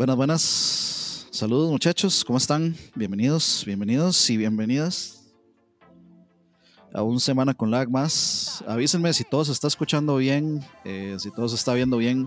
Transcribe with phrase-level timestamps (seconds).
[0.00, 1.26] Buenas, buenas.
[1.30, 2.74] Saludos muchachos, ¿cómo están?
[2.94, 5.30] Bienvenidos, bienvenidos y bienvenidas
[6.94, 8.64] a un semana con lag más.
[8.66, 12.26] Avísenme si todo se está escuchando bien, eh, si todo se está viendo bien,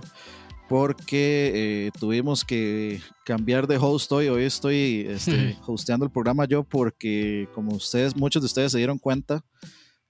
[0.69, 4.27] porque eh, tuvimos que cambiar de host hoy.
[4.27, 8.99] Hoy estoy este, hosteando el programa yo porque como ustedes, muchos de ustedes se dieron
[8.99, 9.43] cuenta,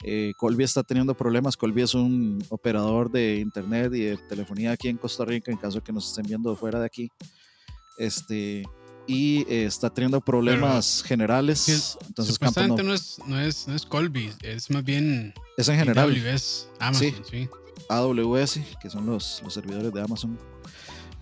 [0.04, 1.56] eh, Colby está teniendo problemas.
[1.56, 5.82] Colby es un operador de internet y de telefonía aquí en Costa Rica, en caso
[5.82, 7.10] que nos estén viendo fuera de aquí.
[7.98, 8.64] Este,
[9.08, 11.98] y eh, está teniendo problemas generales.
[12.08, 15.34] Entonces, Campo no, es, no, es, no es Colby, es más bien.
[15.58, 16.10] Es en general.
[16.10, 17.50] AWS, Amazon, sí.
[17.90, 20.38] AWS, que son los, los servidores de Amazon.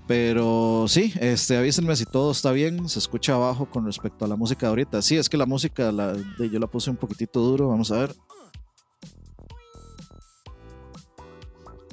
[0.08, 2.90] Pero sí, este, avísenme si todo está bien.
[2.90, 5.02] Se escucha abajo con respecto a la música de ahorita.
[5.02, 7.70] Sí, es que la música la, yo la puse un poquitito duro.
[7.70, 8.16] Vamos a ver.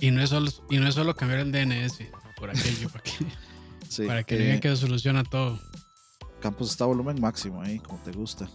[0.01, 1.99] Y no es solo, y no es solo cambiar el DNS
[2.37, 3.13] por aquello, para que,
[3.89, 5.59] sí, para que digan que soluciona todo.
[6.41, 8.49] Campos está a volumen máximo ahí, como te gusta.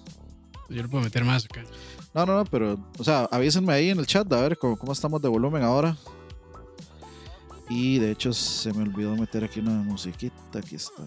[0.70, 1.64] Yo lo puedo meter más acá.
[2.14, 4.94] No, no, no, pero, o sea, avísenme ahí en el chat a ver cómo, cómo
[4.94, 5.98] estamos de volumen ahora.
[7.70, 10.36] Y de hecho se me olvidó meter aquí una musiquita.
[10.60, 11.04] Aquí está.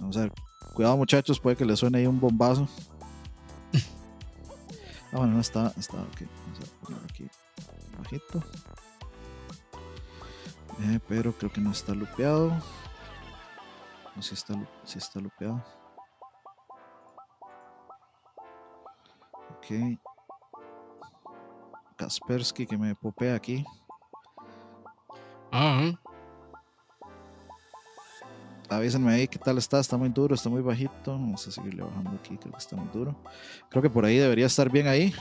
[0.00, 0.32] Vamos a ver.
[0.74, 2.68] Cuidado muchachos, puede que le suene ahí un bombazo.
[5.12, 5.72] ah, bueno, no está.
[5.78, 6.22] está ok.
[6.44, 7.28] Vamos a poner aquí
[7.98, 8.42] bajito.
[10.82, 12.52] Eh, pero creo que no está lupeado.
[14.16, 15.62] No sé si está, si está lupeado.
[19.56, 19.98] Ok.
[21.96, 23.64] Kaspersky que me popea aquí.
[25.50, 25.92] Ah.
[28.68, 29.80] Avísenme ahí qué tal está.
[29.80, 31.12] Está muy duro, está muy bajito.
[31.12, 33.14] Vamos a seguirle bajando aquí, creo que está muy duro.
[33.68, 35.14] Creo que por ahí debería estar bien ahí.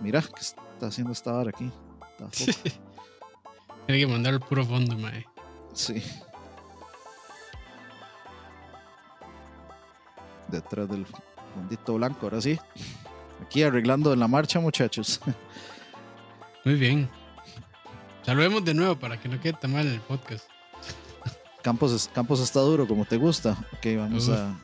[0.00, 1.70] Mira, ¿qué está haciendo esta hora aquí?
[3.86, 5.26] Tiene que mandar el puro fondo, mae.
[5.72, 6.02] Sí.
[10.50, 11.06] Detrás del
[11.54, 12.58] fondito blanco, ahora sí.
[13.42, 15.20] Aquí arreglando en la marcha, muchachos.
[16.64, 17.08] Muy bien.
[18.22, 20.44] Saludemos de nuevo para que no quede tan mal el podcast.
[21.62, 23.56] Campos, Campos está duro, como te gusta.
[23.72, 24.54] Ok, vamos a.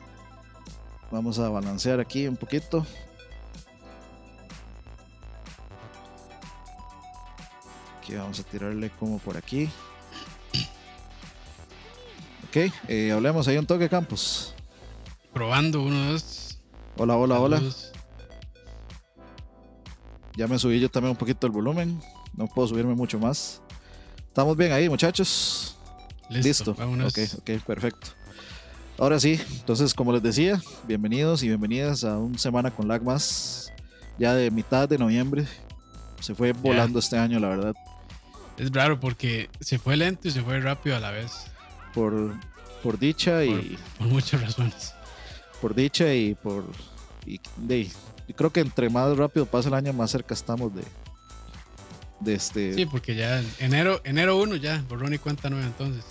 [1.09, 2.85] Vamos a balancear aquí un poquito.
[7.97, 9.69] Aquí vamos a tirarle como por aquí.
[12.49, 14.53] Ok, eh, hablemos ahí un toque, Campos.
[15.37, 16.57] Probando, uno, dos.
[16.97, 17.61] Hola, hola, hola.
[20.35, 22.01] Ya me subí yo también un poquito el volumen.
[22.35, 23.61] No puedo subirme mucho más.
[24.17, 25.77] Estamos bien ahí, muchachos.
[26.31, 26.71] Listo.
[26.71, 28.07] Ok, ok, perfecto.
[28.97, 33.71] Ahora sí, entonces, como les decía, bienvenidos y bienvenidas a un semana con lag más.
[34.17, 35.45] Ya de mitad de noviembre.
[36.19, 37.75] Se fue volando este año, la verdad.
[38.57, 41.45] Es raro porque se fue lento y se fue rápido a la vez.
[41.93, 42.33] Por,
[42.81, 43.77] por dicha y.
[43.99, 44.96] Por muchas razones.
[45.61, 46.65] Por dicha y por.
[47.25, 47.89] Y, de,
[48.27, 50.83] yo creo que entre más rápido pasa el año, más cerca estamos de,
[52.19, 52.73] de este.
[52.73, 56.03] Sí, porque ya enero, enero 1 ya, borrón y cuenta nueva entonces.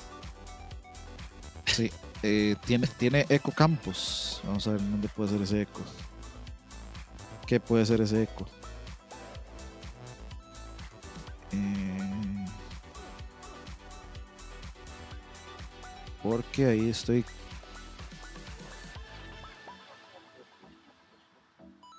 [1.66, 1.90] Sí,
[2.22, 4.40] eh, tiene, tiene Eco Campus.
[4.44, 5.80] Vamos a ver dónde puede ser ese eco.
[7.46, 8.46] ¿Qué puede ser ese eco?
[11.52, 12.46] Eh,
[16.22, 17.24] porque ahí estoy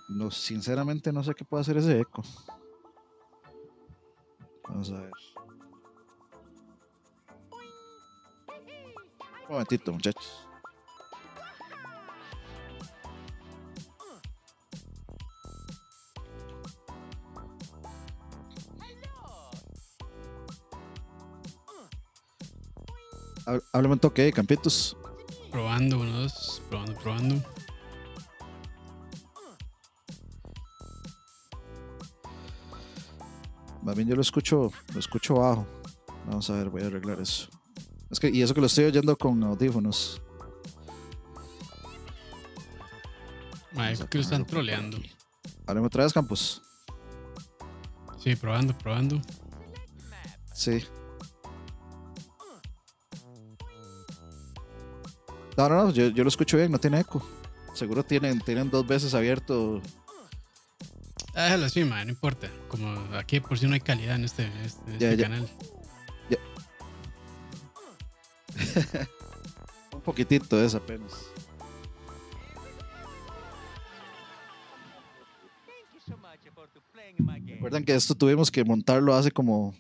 [0.08, 2.24] No, sinceramente no sé qué puede hacer ese eco.
[4.68, 5.12] Vamos a ver.
[9.48, 10.48] Un momentito, muchachos.
[23.72, 24.98] Háblame un toque, campitos.
[25.52, 26.00] Probando.
[26.70, 27.57] Probando, probando.
[33.88, 35.66] Más bien yo lo escucho, lo escucho bajo.
[36.26, 37.48] Vamos a ver, voy a arreglar eso.
[38.12, 40.22] Es que, y eso que lo estoy oyendo con audífonos.
[43.78, 44.98] Ay, que lo están troleando.
[45.66, 46.62] Hablemos otra vez, Campos.
[48.18, 49.22] Sí, probando, probando.
[50.54, 50.84] Sí.
[55.56, 57.26] No, no, no, yo, yo, lo escucho bien, no tiene eco.
[57.74, 59.82] Seguro tienen, tienen dos veces abierto
[61.38, 62.50] Déjalo así, man, no importa.
[62.68, 65.48] Como aquí por si no hay calidad en este, este, este canal.
[69.94, 71.14] Un poquitito es apenas.
[77.48, 79.76] Recuerdan que esto tuvimos que montarlo hace como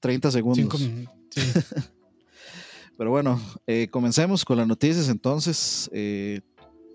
[0.00, 0.80] 30 segundos.
[0.80, 1.06] sí.
[2.98, 5.88] Pero bueno, eh, comencemos con las noticias entonces.
[5.92, 6.40] Eh,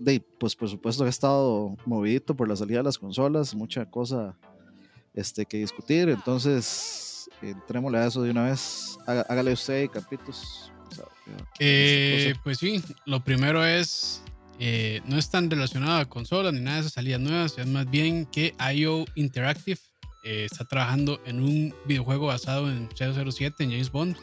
[0.01, 3.86] de, pues por supuesto que ha estado movidito por la salida de las consolas, mucha
[3.89, 4.38] cosa
[5.13, 6.09] este, que discutir.
[6.09, 8.98] Entonces, entrémosle a eso de una vez.
[9.06, 10.71] Hágale usted, Capitos.
[11.59, 14.21] Eh, pues sí, lo primero es,
[14.59, 17.89] eh, no es tan relacionado a consolas ni nada de esas salidas nuevas, es más
[17.89, 19.80] bien que IO Interactive
[20.24, 24.18] eh, está trabajando en un videojuego basado en 007, en James Bond,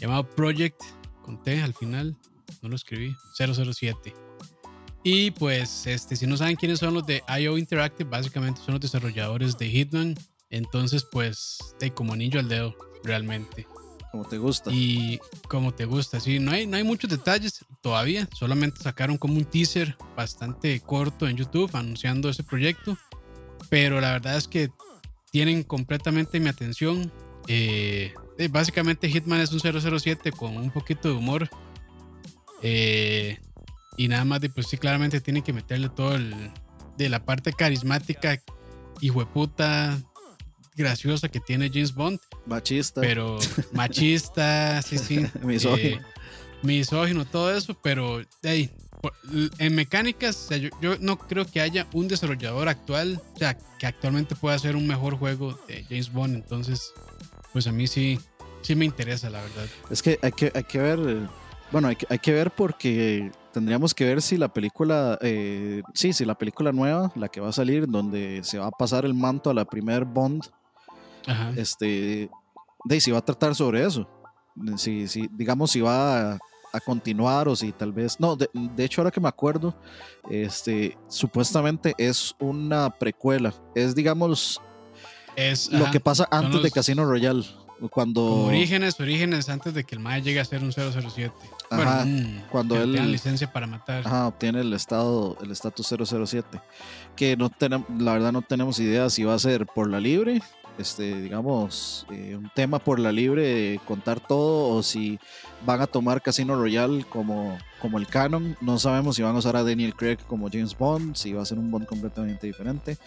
[0.00, 0.80] llamado Project,
[1.22, 2.16] con T al final,
[2.62, 4.25] no lo escribí, 007.
[5.08, 8.80] Y pues, este, si no saben quiénes son los de IO Interactive, básicamente son los
[8.80, 10.16] desarrolladores de Hitman.
[10.50, 12.74] Entonces, pues, de como anillo al dedo,
[13.04, 13.68] realmente.
[14.10, 14.72] Como te gusta.
[14.72, 16.40] Y como te gusta, sí.
[16.40, 18.28] No hay, no hay muchos detalles todavía.
[18.34, 22.98] Solamente sacaron como un teaser bastante corto en YouTube anunciando ese proyecto.
[23.70, 24.70] Pero la verdad es que
[25.30, 27.12] tienen completamente mi atención.
[27.46, 28.12] Eh,
[28.50, 31.48] básicamente Hitman es un 007 con un poquito de humor.
[32.60, 33.38] Eh,
[33.96, 36.34] y nada más, de, pues sí, claramente tienen que meterle todo el,
[36.96, 38.40] de la parte carismática,
[39.00, 39.98] y hueputa,
[40.74, 42.20] graciosa que tiene James Bond.
[42.46, 43.00] Machista.
[43.00, 43.38] Pero
[43.72, 45.26] machista, sí, sí.
[45.42, 45.96] misógino.
[45.96, 46.02] Eh,
[46.62, 48.70] misógino, todo eso, pero hey,
[49.58, 50.48] en mecánicas,
[50.80, 54.86] yo, no creo que haya un desarrollador actual, o sea, que actualmente pueda hacer un
[54.86, 56.34] mejor juego de James Bond.
[56.34, 56.92] Entonces,
[57.52, 58.18] pues a mí sí,
[58.62, 59.66] sí me interesa, la verdad.
[59.90, 61.28] Es que hay que, hay que ver,
[61.70, 66.12] bueno, hay que, hay que ver porque tendríamos que ver si la película, eh, sí,
[66.12, 69.14] si la película nueva, la que va a salir, donde se va a pasar el
[69.14, 70.44] manto a la primer Bond,
[71.56, 72.28] este,
[72.84, 74.06] de si va a tratar sobre eso.
[74.76, 76.38] Si, si, digamos, si va a,
[76.84, 78.20] continuar o si tal vez.
[78.20, 79.74] No, de, hecho, ahora que me acuerdo,
[80.28, 83.54] este, supuestamente es una precuela.
[83.74, 84.60] Es, digamos,
[85.34, 87.46] es, lo que pasa antes de Casino Royale.
[87.90, 88.24] Cuando...
[88.24, 91.32] orígenes, orígenes antes de que el Maya llegue a ser un 007.
[91.70, 92.06] Ajá,
[92.50, 94.06] cuando él tiene licencia para matar.
[94.06, 96.60] Ajá, obtiene el estado, el estatus 007.
[97.16, 100.42] Que no tenemos, la verdad no tenemos idea si va a ser por la libre
[100.78, 105.18] este, digamos, eh, un tema por la libre de contar todo o si
[105.64, 108.56] van a tomar Casino Royale como, como el canon.
[108.60, 111.46] No sabemos si van a usar a Daniel Craig como James Bond, si va a
[111.46, 112.98] ser un Bond completamente diferente.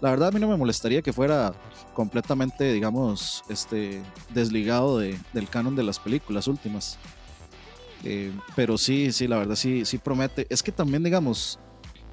[0.00, 1.54] La verdad a mí no me molestaría que fuera
[1.94, 4.02] completamente, digamos, este,
[4.34, 6.98] desligado de, del canon de las películas últimas.
[8.04, 10.46] Eh, pero sí, sí, la verdad sí, sí promete.
[10.50, 11.58] Es que también, digamos,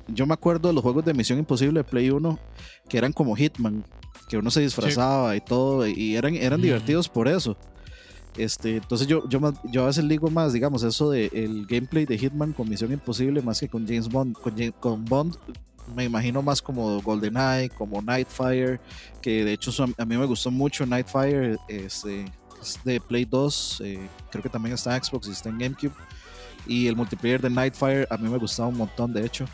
[0.08, 2.40] yo me acuerdo de los juegos de Misión Imposible de Play 1
[2.88, 3.84] que eran como Hitman
[4.31, 7.57] que uno se disfrazaba y todo, y eran, eran divertidos por eso.
[8.38, 12.18] Este, entonces yo, yo, yo a veces digo más, digamos, eso de el gameplay de
[12.18, 14.38] Hitman con Misión Imposible más que con James Bond.
[14.80, 15.36] Con, Bond
[15.94, 18.80] me imagino más como GoldenEye, como Nightfire,
[19.22, 22.24] que de hecho a mí me gustó mucho Nightfire, este,
[22.62, 25.94] es de Play 2, eh, creo que también está en Xbox y está en GameCube.
[26.66, 29.45] Y el multiplayer de Nightfire a mí me gustaba un montón, de hecho.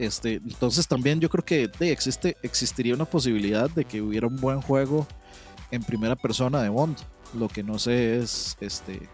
[0.00, 4.62] Este, entonces también yo creo que existe, existiría una posibilidad de que hubiera un buen
[4.62, 5.06] juego
[5.70, 6.96] en primera persona de Bond.
[7.34, 9.08] Lo que no sé es este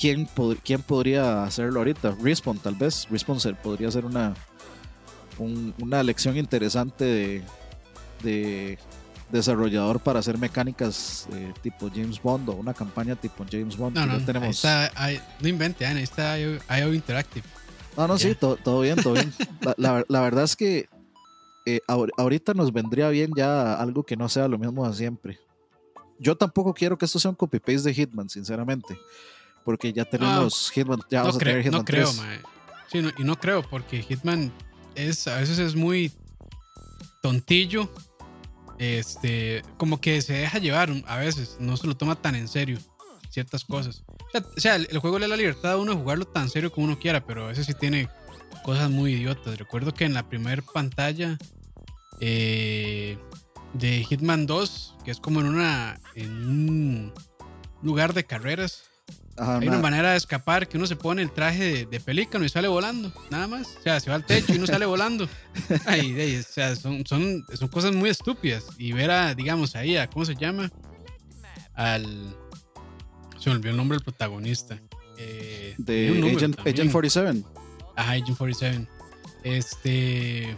[0.00, 0.28] quién,
[0.64, 2.16] quién podría hacerlo ahorita.
[2.22, 3.08] Respawn tal vez.
[3.10, 4.34] Respawn podría ser una,
[5.80, 7.42] una lección interesante de,
[8.22, 8.78] de
[9.32, 13.96] desarrollador para hacer mecánicas eh, tipo James Bond o una campaña tipo James Bond.
[13.96, 14.62] No, no, tenemos...
[15.40, 17.44] no invente, ahí está IO Interactive.
[17.96, 19.32] No, no, sí, todo, bien, todo bien.
[19.76, 20.88] La, verdad es que
[21.66, 21.80] eh,
[22.16, 25.38] ahorita nos vendría bien ya algo que no sea lo mismo de siempre.
[26.18, 28.98] Yo tampoco quiero que esto sea un copy-paste de Hitman, sinceramente.
[29.64, 32.40] Porque ya tenemos Hitman, ya vamos a tener Hitman No creo, mae.
[32.90, 34.52] Sí, y no creo, porque Hitman
[34.94, 36.12] es, a veces es muy
[37.22, 37.90] tontillo.
[38.78, 42.78] Este, como que se deja llevar a veces, no se lo toma tan en serio
[43.30, 44.03] ciertas cosas.
[44.34, 46.86] O sea, el, juego le da la libertad a uno de jugarlo tan serio como
[46.86, 48.08] uno quiera, pero a veces sí tiene
[48.64, 49.58] cosas muy idiotas.
[49.58, 51.38] Recuerdo que en la primera pantalla
[52.20, 53.18] eh,
[53.74, 57.14] de Hitman 2, que es como en una en un
[57.82, 58.84] lugar de carreras,
[59.36, 62.68] hay una manera de escapar que uno se pone el traje de, pelícano y sale
[62.68, 63.76] volando, nada más.
[63.78, 65.28] O sea, se va al techo y uno sale volando.
[65.86, 68.66] Ay, o sea, son, son, son cosas muy estúpidas.
[68.78, 70.70] Y ver a, digamos, ahí a, ¿cómo se llama?
[71.74, 72.36] Al,
[73.44, 74.80] se me olvidó el nombre del protagonista.
[75.18, 76.58] Eh, de Agent,
[76.94, 77.44] 47.
[77.94, 78.88] Ajá, Agent 47.
[79.42, 80.56] Este.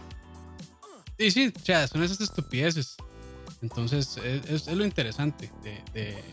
[1.17, 2.95] Y sí, o sea, son esas estupideces.
[3.61, 5.51] Entonces, es, lo interesante
[5.93, 6.23] de,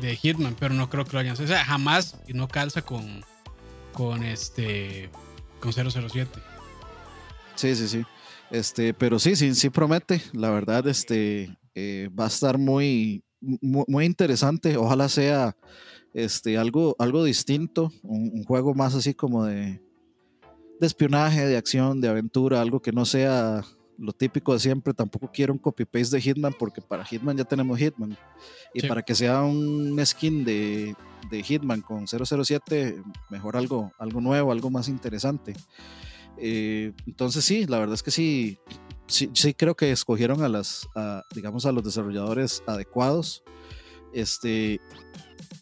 [0.00, 1.32] de, Hitman, pero no creo que lo hayan.
[1.32, 3.24] O sea, jamás y no calza con,
[3.92, 5.10] con este.
[5.58, 6.30] con 007.
[7.56, 8.04] Sí, sí, sí.
[8.52, 10.22] Este, pero sí, sí, sí promete.
[10.32, 11.58] La verdad, este.
[11.74, 13.25] Eh, va a estar muy
[13.60, 14.76] muy, interesante.
[14.76, 15.56] Ojalá sea
[16.14, 19.80] este, algo, algo distinto, un, juego más así como de,
[20.80, 23.64] de espionaje, de acción, de aventura, algo que no sea
[23.98, 24.94] lo típico de siempre.
[24.94, 28.16] Tampoco quiero un copy-paste de Hitman porque para Hitman ya tenemos Hitman.
[28.74, 30.94] Y para que sea un skin de,
[31.30, 35.54] de, Hitman con 007, mejor algo, algo nuevo, algo más interesante.
[36.38, 38.58] Eh, entonces sí, la verdad es que sí,
[39.06, 40.88] sí, sí, creo que escogieron a las,
[41.34, 43.42] digamos, a los desarrolladores adecuados.
[44.12, 44.80] Este,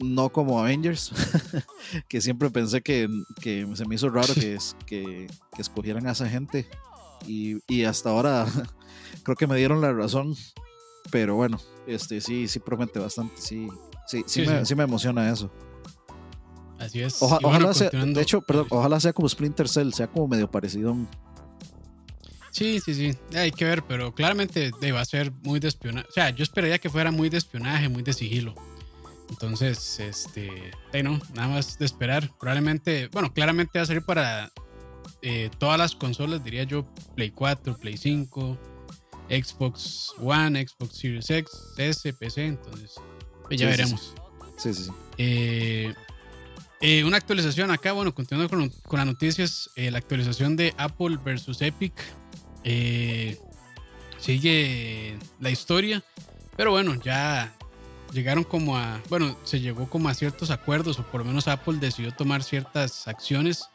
[0.00, 1.12] no como Avengers,
[2.08, 3.08] que siempre pensé que,
[3.40, 6.68] que, se me hizo raro que, que, que escogieran a esa gente.
[7.26, 8.46] Y, y, hasta ahora
[9.22, 10.34] creo que me dieron la razón.
[11.10, 13.34] Pero bueno, este sí, sí promete bastante.
[13.40, 13.68] Sí,
[14.06, 14.74] sí, sí, me, sí.
[14.74, 15.50] me, emociona eso.
[16.78, 17.18] Así es.
[17.20, 20.96] ojalá sea, de hecho, perdón, ojalá sea como Splinter Cell, sea como medio parecido.
[22.54, 23.18] Sí, sí, sí.
[23.37, 26.06] Hay que ver, pero claramente va a ser muy de espionaje.
[26.08, 28.54] O sea, yo esperaría que fuera muy de espionaje, muy de sigilo.
[29.28, 30.70] Entonces, este,
[31.02, 32.30] no, nada más de esperar.
[32.38, 34.52] Probablemente, bueno, claramente va a salir para
[35.20, 38.56] eh, todas las consolas, diría yo, Play 4, Play 5,
[39.30, 42.94] Xbox One, Xbox Series X, S, PC, entonces
[43.49, 44.14] pues ya veremos.
[44.58, 44.90] Sí, sí, sí.
[45.18, 45.92] Eh,
[46.80, 51.61] eh, una actualización acá, bueno, continuando con, con las noticias, la actualización de Apple versus
[51.62, 51.94] Epic.
[54.18, 56.02] Sigue la historia,
[56.56, 57.52] pero bueno, ya
[58.14, 61.76] llegaron como a, bueno, se llegó como a ciertos acuerdos, o por lo menos Apple
[61.78, 63.68] decidió tomar ciertas acciones,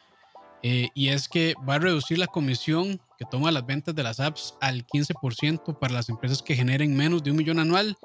[0.62, 4.20] eh, y es que va a reducir la comisión que toma las ventas de las
[4.20, 7.98] apps al 15% para las empresas que generen menos de un millón anual,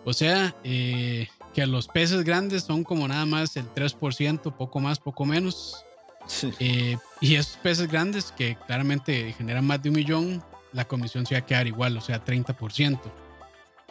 [0.05, 4.99] O sea, eh, que los peces grandes son como nada más el 3%, poco más,
[4.99, 5.85] poco menos.
[6.61, 11.35] Eh, y esos peces grandes que claramente generan más de un millón, la comisión se
[11.35, 13.01] va a quedar igual, o sea, 30%.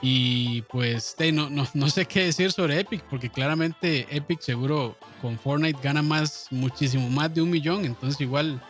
[0.01, 5.39] Y pues no, no, no sé qué decir sobre Epic, porque claramente Epic seguro con
[5.39, 8.62] Fortnite gana más, muchísimo más de un millón, entonces igual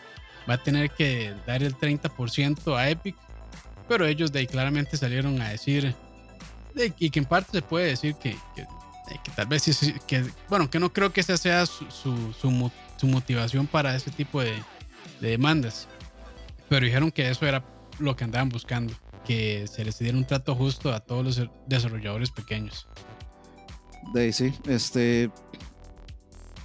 [0.48, 3.16] va a tener que dar el 30% a Epic.
[3.88, 5.94] Pero ellos de ahí claramente salieron a decir,
[6.98, 9.64] y que en parte se puede decir que, que tal vez
[10.06, 14.52] que, bueno, que no creo que esa sea su, su, motivación para ese tipo de,
[15.20, 15.88] de, demandas.
[16.68, 17.64] Pero dijeron que eso era
[17.98, 18.92] lo que andaban buscando,
[19.24, 22.86] que se les diera un trato justo a todos los desarrolladores pequeños.
[24.12, 25.30] De sí, este.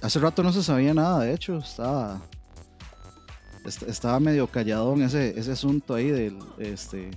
[0.02, 2.20] Hace rato no se sabía nada, de hecho, estaba.
[3.64, 6.38] Estaba medio callado en ese, ese asunto ahí del.
[6.58, 7.10] Este,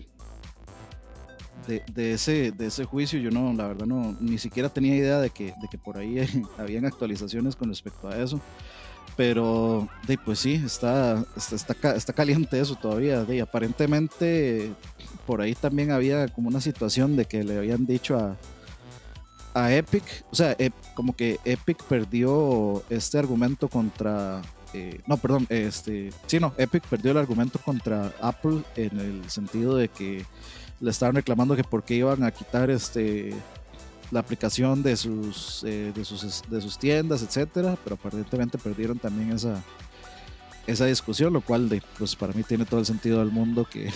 [1.67, 5.29] de, ese, de ese juicio, yo no, la verdad no, ni siquiera tenía idea de
[5.29, 6.17] que, de que por ahí
[6.57, 8.39] habían actualizaciones con respecto a eso.
[9.15, 13.23] Pero, de, pues sí, está, está, está, caliente eso todavía.
[13.23, 14.71] De, aparentemente,
[15.25, 18.37] por ahí también había como una situación de que le habían dicho a,
[19.53, 20.55] a Epic, o sea,
[20.93, 24.41] como que Epic perdió este argumento contra
[24.73, 29.75] eh, no, perdón, este, sí, no, Epic perdió el argumento contra Apple en el sentido
[29.75, 30.25] de que
[30.79, 33.33] le estaban reclamando que por qué iban a quitar este
[34.11, 39.33] la aplicación de sus, eh, de sus, de sus tiendas, etcétera, pero aparentemente perdieron también
[39.33, 39.61] esa,
[40.65, 43.91] esa discusión, lo cual de, pues para mí tiene todo el sentido del mundo que,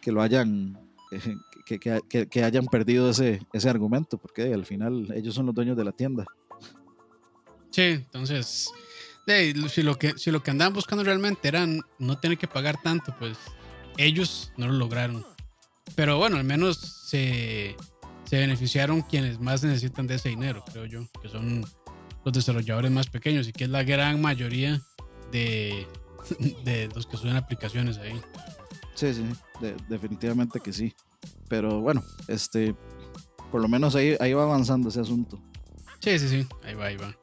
[0.00, 0.78] que lo hayan
[1.66, 5.76] que, que, que, hayan perdido ese, ese argumento, porque al final ellos son los dueños
[5.76, 6.24] de la tienda.
[7.70, 8.70] Sí, entonces,
[9.26, 11.66] si, lo que, si lo que andaban buscando realmente era
[11.98, 13.38] no tener que pagar tanto, pues
[13.96, 15.24] ellos no lo lograron.
[15.94, 17.76] Pero bueno, al menos se,
[18.24, 21.64] se beneficiaron quienes más necesitan de ese dinero, creo yo, que son
[22.24, 24.80] los desarrolladores más pequeños y que es la gran mayoría
[25.30, 25.86] de,
[26.64, 28.20] de los que suben aplicaciones ahí.
[28.94, 29.24] Sí, sí,
[29.88, 30.94] definitivamente que sí.
[31.48, 32.74] Pero bueno, este,
[33.50, 35.40] por lo menos ahí, ahí va avanzando ese asunto.
[36.00, 37.14] Sí, sí, sí, ahí va, ahí va.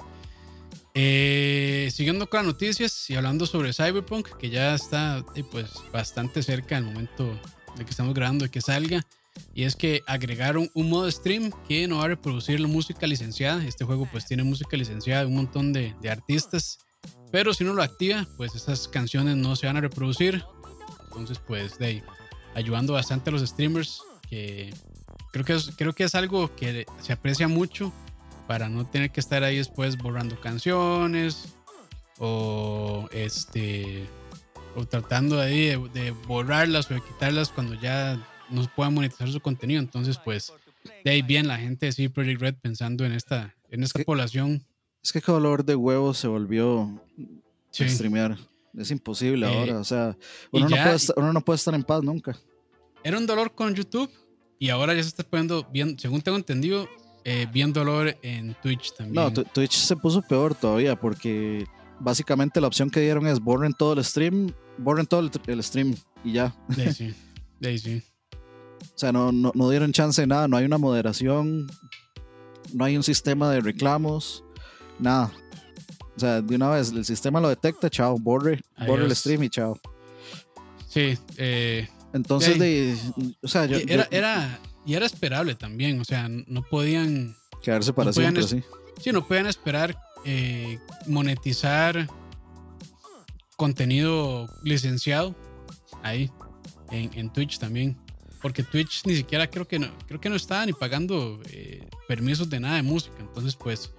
[0.96, 6.42] Eh, siguiendo con las noticias y hablando sobre Cyberpunk, que ya está eh, pues bastante
[6.42, 7.40] cerca al momento
[7.76, 9.02] de que estamos grabando, de que salga.
[9.54, 13.64] Y es que agregaron un modo stream que no va a reproducir la música licenciada.
[13.64, 16.80] Este juego pues tiene música licenciada de un montón de, artistas.
[17.32, 20.44] Pero si uno lo activa, pues esas canciones no se van a reproducir.
[21.06, 22.04] Entonces pues de ahí,
[22.56, 24.02] ayudando bastante a los streamers.
[24.30, 24.74] Que
[25.32, 27.94] creo que, creo que es algo que se aprecia mucho
[28.50, 31.54] para no tener que estar ahí después borrando canciones
[32.18, 34.10] o este
[34.76, 39.80] o tratando ahí de, borrarlas o de quitarlas cuando ya no puedan monetizar su contenido.
[39.80, 40.52] Entonces, pues,
[41.06, 44.66] de ahí bien la gente de CD Projekt Red pensando en esta, en esta población.
[45.04, 47.00] Es que dolor de huevo se volvió
[47.70, 47.88] sí.
[47.88, 48.36] streamear.
[48.76, 49.80] Es imposible eh, ahora.
[49.80, 50.18] O sea,
[50.52, 52.36] uno, no puede estar, uno no puede estar en paz nunca.
[53.04, 54.10] Era un dolor con YouTube
[54.58, 56.90] y ahora ya se está poniendo, bien, según tengo entendido,
[57.32, 59.14] eh, bien dolor en Twitch también.
[59.14, 61.64] No, Twitch se puso peor todavía porque
[62.00, 66.32] básicamente la opción que dieron es borren todo el stream, borren todo el, stream y
[66.34, 66.56] ya.
[66.70, 67.14] De sí,
[67.60, 68.02] de sí.
[68.82, 71.68] O sea, no, no, no, dieron chance de nada, no hay una moderación,
[72.74, 74.44] no hay un sistema de reclamos,
[74.98, 75.32] nada.
[76.16, 79.50] O sea, de una vez el sistema lo detecta, chao, borre, borre el stream y
[79.52, 79.80] chao.
[80.88, 82.98] Sí, eh, entonces, de,
[83.44, 88.14] o sea, yo, era, era, y era esperable también, o sea, no podían quedarse para
[88.14, 88.64] siempre, sí.
[89.00, 92.08] Sí, no podían esperar eh, monetizar
[93.56, 95.36] contenido licenciado
[96.04, 96.32] ahí
[96.92, 97.98] en, Twitch también.
[98.42, 102.50] Porque Twitch ni siquiera creo que no, creo que no estaba ni pagando eh, permisos
[102.50, 103.18] de nada de música.
[103.20, 103.92] Entonces, pues,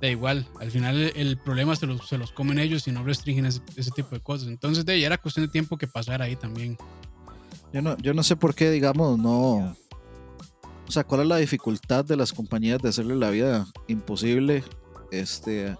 [0.00, 0.46] da igual.
[0.60, 3.60] Al final el, problema se los, se los, comen ellos y no restringen ese,
[3.94, 4.48] tipo de cosas.
[4.48, 6.76] Entonces, de ahí era cuestión de tiempo que pasara ahí también.
[7.72, 9.76] Yo no, yo no sé por qué, digamos, no.
[10.90, 14.64] O sea, ¿cuál es la dificultad de las compañías de hacerle la vida imposible
[15.12, 15.76] este,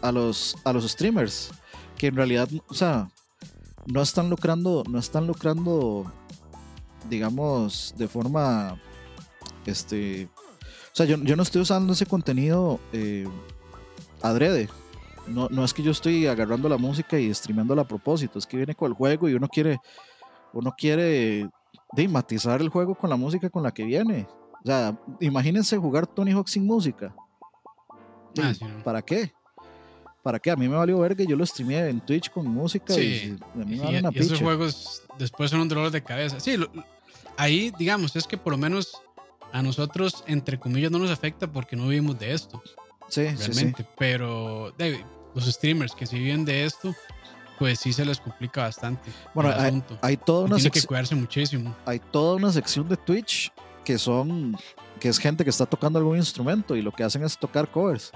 [0.00, 1.50] a, los, a los streamers,
[1.98, 3.10] que en realidad, o sea,
[3.84, 6.10] no están lucrando, no están lucrando,
[7.10, 8.80] digamos, de forma,
[9.66, 13.28] este, o sea, yo, no estoy usando ese contenido eh,
[14.22, 14.70] adrede.
[15.26, 18.56] No, no es que yo estoy agarrando la música y streameándola a propósito, es que
[18.56, 19.78] viene con el juego y uno quiere,
[20.54, 21.50] uno quiere
[22.08, 24.26] matizar el juego con la música con la que viene.
[24.62, 27.14] O sea, imagínense jugar Tony Hawk sin música.
[28.40, 28.52] Ah,
[28.84, 29.32] ¿Para qué?
[30.22, 30.50] ¿Para qué?
[30.50, 33.58] A mí me valió ver que yo lo streamé en Twitch con música y a
[33.58, 36.38] mí me y, esos juegos después son un dolor de cabeza.
[36.38, 36.56] Sí,
[37.36, 39.02] ahí, digamos, es que por lo menos
[39.52, 42.62] a nosotros, entre comillas, no nos afecta porque no vivimos de esto.
[43.08, 43.84] Sí, realmente.
[43.98, 44.72] Pero
[45.34, 46.94] los streamers que sí viven de esto,
[47.62, 49.08] pues sí se les complica bastante.
[49.32, 50.82] Bueno, hay, hay, toda una sección.
[50.82, 51.76] que cuidarse muchísimo.
[51.86, 53.52] Hay toda una sección de Twitch
[53.84, 54.56] que son
[54.98, 58.10] que es gente que está tocando algún instrumento y lo que hacen es tocar covers.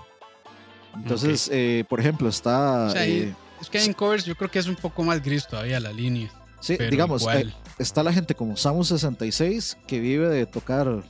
[0.97, 2.93] Entonces, eh, por ejemplo, está...
[2.97, 5.93] Eh, es que en covers yo creo que es un poco más gris todavía la
[5.93, 6.29] línea.
[6.59, 11.05] Sí, digamos, eh, está la gente como Samus66 que vive de tocar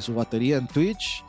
[0.00, 1.22] su batería en Twitch.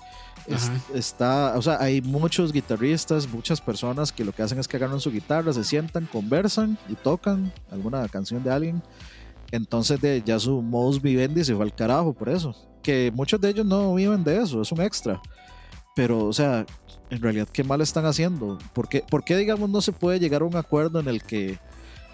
[0.93, 4.99] Está, o sea, hay muchos guitarristas, muchas personas que lo que hacen es que agarran
[4.99, 8.83] su guitarra, se sientan, conversan y tocan alguna canción de alguien.
[9.51, 13.49] Entonces de, ya su modus vivendi se fue al carajo por eso que muchos de
[13.49, 15.21] ellos no viven de eso, es un extra.
[15.95, 16.65] Pero, o sea,
[17.09, 18.57] en realidad, ¿qué mal están haciendo?
[18.73, 21.59] ¿Por qué, digamos, no se puede llegar a un acuerdo en el que,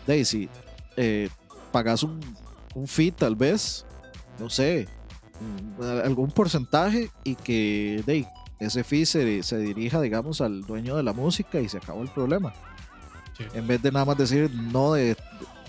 [0.05, 0.49] Daisy,
[0.95, 1.29] eh,
[1.71, 2.19] pagas un,
[2.75, 3.85] un fee tal vez,
[4.39, 4.87] no sé,
[6.03, 8.25] algún porcentaje y que de,
[8.59, 12.09] ese fee se, se, dirija, digamos, al dueño de la música y se acabó el
[12.09, 12.53] problema?
[13.53, 15.15] En vez de nada más decir no de,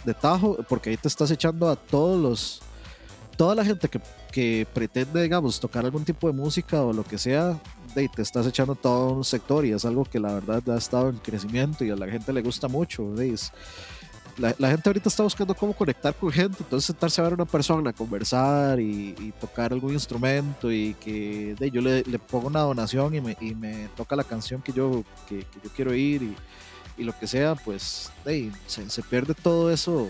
[0.05, 2.63] de tajo, porque ahí te estás echando a todos los
[3.39, 4.01] toda la gente que,
[4.33, 7.57] que, pretende, digamos, tocar algún tipo de música o lo que sea,
[7.95, 11.09] de, te estás echando todo un sector y es algo que la verdad ha estado
[11.09, 13.15] en crecimiento y a la gente le gusta mucho.
[14.39, 17.45] La, gente ahorita está buscando cómo conectar con gente, entonces sentarse a ver a una
[17.45, 23.21] persona, conversar y, tocar algún instrumento y que de, yo le, pongo una donación y
[23.21, 26.37] me, y me, toca la canción que yo, que, que yo quiero oír y,
[26.97, 28.11] y, lo que sea, pues
[28.67, 30.09] se, se pierde todo eso,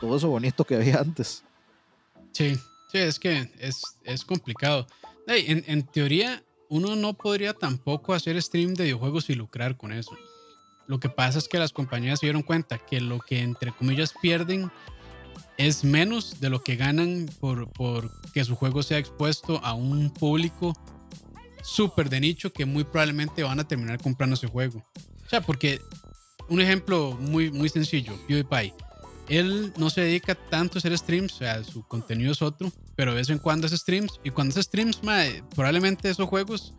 [0.00, 1.44] todo eso bonito que había antes.
[2.32, 2.56] Sí,
[2.90, 4.86] sí, es que es, es complicado.
[5.26, 10.16] en, en, teoría, uno no podría tampoco hacer stream de videojuegos y lucrar con eso.
[10.88, 14.12] Lo que pasa es que las compañías se dieron cuenta que lo que entre comillas
[14.20, 14.72] pierden
[15.56, 20.10] es menos de lo que ganan por, por que su juego sea expuesto a un
[20.10, 20.72] público
[21.62, 24.84] súper de nicho que muy probablemente van a terminar comprando ese juego.
[25.24, 25.80] O sea, porque
[26.48, 28.74] un ejemplo muy, muy sencillo, PewDiePie
[29.28, 33.12] él no se dedica tanto a hacer streams, o sea, su contenido es otro, pero
[33.12, 34.20] de vez en cuando hace streams.
[34.24, 35.00] Y cuando hace streams,
[35.54, 36.74] probablemente esos juegos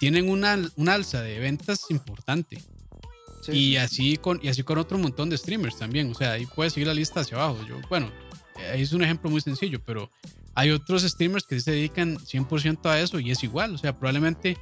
[0.00, 2.62] tienen una, alza de ventas importante.
[3.48, 6.10] Y, Así con, y así con otro montón de streamers también.
[6.10, 7.58] O sea, ahí puedes seguir la lista hacia abajo.
[7.66, 8.10] Yo, bueno,
[8.72, 10.10] ahí es un ejemplo muy sencillo, pero
[10.54, 13.74] hay otros streamers que se dedican 100% a eso y es igual.
[13.74, 14.58] O sea, probablemente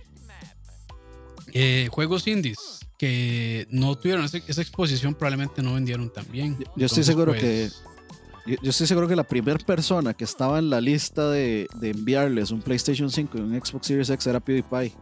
[1.52, 6.56] eh, juegos indies que no tuvieron esa, exposición probablemente no vendieron tan bien.
[6.76, 10.70] Yo, estoy seguro que pues, yo, estoy seguro que la primera persona que estaba en
[10.70, 14.92] la lista de, enviarles un PlayStation 5 y un Xbox Series X era PewDiePie.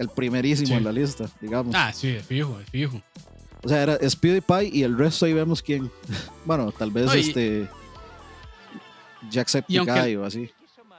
[0.00, 1.74] El primerísimo en la lista, digamos.
[1.76, 3.02] Ah, sí, de fijo, de fijo.
[3.62, 5.92] O sea, era, es PewDiePie y el resto ahí vemos quién.
[6.46, 7.68] bueno, tal vez este.
[9.30, 10.48] Jacksepticeye o así.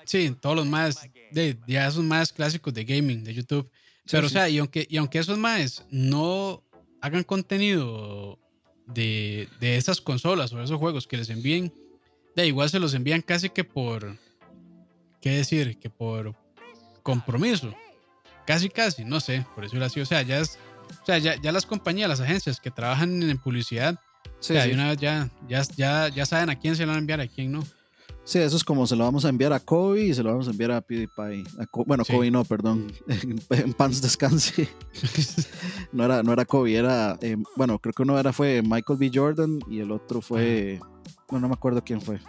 [0.05, 3.71] Sí, todos los más, de, ya esos más clásicos de gaming, de YouTube.
[4.11, 6.61] Pero, o sea, y aunque, y aunque esos más no
[7.01, 8.37] hagan contenido
[8.85, 11.73] de, de esas consolas o esos juegos que les envíen,
[12.35, 14.15] de igual se los envían casi que por,
[15.21, 15.79] ¿qué decir?
[15.79, 16.35] Que por
[17.01, 17.73] compromiso.
[18.51, 20.01] Casi, casi, no sé, por eso así.
[20.01, 20.59] O sea, ya es,
[21.01, 23.97] o sea, ya, ya las compañías, las agencias que trabajan en publicidad,
[24.41, 27.21] sí, una vez ya, ya, ya, ya saben a quién se lo van a enviar,
[27.21, 27.63] a quién no.
[28.25, 30.49] Sí, eso es como se lo vamos a enviar a Kobe y se lo vamos
[30.49, 31.45] a enviar a PewDiePie.
[31.85, 32.91] bueno, Kobe no, perdón.
[33.51, 34.67] En, Pants Descanse.
[35.93, 37.17] no, era, no era Kobe, era.
[37.21, 39.11] Eh, bueno, creo que uno era fue Michael B.
[39.13, 40.81] Jordan y el otro fue.
[41.31, 42.19] No, no me acuerdo quién fue.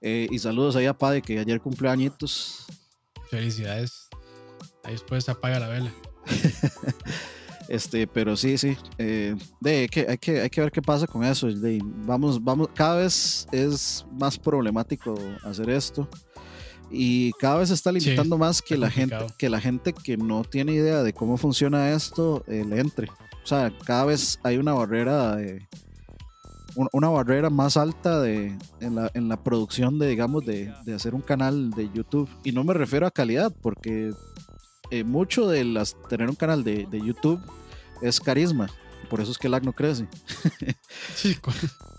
[0.00, 2.66] Eh, y saludos ahí a Padre que ayer cumplió añitos.
[3.28, 4.03] Felicidades.
[4.84, 5.92] Ahí después apaga la vela.
[7.68, 8.76] Este, pero sí, sí.
[8.98, 11.48] Eh, de, hay, que, hay, que, hay que ver qué pasa con eso.
[12.04, 16.08] vamos, vamos, cada vez es más problemático hacer esto.
[16.90, 20.44] Y cada vez se está limitando más que la, gente, que la gente que no
[20.44, 23.08] tiene idea de cómo funciona esto eh, le entre.
[23.08, 25.66] O sea, cada vez hay una barrera de,
[26.92, 31.14] una barrera más alta de, en, la, en la producción de, digamos, de, de, hacer
[31.14, 32.28] un canal de YouTube.
[32.44, 34.12] Y no me refiero a calidad, porque
[34.90, 37.40] eh, mucho de las, tener un canal de, de, YouTube
[38.02, 38.68] es carisma.
[39.08, 40.08] Por eso es que el lag no crece.
[41.14, 41.36] sí,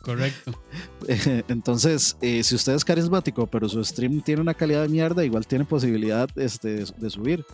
[0.01, 0.59] correcto.
[1.47, 5.47] Entonces, eh, si usted es carismático, pero su stream tiene una calidad de mierda, igual
[5.47, 7.45] tiene posibilidad este, de, subir.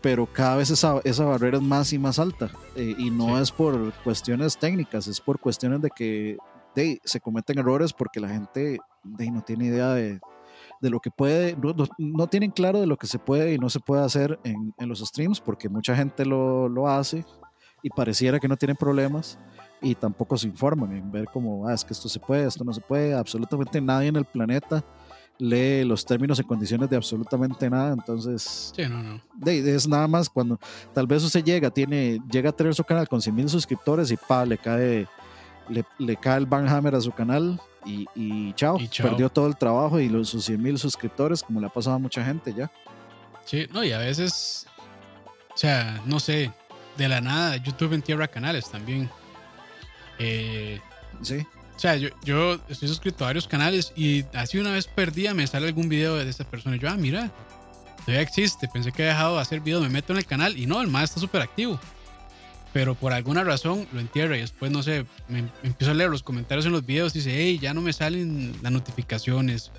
[0.00, 2.50] Pero cada vez esa, esa, barrera es más y más alta.
[2.76, 6.36] Eh, y no es por cuestiones técnicas, es por cuestiones de que
[7.04, 10.20] se cometen errores porque la gente no tiene idea de,
[10.80, 11.56] de lo que puede,
[11.98, 14.88] no, tienen claro de lo que se puede y no se puede hacer en, en
[14.88, 17.24] los streams, porque mucha gente lo, lo, hace
[17.82, 19.38] y pareciera que no tienen problemas
[19.80, 22.72] y tampoco se informan en ver cómo, ah, es que esto se puede, esto no
[22.72, 24.84] se puede, absolutamente nadie en el planeta
[25.38, 29.20] lee los términos y condiciones de absolutamente nada, entonces sí, no, no.
[29.46, 30.58] es nada más cuando
[30.92, 34.16] tal vez usted llega, tiene, llega a tener su canal con 100 mil suscriptores y
[34.16, 35.08] pa, le cae,
[35.68, 40.08] le, le cae el Banhammer a su canal y, chao, perdió todo el trabajo y
[40.08, 42.70] los, sus 100 mil suscriptores, como le ha pasado a mucha gente ya.
[43.44, 44.66] Sí, no, y a veces,
[45.54, 46.50] o sea, no sé,
[46.96, 49.10] de la nada, YouTube entierra canales también.
[50.18, 50.80] Eh,
[51.22, 51.46] sí.
[51.76, 55.44] O sea, yo, yo estoy suscrito a varios canales y así una vez perdía me
[55.46, 56.76] sale algún video de esta persona.
[56.76, 57.32] Y yo, ah, mira,
[57.98, 58.68] todavía existe.
[58.68, 60.88] Pensé que he dejado de hacer videos, me meto en el canal y no, el
[60.88, 61.78] más está súper activo
[62.74, 66.24] pero por alguna razón lo entierra y después, no sé, me, empiezo a leer los
[66.24, 69.70] comentarios en los videos y dice, hey, ya no me salen las notificaciones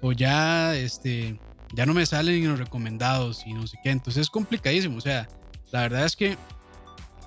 [0.00, 1.36] o ya, este,
[1.72, 3.90] ya no me salen los recomendados y no sé qué.
[3.90, 4.98] Entonces es complicadísimo.
[4.98, 5.28] O sea,
[5.72, 6.38] la verdad es que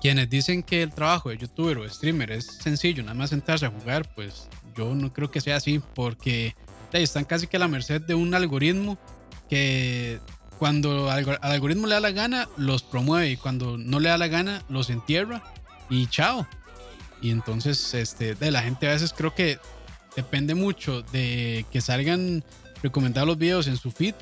[0.00, 3.70] quienes dicen que el trabajo de youtuber o streamer es sencillo, nada más sentarse a
[3.70, 6.56] jugar, pues yo no creo que sea así porque
[6.90, 8.96] están casi que a la merced de un algoritmo
[9.50, 10.20] que
[10.58, 14.28] cuando al, algoritmo le da la gana, los promueve y cuando no le da la
[14.28, 15.42] gana, los entierra
[15.88, 16.46] y chao.
[17.20, 19.58] Y entonces, este, de la gente a veces creo que
[20.16, 22.44] depende mucho de que salgan
[22.82, 24.14] recomendados los videos en su feed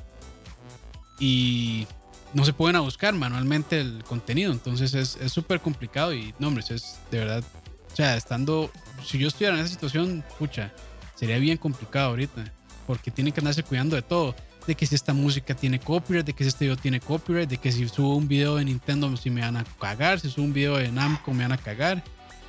[1.18, 1.86] y
[2.34, 4.52] no se pueden a buscar manualmente el contenido.
[4.52, 7.44] Entonces es súper complicado y no, es de verdad.
[7.92, 8.70] O sea, estando,
[9.04, 10.72] si yo estuviera en esa situación, pucha,
[11.14, 12.52] sería bien complicado ahorita
[12.86, 14.34] porque tienen que andarse cuidando de todo
[14.66, 17.56] de que si esta música tiene copyright, de que si este video tiene copyright, de
[17.56, 20.52] que si subo un video de Nintendo si me van a cagar, si subo un
[20.52, 22.02] video de Namco me van a cagar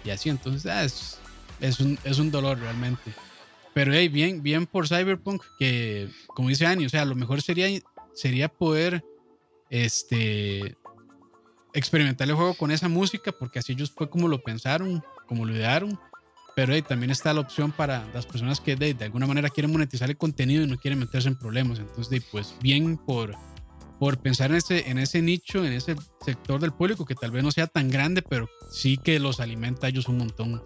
[0.03, 1.19] y así, entonces ah, es,
[1.59, 3.13] es, un, es un dolor realmente.
[3.73, 7.67] Pero hey, bien, bien por Cyberpunk, que como dice Ani, o sea, lo mejor sería,
[8.15, 9.05] sería poder
[9.69, 10.75] este,
[11.73, 15.55] experimentar el juego con esa música, porque así ellos fue como lo pensaron, como lo
[15.55, 15.99] idearon
[16.57, 20.17] pero también está la opción para las personas que de, alguna manera quieren monetizar el
[20.17, 21.77] contenido y no quieren meterse en problemas.
[21.77, 23.35] Entonces, pues bien por,
[23.99, 27.43] por pensar en ese, en ese nicho, en ese sector del público que tal vez
[27.43, 30.63] no sea tan grande, pero sí que los alimenta a ellos un montón.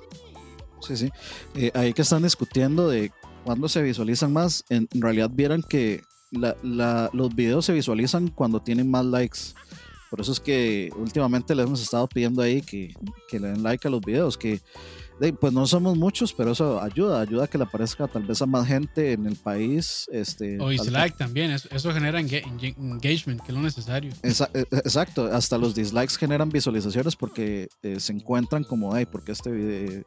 [0.79, 1.09] Sí, sí.
[1.55, 3.11] Eh, ahí que están discutiendo de
[3.43, 9.03] cuándo se visualizan más, en realidad vieran que los videos se visualizan cuando tienen más
[9.03, 9.39] likes.
[10.09, 12.93] Por eso es que últimamente les hemos estado pidiendo ahí que,
[13.27, 14.61] que le den like a los videos, que
[15.39, 18.47] pues no somos muchos, pero eso ayuda, ayuda a que le aparezca tal vez a
[18.47, 20.09] más gente en el país.
[20.11, 24.11] Este, o dislike también, eso, genera engagement, que es lo necesario.
[24.23, 24.29] E,
[24.71, 30.03] exacto, hasta los dislikes generan visualizaciones porque eh, se encuentran como, ay, porque este video...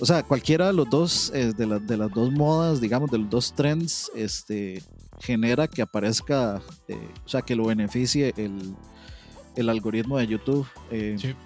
[0.00, 3.30] O sea, cualquiera de los dos, eh, de, de, las dos modas, digamos, de los
[3.30, 4.82] dos trends, este,
[5.20, 8.74] genera que aparezca, eh, o sea, que lo beneficie el,
[9.54, 10.66] el algoritmo de YouTube.
[10.90, 11.36] sí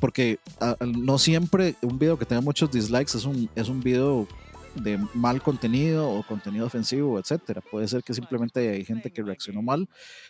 [0.00, 0.38] porque
[0.80, 4.26] no siempre un video que tenga muchos dislikes es un, es un video
[4.74, 7.60] de mal contenido o contenido ofensivo, etcétera.
[7.60, 9.88] Puede ser que simplemente hay gente que reaccionó mal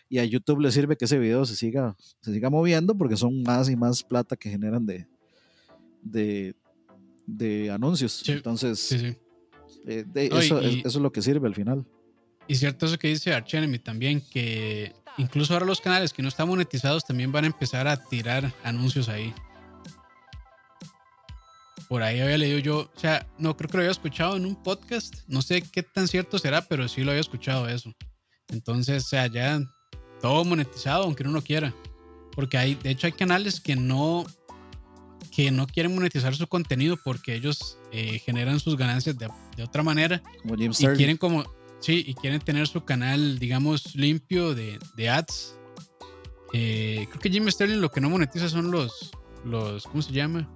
[0.09, 3.43] y a YouTube le sirve que ese video se siga, se siga moviendo porque son
[3.43, 5.07] más y más plata que generan de,
[6.03, 6.55] de,
[7.27, 8.27] de anuncios.
[8.29, 8.93] Entonces,
[9.87, 11.85] eh, eso, es lo que sirve al final.
[12.49, 16.49] Y cierto eso que dice Archenemy también, que incluso ahora los canales que no están
[16.49, 19.35] monetizados también van a empezar a tirar anuncios ahí.
[21.89, 24.61] Por ahí había leído yo, o sea, no creo que lo había escuchado en un
[24.61, 27.93] podcast, no sé qué tan cierto será, pero sí lo había escuchado eso.
[28.49, 29.61] Entonces, o sea, ya
[30.21, 31.75] todo monetizado, aunque uno no quiera.
[32.33, 34.27] Porque hay, de hecho, hay canales que no,
[35.35, 39.29] que no quieren monetizar su contenido porque ellos eh, generan sus ganancias de,
[39.63, 40.23] otra manera.
[40.43, 41.45] Como Jim y quieren como,
[41.87, 45.57] sí, y quieren tener su canal, digamos, limpio de, de ads.
[46.53, 49.13] Eh, creo que Jim Sterling lo que no monetiza son los,
[49.45, 50.53] los, ¿cómo se llama?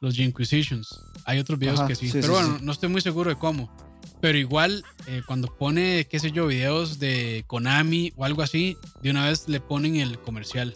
[0.00, 1.00] Los Inquisitions.
[1.24, 3.74] Hay otros videos que sí, pero bueno, no estoy muy seguro de cómo.
[4.20, 9.10] Pero igual, eh, cuando pone, qué sé yo, videos de Konami o algo así, de
[9.10, 10.74] una vez le ponen el comercial.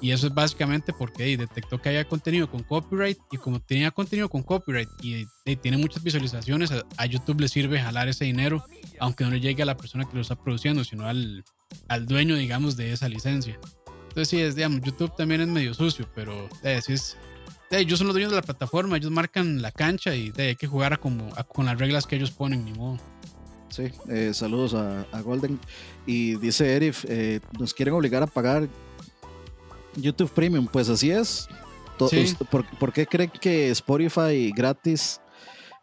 [0.00, 4.28] Y eso es básicamente porque detectó que había contenido con copyright y como tenía contenido
[4.28, 8.64] con copyright y, tiene muchas visualizaciones, a, YouTube le sirve jalar ese dinero,
[9.00, 11.44] aunque no le llegue a la persona que lo está produciendo, sino al,
[11.88, 13.58] al dueño, digamos, de esa licencia.
[14.08, 17.16] Entonces sí, es, digamos, YouTube también es medio sucio, pero eh, es,
[17.70, 20.98] ellos son los dueños de la plataforma, ellos marcan la cancha y hay que jugar
[20.98, 22.98] como, con las reglas que ellos ponen, ni modo.
[23.68, 25.58] Sí, eh, saludos a, Golden.
[26.06, 28.68] Y dice Erif, eh, nos quieren obligar a pagar
[29.96, 31.48] YouTube Premium, pues así es.
[32.78, 35.20] ¿Por, qué cree que Spotify gratis?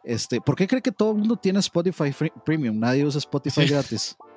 [0.04, 2.14] Este, ¿Por qué cree que todo el mundo tiene Spotify
[2.46, 2.80] Premium?
[2.80, 4.16] Nadie usa Spotify gratis.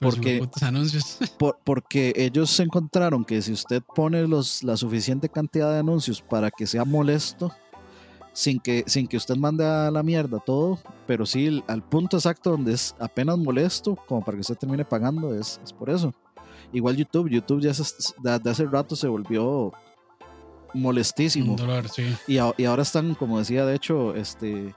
[0.00, 1.18] Porque, anuncios.
[1.64, 6.66] porque ellos encontraron que si usted pone los, la suficiente cantidad de anuncios para que
[6.66, 7.52] sea molesto,
[8.32, 12.52] sin que, sin que usted mande a la mierda todo, pero sí al punto exacto
[12.52, 16.14] donde es apenas molesto, como para que usted termine pagando, es, es por eso.
[16.72, 17.72] Igual YouTube, YouTube ya
[18.18, 19.72] de, hace rato se volvió
[20.74, 21.56] molestísimo.
[22.26, 24.74] y, ahora están, como decía de hecho, este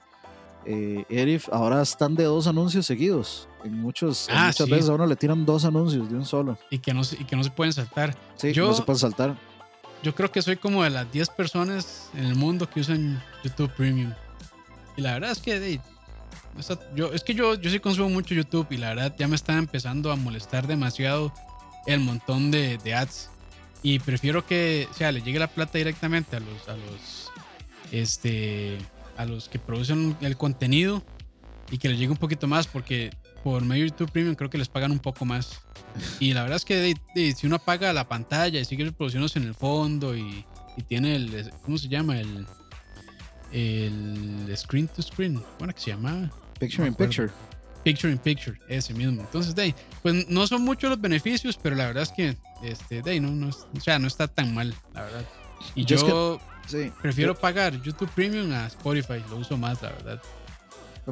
[0.66, 3.48] eh, Erif, ahora están de dos anuncios seguidos.
[3.64, 6.58] En muchos, ah, muchas veces a uno le tiran dos anuncios de un solo.
[6.70, 8.16] Y que no, y que no se pueden saltar.
[8.36, 9.38] Sí, yo, no se pueden saltar.
[10.02, 13.72] Yo creo que soy como de las 10 personas en el mundo que usan YouTube
[13.72, 14.12] Premium.
[14.98, 15.80] Y la verdad es que
[16.96, 19.58] yo, es que yo, yo sí consumo mucho YouTube y la verdad ya me está
[19.58, 21.34] empezando a molestar demasiado
[21.86, 23.30] el montón de, ads.
[23.82, 27.32] Y prefiero que, o sea, le llegue la plata directamente a los, a los,
[27.92, 28.78] este,
[29.18, 31.04] a los que producen el contenido
[31.70, 33.12] y que les llegue un poquito más porque
[33.44, 35.62] por medio de YouTube Premium creo que les pagan un poco más.
[36.20, 36.96] Y la verdad es que
[37.36, 40.46] si uno apaga la pantalla y sigue reproduciéndose en el fondo y,
[40.88, 42.20] tiene el, ¿cómo se llama?
[42.20, 42.48] El,
[43.52, 46.32] el screen to screen, ¿cómo que se llama?
[46.60, 47.30] Picture in picture.
[47.84, 49.22] Picture in Picture, ese mismo.
[49.22, 53.20] Entonces, de pues no son muchos los beneficios, pero la verdad es que, este, de
[53.20, 55.26] no, no, o sea, no está tan mal, la verdad.
[55.76, 56.40] Y yo,
[57.02, 60.22] prefiero pagar YouTube Premium a Spotify, lo uso más, la verdad.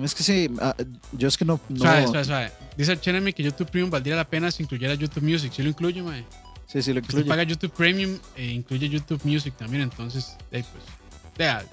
[0.04, 0.74] Es que sí, ah,
[1.12, 1.60] yo es que no.
[1.68, 1.80] no...
[1.80, 5.52] Suave, suave, Dice Chenemy que YouTube Premium valdría la pena si incluyera YouTube Music.
[5.54, 6.26] ¿Sí lo incluye, mae?
[6.66, 7.24] Sí, sí lo incluye.
[7.24, 10.66] Si paga YouTube Premium e incluye YouTube Music también, entonces, pues.
[11.38, 11.66] Vea,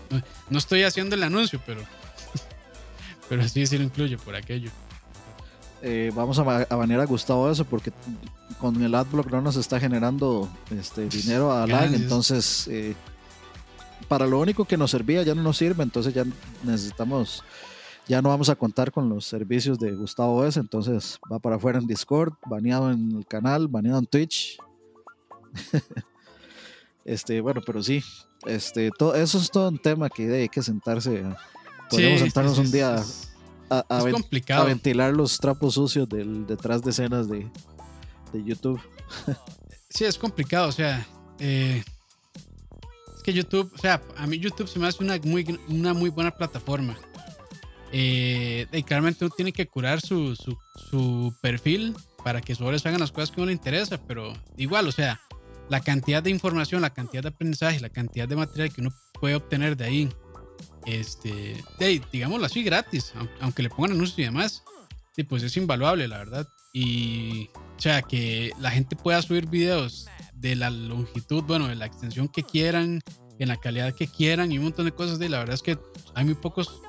[0.51, 1.81] no, estoy haciendo el anuncio, pero.
[3.29, 4.71] pero sí, sí lo incluye por aquello.
[5.83, 7.93] Eh, vamos a, banear a Gustavo eso porque
[8.59, 12.97] con el adblock no nos está generando este dinero a lag, entonces eh,
[14.09, 16.25] para lo único que nos servía ya no nos sirve, entonces ya
[16.65, 17.45] necesitamos,
[18.09, 21.79] ya no vamos a contar con los servicios de Gustavo S, entonces va para afuera
[21.79, 24.59] en Discord, baneado en el canal, baneado en Twitch.
[27.05, 28.03] este, bueno, pero sí,
[28.47, 31.25] este, todo, eso es todo un tema que hay que sentarse.
[31.89, 33.03] Podemos sentarnos un día
[33.71, 34.67] a, es complicado.
[34.67, 37.51] ventilar los trapos sucios del detrás de escenas de,
[38.33, 38.81] de YouTube.
[39.91, 41.07] sí, es complicado, o sea,
[41.39, 41.83] eh,
[43.17, 46.11] es que YouTube, o sea, a mí YouTube se me hace una muy, una muy
[46.11, 46.97] buena plataforma.
[47.91, 50.59] Eh, y claramente uno tiene que curar su, su,
[50.91, 54.87] su perfil para que solo les hagan las cosas que uno le interesa, pero igual,
[54.89, 55.21] o sea,
[55.69, 59.35] la cantidad de información, la cantidad de aprendizaje, la cantidad de material que uno puede
[59.35, 60.09] obtener de ahí
[60.89, 61.63] este,
[62.13, 64.63] digámoslo así, gratis, aunque le pongan anuncios y demás,
[65.25, 66.49] pues es invaluable, la verdad.
[66.73, 71.87] Y, o sea, que la gente pueda subir videos de la longitud, bueno, de la
[71.87, 73.01] extensión que quieran,
[73.39, 75.19] en la calidad que quieran y un montón de cosas.
[75.19, 75.79] De la verdad es que
[76.15, 76.81] hay muy pocos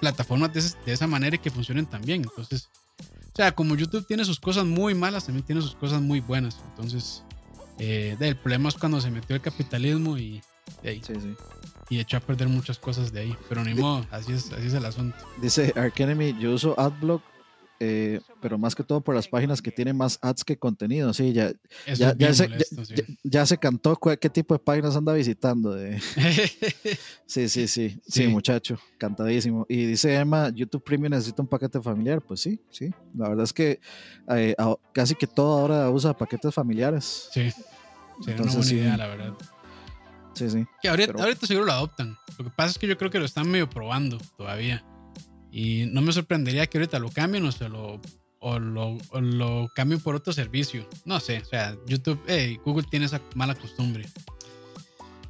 [0.00, 2.22] plataformas de, esa manera que funcionen tan bien.
[2.22, 2.68] Entonces,
[3.00, 6.58] o sea, como YouTube tiene sus cosas muy malas, también tiene sus cosas muy buenas.
[6.70, 7.22] Entonces,
[7.78, 10.42] eh, el problema es cuando se metió el capitalismo y.
[10.82, 11.34] sí, sí.
[11.88, 13.36] Y echó a perder muchas cosas de ahí.
[13.48, 15.16] Pero ni modo, así es, así es el asunto.
[15.40, 17.22] Dice Arkenemy, yo uso AdBlock,
[17.84, 21.12] eh, pero más que todo por las páginas que tienen más ads que contenido.
[21.12, 21.52] Sí, ya,
[21.86, 22.48] ya, ya, se,
[23.24, 25.74] ya, se, cantó qué tipo de páginas anda visitando.
[25.74, 26.00] De...
[27.26, 29.66] sí, sí, sí, sí, muchacho, cantadísimo.
[29.68, 32.22] Y dice Emma, YouTube Premium necesita un paquete familiar.
[32.22, 32.88] Pues sí, sí.
[33.16, 33.80] La verdad es que
[34.28, 34.54] eh,
[34.94, 37.30] casi que todo ahora usa paquetes familiares.
[37.32, 37.50] Sí.
[38.24, 39.34] Sería una buena idea, la verdad.
[40.34, 40.64] Sí, sí.
[40.80, 42.16] Que ahorita, ahorita seguro lo adoptan.
[42.38, 44.84] Lo que pasa es que yo creo que lo están medio probando todavía.
[45.50, 48.00] Y no me sorprendería que ahorita lo cambien o se lo,
[48.40, 50.88] o lo, lo cambien por otro servicio.
[51.04, 54.06] No sé, o sea, YouTube, eh, Google tiene esa mala costumbre.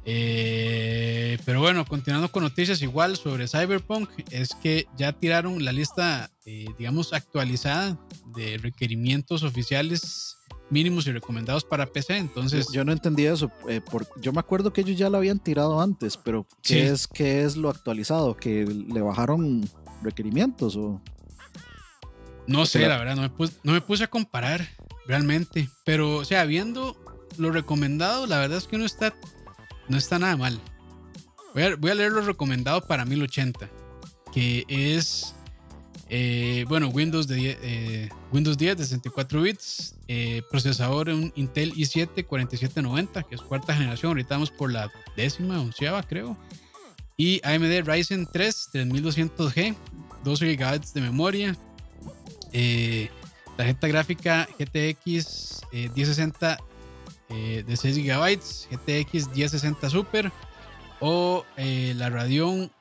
[0.05, 6.31] Eh, pero bueno, continuando con noticias igual sobre Cyberpunk, es que ya tiraron la lista,
[6.45, 7.97] eh, digamos, actualizada
[8.35, 10.37] de requerimientos oficiales
[10.73, 12.17] mínimos y recomendados para PC.
[12.17, 13.49] Entonces, yo, no entendía eso.
[13.89, 17.43] por, yo me acuerdo que ellos ya lo habían tirado antes, pero ¿qué, es, ¿qué
[17.43, 18.35] es lo actualizado?
[18.35, 19.69] Que le bajaron
[20.01, 21.01] requerimientos o...
[22.45, 24.67] No sé, la verdad, no me, puse, no me puse a comparar
[25.07, 26.97] realmente, pero o sea, viendo
[27.37, 29.13] lo recomendado, la verdad es que no está,
[29.87, 30.59] no está nada mal.
[31.53, 33.69] Voy a, voy a leer lo recomendado para 1080,
[34.33, 35.35] que es,
[36.09, 43.23] eh, bueno, Windows, eh, Windows 10 de 64 bits, eh, procesador un Intel i7 4790,
[43.23, 46.37] que es cuarta generación, ahorita vamos por la décima, onceava creo.
[47.17, 49.75] Y AMD Ryzen 3 3200G,
[50.23, 51.57] 12 GB de memoria.
[52.51, 53.09] Eh,
[53.57, 56.57] tarjeta gráfica GTX 1060
[57.29, 60.31] eh, de 6 GB, GTX 1060 Super
[60.99, 62.71] o la Radeon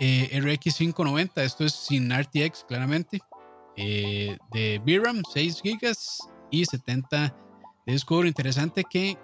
[0.00, 1.42] RX 590.
[1.42, 3.20] Esto es sin RTX, claramente.
[3.76, 5.92] de VRAM 6 GB
[6.50, 7.34] y 70
[7.86, 8.28] de disco duro.
[8.28, 9.16] Interesante que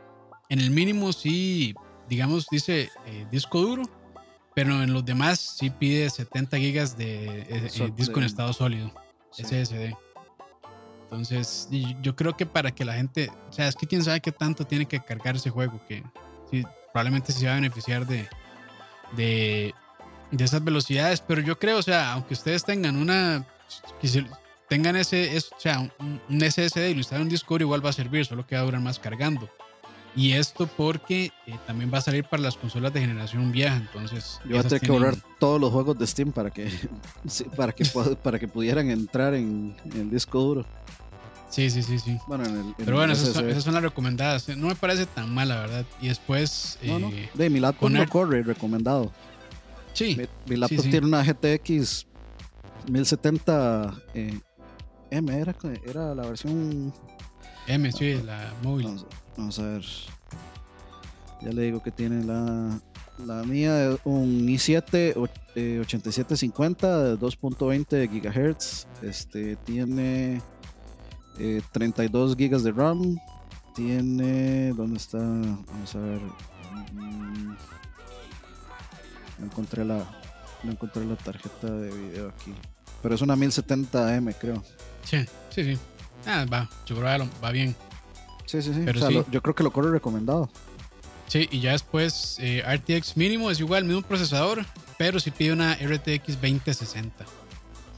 [0.48, 1.74] en el mínimo sí,
[2.08, 2.90] digamos, dice
[3.30, 3.82] disco duro
[4.54, 8.92] pero en los demás sí pide 70 gigas de eh, eh, disco en estado sólido,
[9.32, 9.94] SSD.
[11.04, 11.68] Entonces,
[12.02, 14.64] yo creo que para que la gente, o sea, es que quién sabe qué tanto
[14.64, 16.04] tiene que cargar ese juego, que
[16.50, 18.28] sí, probablemente se va a beneficiar de,
[19.16, 19.74] de,
[20.30, 23.46] de, esas velocidades, pero yo creo, o sea, aunque ustedes tengan una,
[24.68, 27.90] tengan ese, o sea, un, un SSD y lo instalen en un disco, igual va
[27.90, 29.48] a servir, solo que va a durar más cargando.
[30.16, 34.40] Y esto porque eh, también va a salir para las consolas de generación vieja, entonces...
[34.44, 36.68] Yo voy a tener que borrar todos los juegos de Steam para que,
[37.56, 37.84] para que,
[38.22, 40.66] para que pudieran entrar en, el disco duro.
[41.48, 42.18] Sí, sí, sí, sí.
[42.26, 43.32] Bueno, en el, Pero bueno, esas
[43.64, 44.48] son, las recomendadas.
[44.56, 45.86] No me parece tan mal, la verdad.
[46.00, 46.78] Y después...
[46.82, 47.08] No, no.
[47.08, 49.12] Eh, de mi no corre, recomendado.
[49.92, 50.18] Sí.
[50.46, 52.06] Mi, laptop tiene una GTX
[52.88, 54.40] 1070 eh,
[55.10, 55.54] M, era,
[55.86, 56.92] era la versión...
[57.66, 59.04] M, sí, la móvil.
[59.36, 59.84] Vamos a ver.
[61.42, 62.80] Ya le digo que tiene la,
[63.26, 68.86] la mía, un i7 8750 de 2.20 GHz.
[69.02, 70.40] Este tiene
[71.72, 73.18] 32 eh, GB de RAM.
[73.74, 74.72] Tiene.
[74.72, 75.18] ¿Dónde está?
[75.18, 76.20] Vamos a ver.
[76.92, 77.56] Mm,
[79.44, 80.04] encontré la.
[80.62, 82.52] No encontré la tarjeta de video aquí.
[83.02, 84.62] Pero es una 1070M, creo.
[85.04, 85.78] Sí, sí, sí.
[86.26, 86.68] Ah, va.
[86.86, 87.74] Yo creo que va bien.
[88.44, 88.84] Sí, sí, sí.
[89.30, 90.50] yo creo que lo corre recomendado.
[91.28, 94.66] Sí, y ya después eh, RTX mínimo es igual, mismo procesador,
[94.98, 97.24] pero si pide una RTX 2060.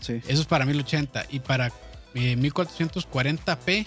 [0.00, 0.20] Sí.
[0.28, 1.24] Eso es para 1080.
[1.30, 1.72] Y para
[2.14, 3.86] 1440p, eh,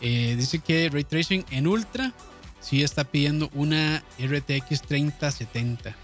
[0.00, 2.12] eh, dice que Ray Tracing en Ultra
[2.60, 5.96] sí está pidiendo una RTX 3070.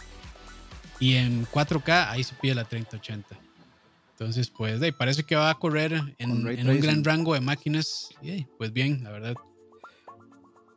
[1.01, 3.37] Y en 4K ahí se pide la 3080.
[4.13, 8.11] Entonces, pues, de, parece que va a correr en, un gran rango de máquinas.
[8.21, 9.35] Y, pues bien, la verdad.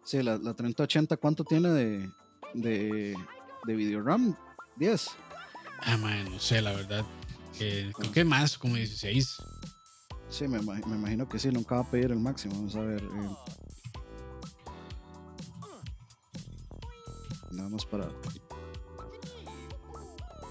[0.06, 2.10] Sí, la, la 3080, ¿cuánto tiene de,
[2.54, 3.16] de,
[3.66, 4.36] de video RAM?
[4.78, 5.08] 10.
[5.82, 7.06] Ah, man, no sé, la verdad.
[7.58, 9.38] creo que más, como 16.
[10.30, 12.56] Sí, me, me, imagino que sí, nunca va a pedir el máximo.
[12.56, 13.04] Vamos a ver.
[13.04, 13.30] Eh.
[17.52, 18.10] Nada más para,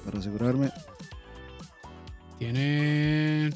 [0.05, 0.71] para asegurarme.
[2.39, 3.51] Tiene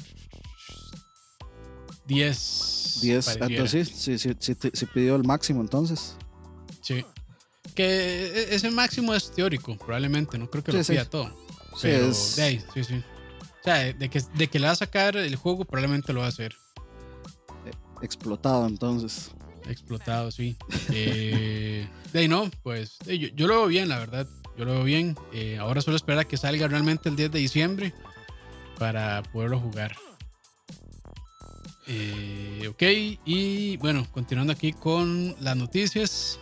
[2.07, 2.99] 10.
[3.01, 3.37] 10.
[3.41, 6.15] Entonces sí, sí, sí, sí, pidió el máximo entonces.
[6.81, 7.05] Sí.
[7.75, 10.37] Que e, ese máximo es teórico, probablemente.
[10.37, 11.35] No creo que lo pida todo.
[11.81, 12.95] Pero de ahí, sí, sí.
[12.95, 16.27] O sea, de que, de que le va a sacar el juego, probablemente lo va
[16.27, 16.55] a hacer.
[17.65, 17.71] Eh,
[18.01, 19.31] explotado entonces.
[19.67, 20.55] Explotado, sí.
[20.91, 24.27] eh, de ahí no, pues yo, yo, lo veo bien, la verdad.
[24.57, 25.15] Yo lo veo bien.
[25.33, 27.93] Eh, ahora solo esperar a que salga realmente el 10 de diciembre
[28.79, 29.95] para poderlo jugar.
[31.87, 32.83] Eh, ok,
[33.25, 36.39] y bueno, continuando aquí con las noticias.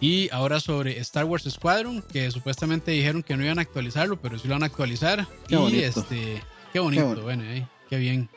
[0.00, 4.38] Y ahora sobre Star Wars Squadron, que supuestamente dijeron que no iban a actualizarlo, pero
[4.38, 5.26] sí lo van a actualizar.
[5.48, 6.00] Qué y bonito.
[6.00, 8.28] este, qué bonito, Qué bueno, eh, qué bien.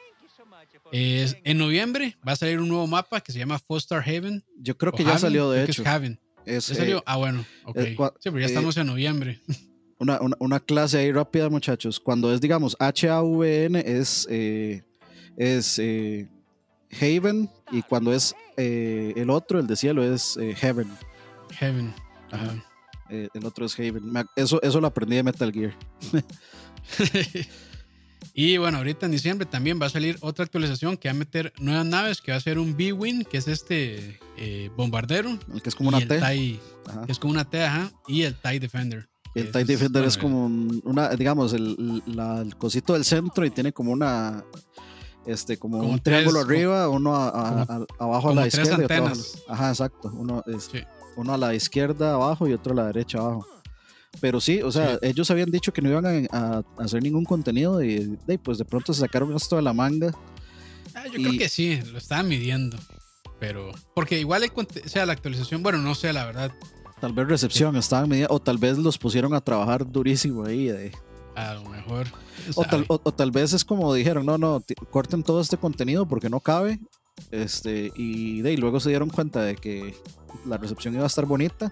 [0.91, 4.43] Es- en noviembre va a salir un nuevo mapa que se llama Foster Haven.
[4.59, 5.81] Yo creo que ya Haven, salió, de hecho.
[5.81, 6.19] Es Haven.
[6.47, 7.77] Es, ¿Ya eh, ah, bueno, ok.
[7.77, 9.41] eh, sí, pero ya eh, estamos en noviembre.
[9.99, 11.99] una, una- una clase ahí rápida, muchachos.
[11.99, 14.81] Cuando es, digamos, H-A-V-N es, eh,
[15.35, 15.77] es
[17.01, 20.87] Haven y cuando es el otro, el de cielo, es Heaven.
[21.51, 21.93] Heaven.
[22.31, 22.63] Ajá.
[23.09, 24.11] El otro es Haven.
[24.35, 25.75] Eso, eso lo aprendí de Metal Gear.
[28.39, 31.51] y bueno, ahorita en diciembre también va a salir otra actualización que va a meter
[31.59, 35.37] nuevas naves, que va a ser un B-Wing, que es este eh, bombardero.
[35.53, 36.19] El que es como una T.
[36.21, 36.59] TIE,
[37.07, 39.09] que es como una T, ajá, y el TIE Defender.
[39.33, 43.43] El TIE Defender bueno, es como un- una, digamos, el, la- el cosito del centro
[43.43, 44.43] y tiene como una,
[45.25, 48.29] este, como, Como un tres, triángulo como- arriba, uno a- a- como- a- abajo a
[48.29, 49.21] como la izquierda y otro abajo.
[49.49, 50.11] Ajá, exacto.
[50.15, 50.79] Uno, es, Sí.
[51.15, 53.45] uno a la izquierda abajo y otro a la derecha abajo.
[54.19, 54.99] Pero sí, o sea, Sí.
[55.03, 58.57] ellos habían dicho que no iban a, a- a hacer ningún contenido y, de, pues
[58.57, 60.11] de pronto se sacaron esto de la manga.
[60.95, 62.77] Ah, yo Y- creo que sí, lo estaban midiendo.
[63.39, 66.51] Pero, porque igual el o sea, la actualización, bueno, no sé, la verdad,
[66.99, 70.65] Tal vez recepción estaban midiendo, o tal vez los pusieron a trabajar durísimo ahí.
[70.65, 70.91] de-
[71.35, 72.07] a lo mejor.
[72.55, 76.07] O tal, o- o tal vez es como dijeron, no, no, corten todo este contenido
[76.07, 76.79] porque no cabe.
[77.29, 79.95] Este, y, de, y luego se dieron cuenta de que
[80.47, 81.71] la recepción iba a estar bonita.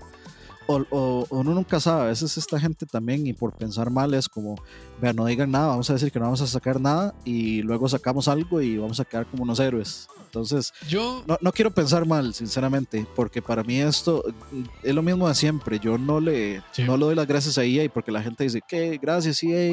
[0.67, 4.27] O, o- uno nunca sabe, a veces esta gente también, y por pensar mal, es
[4.27, 4.55] como,
[4.99, 7.87] vean, no digan nada, vamos a decir que no vamos a sacar nada, y luego
[7.87, 10.07] sacamos algo y vamos a quedar como unos héroes.
[10.25, 15.01] Entonces, Yo, no, no quiero pensar mal, sinceramente, porque para mí esto mm, es lo
[15.03, 15.79] mismo de siempre.
[15.79, 16.83] Yo no le, Sí.
[16.83, 19.71] no le doy las gracias a EA porque la gente dice, que gracias EA,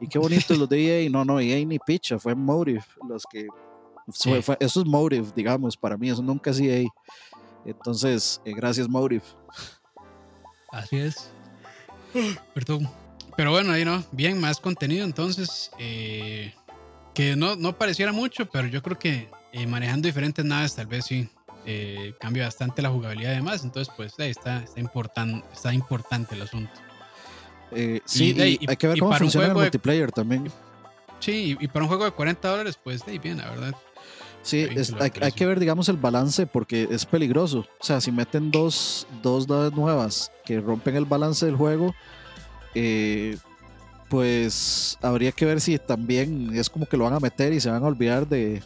[0.00, 1.10] y qué bonitos los de EA.
[1.10, 3.46] No, no, EA ni picha, fue Motive los que...
[4.06, 4.42] fue- Sí.
[4.42, 6.86] fue- eso es Motive, digamos, para mí, eso nunca es EA.
[7.64, 9.24] Entonces, eh, gracias Motive.
[10.78, 11.30] Así es.
[12.54, 12.88] Perdón.
[13.36, 15.70] Pero bueno, ahí no, bien, más contenido entonces.
[15.78, 16.54] eh,
[17.14, 21.06] que no, no pareciera mucho, pero yo creo que eh, manejando diferentes naves tal vez
[21.06, 21.26] sí
[21.64, 23.64] eh, cambia bastante la jugabilidad y demás.
[23.64, 26.72] Entonces, pues ahí está, está, importan, está importante el asunto.
[27.72, 30.50] Eh, sí, y y- hay que ver y cómo funciona el de- multiplayer también.
[31.20, 33.74] Sí, y, y para un juego de 40 dólares, pues de ahí bien, la verdad.
[34.46, 37.66] Sí, es- hay, que ver, digamos, el balance porque es peligroso.
[37.80, 41.96] O sea, si meten dos, dos naves nuevas que rompen el balance del juego,
[42.76, 43.36] eh,
[44.08, 47.70] pues habría que ver si también es como que lo van a meter y se
[47.70, 48.62] van a olvidar de,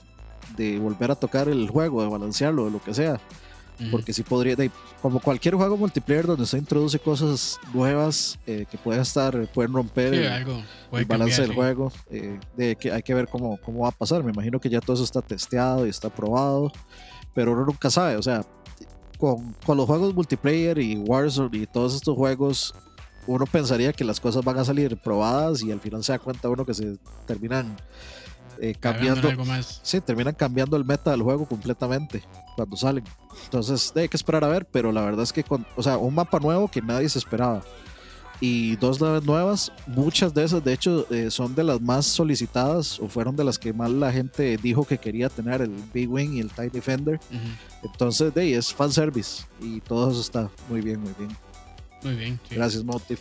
[0.54, 3.18] de volver a tocar el juego, de balancearlo, de lo que sea.
[3.90, 4.70] Porque sí podría, de-
[5.00, 10.12] como cualquier juego multiplayer donde se introduce cosas nuevas eh, que pueden estar, pueden romper
[10.14, 11.54] Sí, el- algo puede el balance cambiar, del sí.
[11.54, 11.92] juego.
[12.10, 14.22] eh, de que hay que ver cómo, cómo va a pasar.
[14.22, 16.70] Me imagino que ya todo eso está testeado y está probado,
[17.34, 18.16] pero uno nunca sabe.
[18.16, 18.44] O sea,
[19.18, 22.74] con, con los juegos multiplayer y Warzone y todos estos juegos,
[23.26, 26.48] uno pensaría que las cosas van a salir probadas y al final se da cuenta
[26.48, 27.76] uno que se terminan
[28.60, 29.22] eh, cambiando.
[29.22, 29.80] de algo más.
[29.82, 32.22] Sí, terminan cambiando el meta del juego completamente
[32.56, 33.04] cuando salen.
[33.44, 36.14] Entonces, hay que esperar a ver, pero la verdad es que, con, o sea, un
[36.14, 37.62] mapa nuevo que nadie se esperaba
[38.40, 42.98] y dos naves nuevas, muchas de esas, de hecho, eh, son de las más solicitadas
[42.98, 46.32] o fueron de las que más la gente dijo que quería tener, el Big Wing
[46.32, 47.20] y el TIE Defender.
[47.82, 51.36] Entonces, de ahí es fanservice y todo eso está muy bien, muy bien.
[52.02, 52.40] Muy bien.
[52.48, 52.54] sí.
[52.54, 53.20] Gracias, Motive.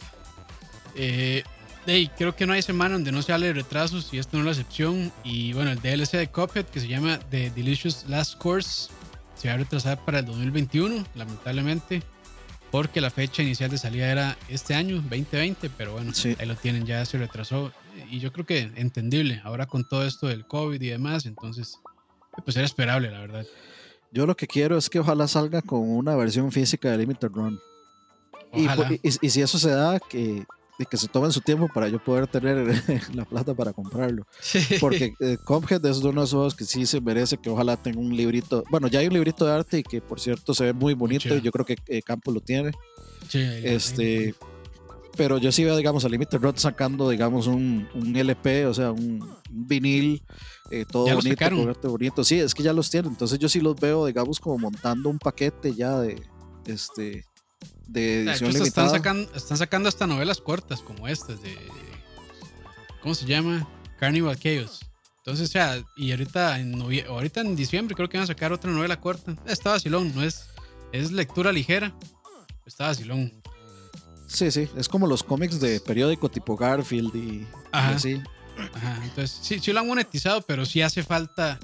[0.96, 1.44] Eh,
[1.88, 4.42] ahí, creo que no hay semana donde no se hable de retrasos y esto no
[4.42, 5.12] es la excepción.
[5.24, 8.92] Y bueno, el DLC de Cuphead que se llama The Delicious Last Course
[9.36, 12.04] se va a retrasar para el 2021, lamentablemente,
[12.72, 16.36] porque la fecha inicial de salida era este año, 2020, pero bueno, Sí.
[16.40, 17.72] ahí lo tienen, ya se retrasó.
[18.12, 21.80] Y yo creo que entendible, ahora con todo esto del COVID y demás, entonces,
[22.46, 23.46] pues era esperable, la verdad.
[24.12, 27.60] Yo lo que quiero es que ojalá salga con una versión física de Limited Run.
[28.54, 28.92] Y, Ojalá.
[28.94, 30.46] y- y si eso se da, que,
[30.80, 32.58] de que se tomen su tiempo para yo poder tener
[33.14, 34.26] la plata para comprarlo.
[34.80, 38.00] Porque eh, Cuphead es uno de esos juegos que sí se merece que ojalá tenga
[38.00, 38.64] un librito.
[38.72, 41.36] Bueno, ya hay un librito de arte y que por cierto se ve muy bonito
[41.36, 42.72] y yo creo que eh, Campo lo tiene.
[43.28, 44.34] Sí, Este,
[45.18, 48.92] pero yo sí veo, digamos, a Limited Run sacando, digamos, un, un LP, o sea,
[48.94, 50.24] un, un vinil,
[50.72, 52.24] eh, todo Ya bonito, arte bonito.
[52.24, 53.12] Sí, es que ya los tienen.
[53.12, 56.22] Entonces yo sí los veo, digamos, como montando un paquete ya de,
[56.68, 57.26] este,
[57.92, 58.88] de De hecho, edición hasta limitada.
[58.88, 61.58] están, sacando, están sacando hasta novelas cortas como estas de.
[63.02, 63.68] ¿Cómo se llama?
[64.00, 64.82] Carnival Chaos.
[65.18, 68.72] Entonces, o sea, y ahorita en, ahorita en diciembre creo que van a sacar otra
[68.72, 69.36] novela corta.
[69.46, 70.46] Está vacilón, no es,
[70.92, 71.94] es lectura ligera.
[72.66, 73.32] Está vacilón.
[74.28, 77.96] Sí, sí, es como los cómics de periódico tipo Garfield y, y Ajá.
[77.96, 78.22] así.
[78.74, 81.60] Ajá, entonces sí, sí lo han monetizado, pero sí hace falta,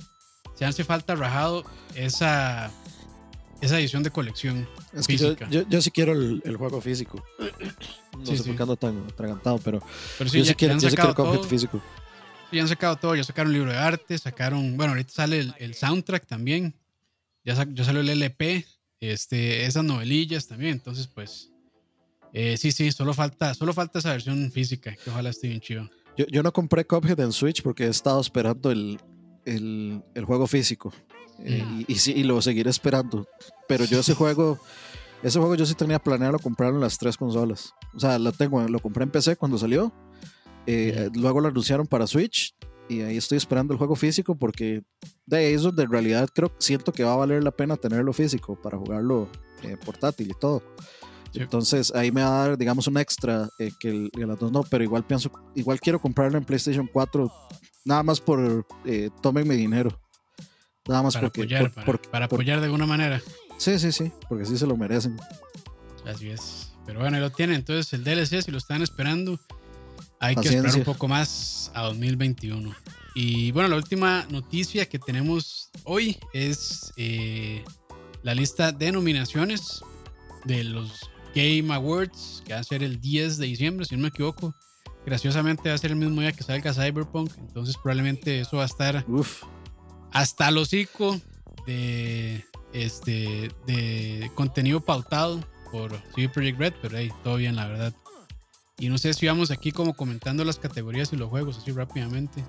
[0.55, 1.63] sí hace falta rajado
[1.93, 2.71] esa,
[3.61, 4.67] esa edición de colección.
[4.93, 5.35] Es que yo,
[5.69, 7.23] yo, sí quiero el, el juego físico.
[8.17, 9.81] No sé por qué ando tan atragantado, pero,
[10.17, 11.43] pero sí, yo, ya, sí quiero, yo sí quiero Cuphead todo.
[11.43, 11.81] físico.
[12.51, 15.73] Ya han sacado todo, ya sacaron libro de arte, sacaron, bueno, ahorita sale el, el
[15.73, 16.73] soundtrack también,
[17.43, 18.65] ya, sa- ya salió el LP,
[19.01, 21.51] este, esas novelillas también, entonces pues,
[22.33, 25.89] eh, sí, sí, solo falta, solo falta esa versión física, que ojalá esté bien chido.
[26.17, 28.99] Yo, yo no compré Cuphead en Switch porque he estado esperando el,
[29.45, 30.93] el, el juego físico.
[31.39, 33.27] Eh, y, y sí, y lo seguiré esperando.
[33.67, 34.59] Pero yo ese juego,
[35.23, 37.73] ese juego yo sí tenía planeado comprarlo en las tres consolas.
[37.93, 39.93] O sea, lo tengo, lo compré en PC cuando salió.
[40.67, 42.55] Eh, Luego lo anunciaron para Switch.
[42.87, 44.83] Y ahí estoy esperando el juego físico porque
[45.25, 48.13] de ahí es donde en realidad creo siento que va a valer la pena tenerlo
[48.13, 49.27] físico para jugarlo
[49.63, 50.61] eh, portátil y todo.
[51.31, 51.39] Sí.
[51.41, 54.51] Entonces ahí me va a dar, digamos, un extra eh, que, el, que las dos
[54.51, 57.31] no, pero igual pienso, igual quiero comprarlo en PlayStation 4,
[57.85, 59.99] nada más por eh, tomen mi dinero.
[60.87, 61.41] Nada más Para porque.
[61.41, 63.21] apoyar, por- para, por- para por- apoyar de alguna manera.
[63.57, 65.17] sí, sí, sí, porque sí se lo merecen.
[66.05, 66.71] Así es.
[66.85, 67.55] Pero bueno, ahí lo tienen.
[67.57, 69.39] Entonces, el DLC, si lo están esperando,
[70.19, 72.75] hay que esperar un poco más a 2021.
[73.15, 77.63] Y bueno, la última noticia que tenemos hoy es eh,
[78.23, 79.81] la lista de nominaciones
[80.43, 84.09] de los Game Awards, que va a ser el 10 de diciembre, si no me
[84.09, 84.53] equivoco.
[85.05, 88.65] Graciosamente va a ser el mismo día que salga Cyberpunk, entonces probablemente eso va a
[88.67, 89.43] estar Uf,
[90.15, 91.19] hasta el hocico
[91.67, 95.41] de este de contenido pautado
[95.71, 97.93] por CD Projekt Red, pero ahí todo bien, la verdad.
[98.79, 102.43] Y no sé si vamos aquí como comentando las categorías y los juegos así rápidamente.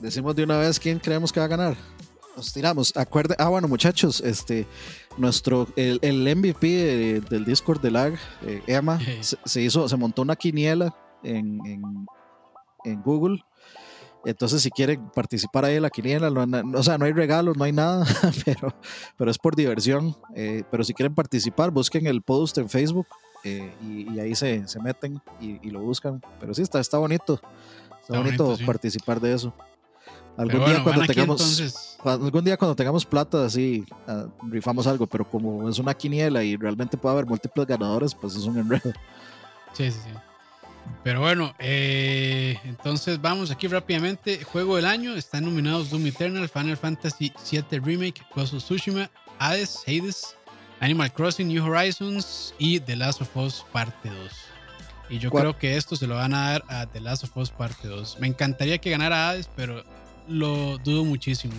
[0.00, 1.76] decimos de una vez quién creemos que va a ganar.
[2.36, 2.96] Nos tiramos.
[2.96, 4.66] Acuerde, ah, bueno, muchachos, este,
[5.16, 9.18] nuestro, el, el MVP de- del Discord de LAG, eh, Emma, Hey.
[9.22, 12.06] se, se hizo, se montó una quiniela en, en,
[12.84, 13.42] en Google.
[14.24, 17.72] Entonces, si quieren participar ahí en la quiniela, o sea, no hay regalos, no hay
[17.72, 18.06] nada,
[18.44, 18.74] pero,
[19.16, 20.16] pero es por diversión.
[20.34, 23.06] Eh, pero si quieren participar, busquen el post en Facebook
[23.44, 26.22] eh, y, y ahí se, se meten y, y lo buscan.
[26.40, 27.34] Pero sí, está, está bonito.
[27.34, 28.64] Está, Está bonito, bonito, sí.
[28.64, 29.54] participar de eso.
[30.36, 35.68] Algún día cuando tengamos algún día cuando tengamos plata así ah, rifamos algo, pero como
[35.68, 38.92] es una quiniela y realmente puede haber múltiples ganadores, pues es un enredo.
[39.72, 40.10] Sí, sí, sí.
[41.02, 44.42] Pero bueno, eh, entonces vamos aquí rápidamente.
[44.42, 45.14] Juego del año.
[45.16, 50.34] Están nominados Doom Eternal, Final Fantasy VII Remake, Ghost of Tsushima, Hades, Hades,
[50.80, 54.16] Animal Crossing, New Horizons y The Last of Us Parte 2.
[55.10, 55.42] Y yo ¿Cuál?
[55.42, 58.18] creo que esto se lo van a dar a The Last of Us Parte 2.
[58.20, 59.84] Me encantaría que ganara Hades, pero
[60.26, 61.52] lo dudo muchísimo.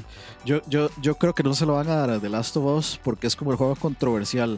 [0.44, 2.66] Yo, yo, yo creo que no se lo van a dar a The Last of
[2.66, 4.58] Us porque es como el juego controversial.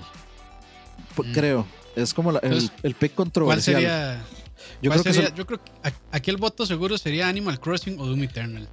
[1.18, 1.34] Mm.
[1.34, 1.68] Creo.
[1.98, 3.76] Es como la- el, Entonces, el pick ¿Cuál controversial.
[3.76, 4.22] sería?
[4.82, 8.00] Yo, cuál creo que yo creo que a- aquí el voto seguro sería Animal Crossing
[8.00, 8.68] o Doom Eternal.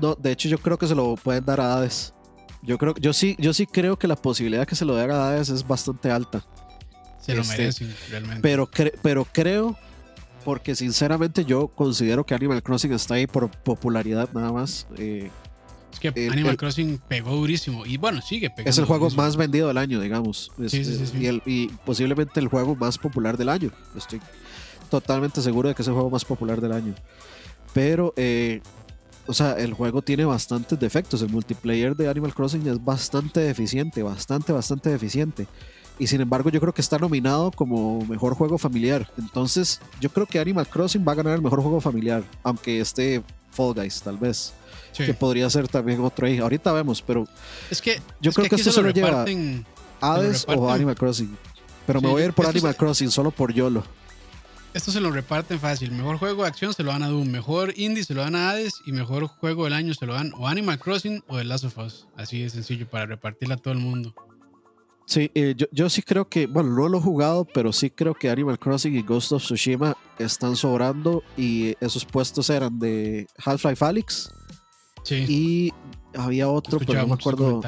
[0.00, 2.14] no, de hecho, yo creo que se lo pueden dar a Hades.
[2.62, 5.28] Yo creo, yo sí, yo sí creo que la posibilidad que se lo den a
[5.28, 6.44] Hades es bastante alta.
[7.20, 8.40] Se lo Este, merecen realmente.
[8.42, 9.76] Pero, cre- pero creo,
[10.44, 14.86] porque sinceramente yo considero que Animal Crossing está ahí por popularidad nada más.
[14.96, 15.30] Eh,
[15.92, 17.84] Es que el- Animal el- Crossing pegó durísimo.
[17.84, 18.70] Y bueno, sigue pegando.
[18.70, 19.22] es el juego durísimo.
[19.22, 20.50] más vendido del año, digamos.
[20.62, 21.18] Es- Sí, sí, sí, es- sí.
[21.18, 23.70] Y, el- y posiblemente el juego más popular del año.
[23.96, 24.20] Estoy
[24.90, 26.94] totalmente seguro de que es el juego más popular del año.
[27.72, 28.60] Pero, eh,
[29.26, 31.22] o sea, el juego tiene bastantes defectos.
[31.22, 35.46] El multiplayer de Animal Crossing es bastante deficiente, bastante, bastante deficiente.
[35.98, 39.08] Y sin embargo, yo creo que está nominado como mejor juego familiar.
[39.18, 43.22] Entonces, yo creo que Animal Crossing va a ganar el mejor juego familiar, aunque esté
[43.50, 44.52] Fall Guys, tal vez.
[44.92, 45.04] Sí.
[45.04, 46.38] Que podría ser también otro ahí.
[46.38, 47.28] Ahorita vemos, pero
[47.70, 49.24] Es que Yo es creo que aquí esto se lo lleva-
[50.00, 50.70] Hades o.
[50.70, 51.36] Animal Crossing.
[51.86, 53.84] Pero me voy a ir por Animal Crossing solo por YOLO.
[54.72, 55.90] Esto se lo reparten fácil.
[55.90, 57.28] Mejor juego de acción se lo dan a Doom.
[57.28, 58.74] Mejor indie se lo dan a Hades.
[58.86, 61.78] Y mejor juego del año se lo dan o Animal Crossing o The Last of
[61.78, 62.06] Us.
[62.16, 64.14] Así de sencillo para repartirla a todo el mundo.
[65.06, 68.14] Sí, eh, yo, yo sí creo que, bueno, no lo he jugado, pero sí creo
[68.14, 73.84] que Animal Crossing y Ghost of Tsushima están sobrando y esos puestos eran de Half-Life
[73.84, 74.30] Alyx
[75.02, 75.24] Sí.
[75.28, 75.72] y
[76.16, 77.60] había otro, pero no me acuerdo.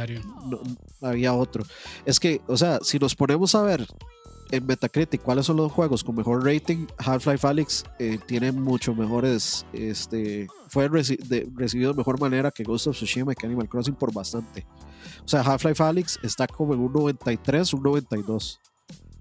[0.46, 0.60] no,
[1.00, 1.64] había otro.
[2.06, 3.88] Es que, o sea, si nos ponemos a ver
[4.52, 9.66] en Metacritic cuáles son los juegos con mejor rating, Half-Life Alyx eh, tiene mucho mejores,
[9.72, 13.68] este, fue reci- de- recibido de mejor manera que Ghost of Tsushima y que Animal
[13.68, 14.64] Crossing por bastante.
[15.24, 18.60] O sea, Half-Life Alyx está como en un 93, un 92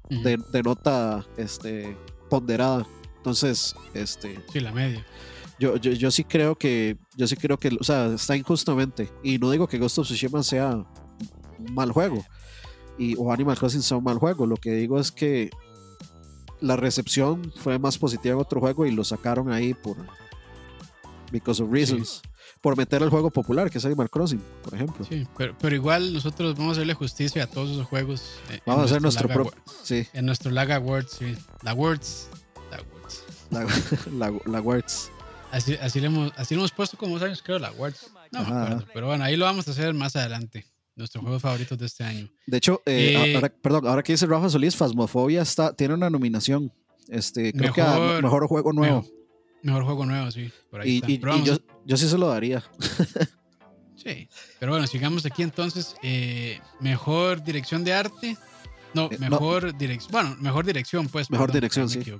[0.10, 0.22] Ujú.
[0.22, 1.96] de, de nota este,
[2.30, 2.86] ponderada.
[3.18, 5.06] Entonces, este, Sí, la media.
[5.60, 9.10] yo, yo, yo sí creo que, yo sí creo que, o sea, está injustamente.
[9.24, 10.76] Y no digo que Ghost of Tsushima sea
[11.60, 12.26] un mal juego
[13.02, 14.46] y, o Animal Crossing sea un mal juego.
[14.46, 15.50] Lo que digo es que
[16.60, 19.98] la recepción fue más positiva en otro juego y lo sacaron ahí por
[21.32, 22.22] because of reasons.
[22.62, 25.04] por meter el juego popular, que es Animal Crossing, por ejemplo.
[25.10, 28.22] Sí, pero, pero igual nosotros vamos a hacerle justicia a todos esos juegos.
[28.52, 29.54] eh, Vamos a hacer nuestro propio.
[29.84, 31.36] Sí, En nuestro Lag Awards, sí.
[31.64, 32.30] La Awards.
[32.70, 32.78] La
[33.62, 34.08] Awards.
[34.12, 34.84] la, la.
[35.52, 38.12] Así, así, le hemos, así lo hemos puesto como dos años, creo, la Awards.
[38.32, 38.86] No Ajá, me acuerdo.
[38.94, 40.66] Pero bueno, ahí lo vamos a hacer más adelante.
[40.96, 42.30] Nuestros juegos favoritos de este año.
[42.46, 46.10] De hecho, eh, Eh, ahora, perdón, ahora que dice Rafa Solís, Phasmophobia está, tiene una
[46.10, 46.72] nominación.
[47.08, 49.02] Este, creo que a Mejor- mejor juego nuevo.
[49.02, 49.14] Mejor,
[49.64, 50.52] mejor juego nuevo, sí.
[50.70, 51.12] Por ahí Y, está.
[51.38, 52.64] y- y yo, yo sí se lo daría.
[53.96, 54.28] Sí.
[54.60, 55.96] Pero bueno, sigamos aquí entonces.
[56.02, 58.36] Eh, mejor dirección de arte.
[58.96, 59.30] No, Eh, no.
[59.30, 60.12] mejor dirección.
[60.12, 61.30] Bueno, mejor dirección, pues.
[61.30, 62.12] Mejor dirección, me sí.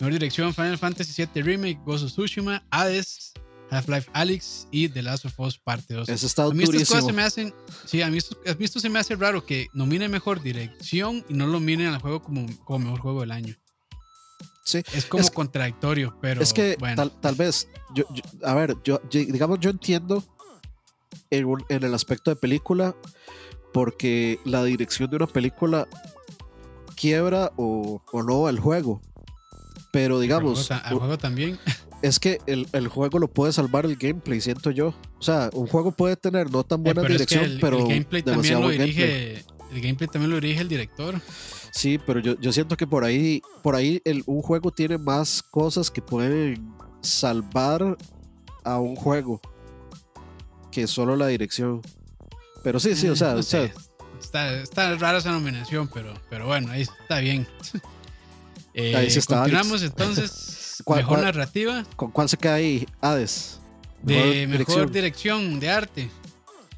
[0.00, 3.32] Mejor dirección: Final Fantasy VII Remake, of Tsushima, Hades,
[3.74, 6.08] Half-Life Alyx y The Last of Us Parte 2.
[6.08, 7.54] Ese está A mí estas cosas se me hacen.
[7.84, 11.24] Sí, a mí esto, a mí esto se me hace raro que nominen mejor dirección
[11.28, 13.54] y no lo nominen al juego como, como mejor juego del año.
[14.64, 14.82] Sí.
[14.94, 16.40] Es como Es- contradictorio, pero.
[16.42, 16.96] es que bueno.
[16.96, 20.24] tal, tal vez, yo, yo- a ver, yo, yo- digamos, yo entiendo
[21.30, 22.96] en, un- en el aspecto de película,
[23.74, 25.86] porque la dirección de una película
[26.96, 29.02] quiebra o, o no el juego.
[29.92, 31.58] Pero al digamos, juego ta- al juego también.
[32.04, 34.88] es que el, el juego lo puede salvar el gameplay, siento yo.
[35.18, 37.60] O sea, un juego puede tener no tan buena Eh, pero es que dirección, el,
[37.60, 38.70] pero el gameplay también lo.
[38.70, 41.18] El gameplay también lo dirige el director.
[41.72, 45.42] Sí, pero yo, yo siento que por ahí, por ahí el, un juego tiene más
[45.42, 47.96] cosas que pueden salvar
[48.64, 49.40] a un juego
[50.70, 51.80] que solo la dirección.
[52.62, 53.74] Pero sí, sí, o sea, Eh, no o sea, sé,
[54.20, 57.48] está, está rara esa nominación, pero, pero bueno, ahí está bien.
[58.74, 60.60] Eh, Ahí sí está continuamos entonces.
[60.82, 62.86] ¿Cuál- mejor cuál- narrativa ¿con cuál se queda ahí?
[63.00, 63.60] Hades.
[64.02, 65.60] de mejor dirección.
[65.60, 66.10] de arte.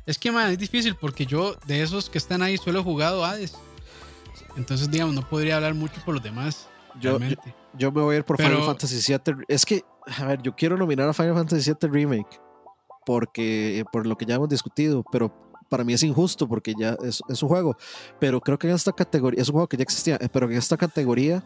[0.05, 3.24] Es que, man, es difícil porque yo de esos que están ahí solo he jugado
[3.24, 3.55] Hades.
[4.57, 6.68] Entonces, digamos, no podría hablar mucho por los demás.
[7.01, 7.18] Yo,
[7.76, 9.34] yo, me voy a ir por Pero- Final Fantasy VII.
[9.49, 12.40] Es que, a ver, yo quiero nominar a Final Fantasy VII Remake
[13.05, 15.32] porque por lo que ya hemos discutido, pero
[15.68, 17.76] para mí es injusto porque ya es, es un juego.
[18.18, 20.57] Pero creo que en esta categoría, es un juego que ya existía, eh, pero en
[20.57, 21.42] esta categoría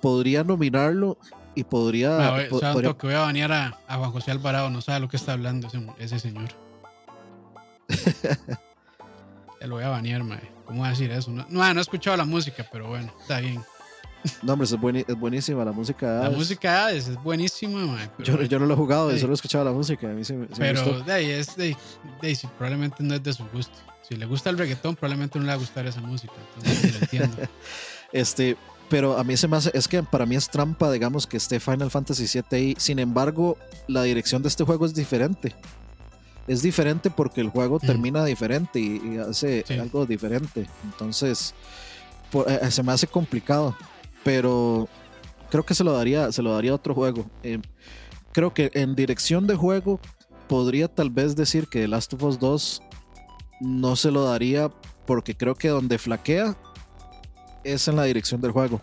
[0.00, 1.18] podría nominarlo
[1.60, 2.30] y podría.
[2.30, 4.70] Voy- po- o sea, un podría- toque, voy a banear a, a Juan José Alvarado.
[4.70, 6.48] No sabe lo que está hablando ese, ese señor.
[9.60, 10.40] Te lo voy a banear, mae.
[10.66, 11.30] ¿Cómo voy a decir eso?
[11.30, 13.62] No, no, no he escuchado la música, pero bueno, está bien.
[14.42, 16.06] No, hombre, es, bueni- es buenísima la música.
[16.12, 16.38] de La Hades.
[16.38, 18.10] música de Hades es buenísima, mae.
[18.18, 19.18] Pero, Yo, yo no lo he jugado, Sí.
[19.20, 20.08] solo he escuchado la música.
[20.10, 21.04] A mí sí, me- sí me pero gustó.
[21.04, 21.76] de ahí es de,
[22.20, 23.76] de ahí, sí, probablemente no es de su gusto.
[24.08, 26.32] Si le gusta el reggaetón, probablemente no le va a gustar esa música.
[26.58, 27.36] Entonces, lo entiendo.
[28.12, 28.56] Este,
[28.88, 31.60] pero a mí se me hace, es que para mí es trampa, digamos, que esté
[31.60, 32.74] Final Fantasy VII ahí.
[32.78, 35.54] Sin embargo, la dirección de este juego es diferente.
[36.46, 37.86] Es diferente porque el juego Ujú.
[37.86, 39.74] termina diferente y, y hace Sí.
[39.78, 40.66] algo diferente.
[40.84, 41.54] Entonces,
[42.32, 43.76] por- eh, se me hace complicado.
[44.24, 44.88] Pero
[45.50, 47.26] creo que se lo daría, se lo daría a otro juego.
[47.42, 47.60] Eh,
[48.32, 50.00] creo que en dirección de juego
[50.48, 52.82] podría tal vez decir que The Last of Us 2
[53.60, 54.70] no se lo daría
[55.06, 56.56] porque creo que donde flaquea
[57.72, 58.80] es en la dirección del juego.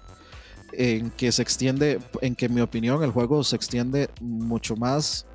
[0.74, 5.26] En que se extiende, en que en mi opinión el juego se extiende mucho más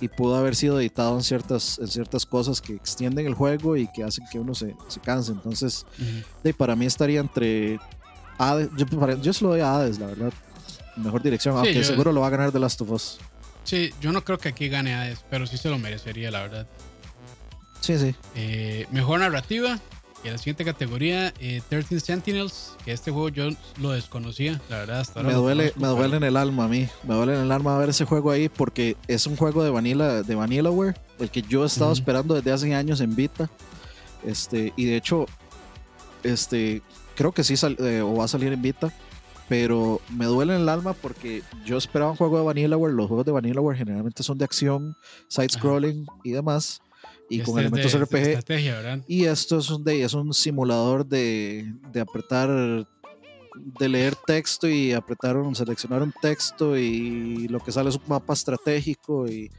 [0.00, 3.86] y pudo haber sido editado en ciertas, en ciertas cosas que extienden el juego y
[3.92, 5.30] que hacen que uno se, se canse.
[5.32, 5.86] Entonces,
[6.42, 7.78] de, para mí estaría entre
[8.38, 10.32] Hades, yo, para- yo se lo doy a Hades, la verdad.
[10.96, 13.18] Mejor dirección, Sí, aunque yo- seguro lo va a ganar The Last of Us.
[13.62, 16.66] Sí, yo no creo que aquí gane Hades, pero sí se lo merecería, la verdad.
[17.80, 18.14] Sí, sí.
[18.34, 19.78] Eh, mejor narrativa.
[20.22, 23.48] Y en la siguiente categoría, eh, 13 Sentinels, que este juego yo
[23.80, 25.00] lo desconocía, la verdad.
[25.00, 26.88] Hasta ahora Me duele, me duele en el alma a mí.
[27.04, 30.22] Me duele en el alma ver ese juego ahí porque es un juego de Vanilla,
[30.22, 33.48] de Vanillaware, el que yo he estado esperando desde hace años en Vita.
[34.22, 35.24] Este, y de hecho,
[36.22, 36.82] este,
[37.14, 38.92] creo que sí sal- eh, o va a salir en Vita.
[39.48, 42.92] Pero me duele en el alma porque yo esperaba un juego de Vanillaware.
[42.94, 44.96] Los juegos de Vanillaware generalmente son de acción,
[45.28, 46.80] side-scrolling y demás.
[47.30, 49.04] Y con este es elementos de- RPG.
[49.08, 52.86] Y esto es un, de, es un simulador de, de apretar,
[53.78, 58.02] de leer texto y apretar un, seleccionar un texto y lo que sale es un
[58.08, 59.50] mapa estratégico y,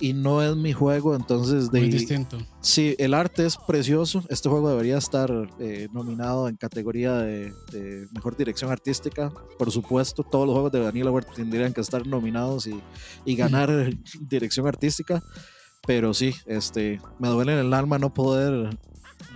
[0.00, 2.38] y no es mi juego, entonces Muy de, distinto.
[2.60, 8.06] sí, el arte es precioso, este juego debería estar eh, nominado en categoría de, de
[8.12, 12.66] mejor dirección artística, por supuesto, todos los juegos de Daniel Award tendrían que estar nominados
[12.66, 12.78] y,
[13.24, 13.70] y ganar
[14.20, 15.22] dirección artística,
[15.86, 18.76] pero sí, este, me duele en el alma no poder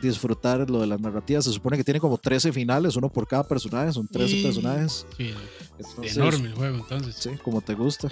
[0.02, 1.44] disfrutar lo de las narrativas.
[1.44, 5.06] Se supone que tiene como 13 finales, uno por cada personaje, son 13 Y- personajes.
[5.16, 5.34] Sí,
[5.78, 7.16] Entonces, enorme el juego, entonces.
[7.16, 8.08] Sí, como te gusta.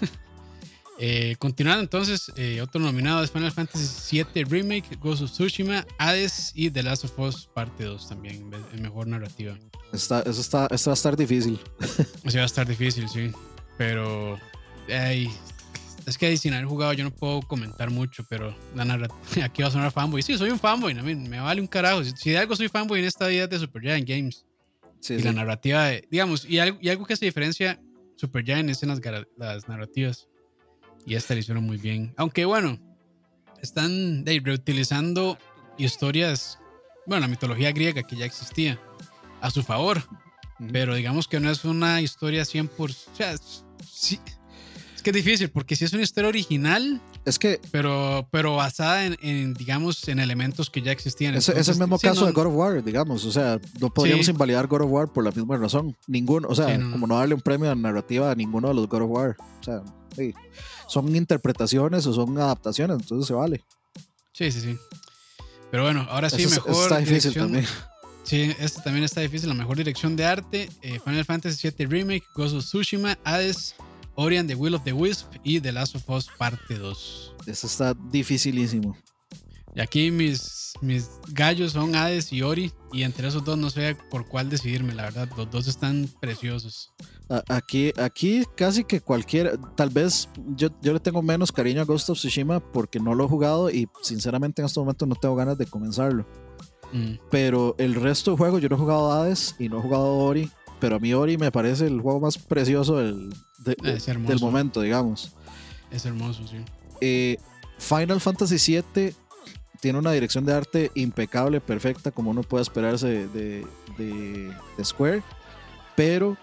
[1.00, 6.50] Eh, continuando entonces, eh, otro nominado es Final Fantasy VII Remake, Ghost of Tsushima, Hades
[6.56, 9.56] y The Last of Us Parte 2 también, en mejor narrativa.
[9.92, 11.60] Está, eso está, esto va a estar difícil.
[12.26, 13.30] Sea, va a estar difícil, sí.
[13.76, 14.38] Pero,
[14.92, 15.30] ay,
[16.06, 19.68] Es que sin haber jugado yo no puedo comentar mucho, pero la narrativa, aquí va
[19.68, 20.22] a sonar fanboy.
[20.22, 22.02] Sí, soy un fanboy, a mí me vale un carajo.
[22.04, 24.44] Si, de algo soy fanboy en esta vida es de Supergiant Games.
[25.00, 27.80] Sí, y la narrativa, digamos, y algo, y algo que se diferencia
[28.16, 29.00] Supergiant es en las,
[29.36, 30.28] las narrativas.
[31.06, 32.12] Y esta le hicieron muy bien.
[32.16, 32.78] Aunque bueno,
[33.62, 35.38] están reutilizando
[35.78, 36.58] historias,
[37.06, 38.80] bueno, la mitología griega que ya existía
[39.40, 40.02] a su favor.
[40.72, 42.70] Pero digamos que no es una historia 100%.
[42.80, 43.36] O sea,
[43.88, 44.18] sí,
[44.98, 47.00] es que es difícil, porque si es una historia original.
[47.24, 47.60] Es que.
[47.70, 51.36] Pero, pero basada en, digamos, en elementos que ya existían.
[51.36, 53.24] Es, es el mismo caso de God of War, digamos.
[53.24, 55.96] O sea, no podríamos invalidar God of War por la misma razón.
[56.08, 56.48] Ninguno.
[56.48, 59.10] O sea, como no darle un premio a narrativa a ninguno de los God of
[59.10, 59.36] War.
[59.60, 59.82] O sea,
[60.88, 63.64] son interpretaciones o son adaptaciones, entonces se vale.
[64.32, 64.76] Sí, sí, sí.
[65.70, 66.72] Pero bueno, ahora sí, mejor.
[66.72, 67.66] Está difícil también.
[68.24, 69.48] Sí, este también está difícil.
[69.48, 73.76] La mejor dirección de arte: eh, Final Fantasy VII Remake, Ghost of Tsushima, Hades,
[74.20, 77.34] Orion, The Will of the Wisp y The Last of Us Parte 2.
[77.46, 78.96] Eso está dificilísimo.
[79.76, 82.72] Y aquí mis, mis gallos son Hades y Ori.
[82.92, 85.28] Y entre esos dos no sé por cuál decidirme, la verdad.
[85.36, 86.92] Los dos están preciosos.
[87.48, 89.56] Aquí, aquí casi que cualquier.
[89.76, 93.26] Tal vez yo, yo le tengo menos cariño a Ghost of Tsushima porque no lo
[93.26, 96.26] he jugado y sinceramente en este momento no tengo ganas de comenzarlo.
[96.92, 97.20] Mm.
[97.30, 100.50] Pero el resto de juegos, yo no he jugado Hades y no he jugado Ori.
[100.80, 105.32] Pero a mí Ori me parece el juego más precioso del, del momento, digamos.
[105.90, 106.58] Es hermoso, sí.
[107.00, 107.38] Eh,
[107.78, 109.14] Final Fantasy VII
[109.80, 113.66] tiene una dirección de arte impecable, perfecta, como uno puede esperarse de,
[114.82, 115.22] Square.
[115.96, 116.36] Pero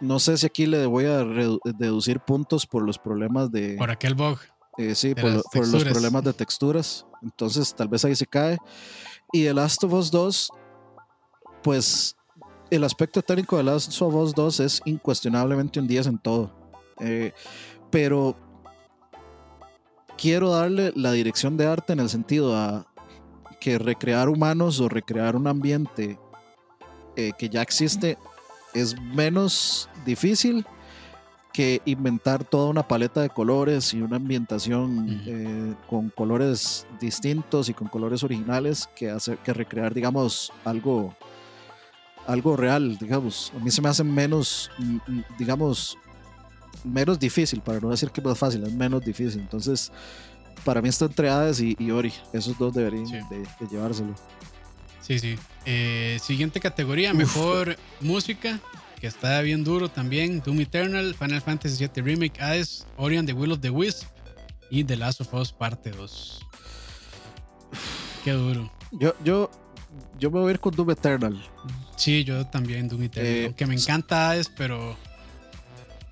[0.00, 1.24] no sé si aquí le voy a
[1.64, 3.76] deducir puntos por los problemas de.
[3.76, 4.38] Por aquel bug.
[4.78, 7.06] Eh, sí, por, los problemas de texturas.
[7.22, 8.58] Entonces, tal vez ahí se cae.
[9.32, 10.50] Y The Last of Us 2,
[11.62, 12.16] pues
[12.72, 16.50] el aspecto técnico de Last of Us 2 es incuestionablemente un 10 en todo.
[17.00, 17.32] Eh,
[17.90, 18.34] pero
[20.16, 22.86] quiero darle la dirección de arte en el sentido a
[23.60, 26.18] que recrear humanos o recrear un ambiente
[27.14, 28.16] eh, que ya existe
[28.72, 30.64] es menos difícil
[31.52, 37.74] que inventar toda una paleta de colores y una ambientación eh, con colores distintos y
[37.74, 41.14] con colores originales que hacer que recrear digamos algo
[42.26, 43.52] algo real, digamos.
[43.54, 45.98] A mí se me hace menos, mm, mm, digamos,
[46.84, 49.40] menos difícil, para no decir que es más fácil, es menos difícil.
[49.40, 49.92] Entonces,
[50.64, 52.12] para mí está entre Hades y, Ori.
[52.32, 54.14] Esos dos deberían de, llevárselo.
[55.00, 55.36] Sí, sí.
[55.66, 58.60] Eh, siguiente categoría, mejor música,
[59.00, 60.40] que está bien duro también.
[60.40, 64.06] Doom Eternal, Final Fantasy VII Remake, Hades, Ori and the Will of the Wisp
[64.70, 66.40] y The Last of Us Parte 2.
[68.24, 68.72] Qué duro.
[68.92, 69.50] Yo, yo,
[70.18, 71.42] yo me voy a ir con Doom Eternal.
[71.96, 73.32] Sí, yo también Doom Eternal.
[73.32, 74.96] Eh, que me encanta Hades, pero.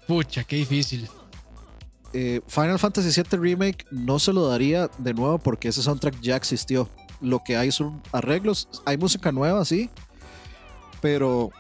[0.07, 1.09] Pucha, qué difícil.
[2.13, 6.37] Eh, Final Fantasy VII Remake no se lo daría de nuevo porque ese soundtrack ya
[6.37, 6.89] existió.
[7.21, 9.91] Lo que hay son arreglos, hay música nueva, sí,
[11.01, 11.51] pero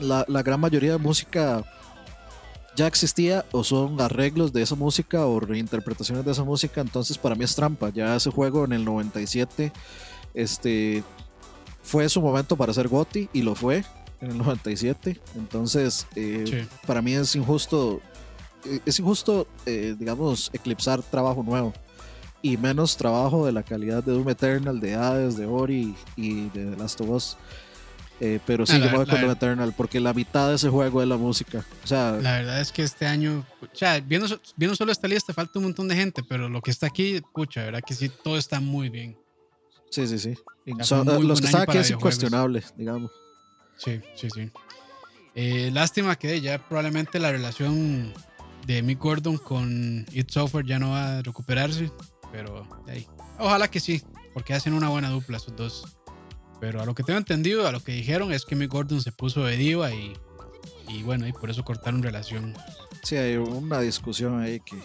[0.00, 1.64] la, la gran mayoría de música
[2.76, 7.34] ya existía o son arreglos de esa música o reinterpretaciones de esa música, entonces para
[7.34, 7.90] mí es trampa.
[7.90, 9.72] Ya ese juego en el 97
[10.34, 11.02] este,
[11.82, 13.84] fue su momento para ser Gotti y lo fue
[14.20, 15.20] en el 97.
[15.36, 18.00] Entonces, eh, para mí es injusto,
[18.64, 21.72] eh, es injusto, eh, digamos, eclipsar trabajo nuevo
[22.42, 26.66] y menos trabajo de la calidad de Doom Eternal, de Hades, de Ori y de
[26.70, 27.36] The Last of Us.
[28.46, 31.16] pero sí, yo voy con Doom Eternal porque la mitad de ese juego es la
[31.16, 31.64] música.
[31.82, 34.26] O sea, la verdad es que este año, o sea, viendo,
[34.56, 37.64] viendo solo esta lista, falta un montón de gente, pero lo que está aquí, pucha,
[37.64, 39.16] verdad que sí, todo está muy bien.
[39.90, 40.34] Sí, sí, sí.
[40.66, 43.10] los que están aquí es incuestionable, digamos.
[43.76, 44.50] Sí, sí, sí.
[45.34, 48.12] Eh, lástima que ya probablemente la relación
[48.66, 51.90] de Mick Gordon con It Software ya no va a recuperarse,
[52.32, 53.06] pero ahí.
[53.38, 54.02] Ojalá que sí,
[54.34, 55.96] porque hacen una buena dupla esos dos.
[56.60, 59.12] Pero a lo que tengo entendido, a lo que dijeron es que Mick Gordon se
[59.12, 60.12] puso de diva y,
[60.88, 62.54] y bueno, y por eso cortaron relación.
[63.02, 64.76] Sí, hay una discusión ahí que.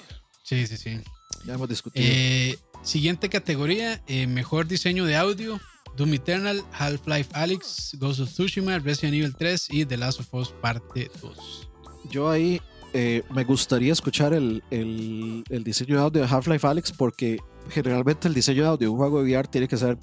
[0.44, 1.02] Sí, sí, sí.
[1.46, 2.06] Ya hemos discutido.
[2.08, 5.60] Eh, Siguiente categoría, eh, mejor diseño de audio.
[5.98, 10.50] Doom Eternal, Half-Life Alyx, Ghost of Tsushima, Resident Evil 3 y The Last of Us
[10.62, 11.70] Parte 2.
[12.12, 12.62] Yo ahí
[12.94, 18.36] eh, me gustaría escuchar el, el, diseño de audio de Half-Life Alyx porque generalmente el
[18.36, 19.98] diseño de audio de un juego de VR tiene que ser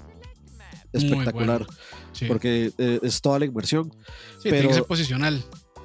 [0.91, 1.65] espectacular.
[2.27, 3.91] Porque eh, es toda la inversión.
[4.39, 5.41] Sí, pero, tiene que ser posicional.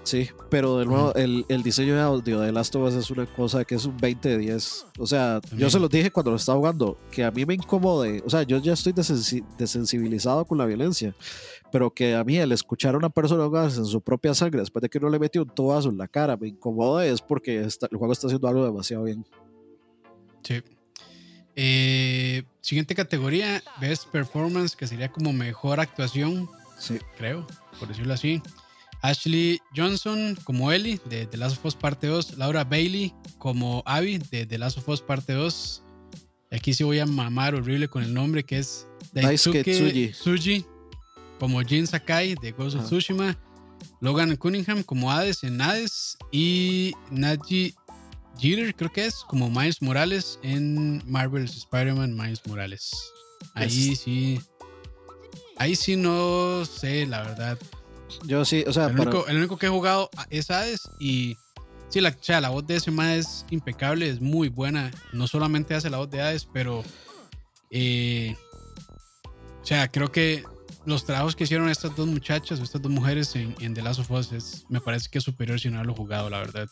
[0.08, 3.26] Sí, pero de nuevo, el, el diseño de audio de Last of Us es una
[3.26, 4.86] cosa que es un 20 de 10.
[4.98, 8.22] O sea, yo se los dije cuando lo estaba jugando, que a mí me incomode.
[8.24, 11.14] O sea, yo ya estoy desensi- desensibilizado con la violencia,
[11.70, 14.80] pero que a mí el escuchar a una persona ahogarse en su propia sangre después
[14.80, 17.88] de que uno le metió un tobazo en la cara me incomoda es porque está-
[17.90, 19.26] el juego está haciendo algo demasiado bien.
[20.42, 20.62] Sí.
[21.54, 26.48] Eh, siguiente categoría, Best Performance, que sería como mejor actuación,
[26.78, 26.98] Sí.
[27.18, 27.46] creo,
[27.78, 28.40] por decirlo así.
[29.02, 32.38] Ashley Johnson como Ellie de The Last of Us Parte 2.
[32.38, 35.82] Laura Bailey como Abby de The Last of Us Parte 2.
[36.50, 40.08] Aquí sí voy a mamar horrible con el nombre que es Daisuke Tsuji.
[40.10, 40.64] Tsuji
[41.38, 42.86] como Jin Sakai de Ghost of.
[42.86, 43.38] Tsushima.
[44.00, 46.16] Logan Cunningham como Hades en Hades.
[46.32, 47.74] Y Naji
[48.38, 52.90] Jeter, creo que es, como Miles Morales en Marvel's Spider-Man Miles Morales.
[53.54, 54.40] Ahí sí.
[55.56, 57.58] Ahí sí no sé, la verdad.
[58.24, 61.36] Yo sí, o sea, El para- único, el único que he jugado es Hades y
[61.88, 64.90] sí, la, o sea, la voz de ese man es impecable, es muy buena.
[65.12, 66.82] No solamente hace la voz de Hades, pero
[67.70, 68.36] eh,
[69.62, 70.44] o sea, creo que
[70.86, 74.10] los trabajos que hicieron estas dos muchachas, estas dos mujeres en, en The Last of
[74.10, 76.68] Us, es- me parece que es superior si no haberlo jugado, la verdad.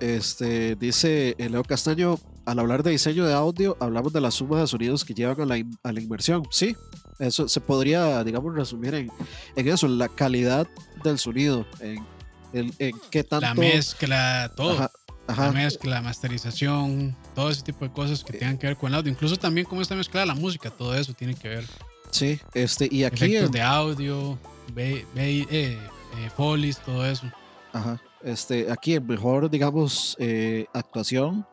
[0.00, 4.66] Este, dice Leo Castaño, al hablar de diseño de audio, hablamos de la suma de
[4.68, 6.44] sonidos que llevan a la, in- a la inversión.
[6.50, 6.76] Sí,
[7.18, 9.10] eso se podría, digamos, resumir en,
[9.56, 10.66] en eso, en la calidad
[11.02, 12.04] del sonido, en,
[12.52, 13.46] en, en qué tanto...
[13.46, 14.72] La mezcla, todo.
[14.74, 14.90] Ajá,
[15.26, 18.94] ajá, La mezcla, masterización, todo ese tipo de cosas que tengan que ver con el
[18.94, 19.10] audio.
[19.10, 21.64] Incluso también cómo está mezclada la música, todo eso tiene que ver.
[22.10, 23.24] sí, este, y aquí...
[23.24, 24.38] Efectos de audio,
[24.74, 25.78] be- be- eh,
[26.18, 27.26] eh, folies, todo eso.
[27.72, 28.00] Ajá.
[28.22, 31.46] Este, aquí en mejor, digamos, eh, actuación.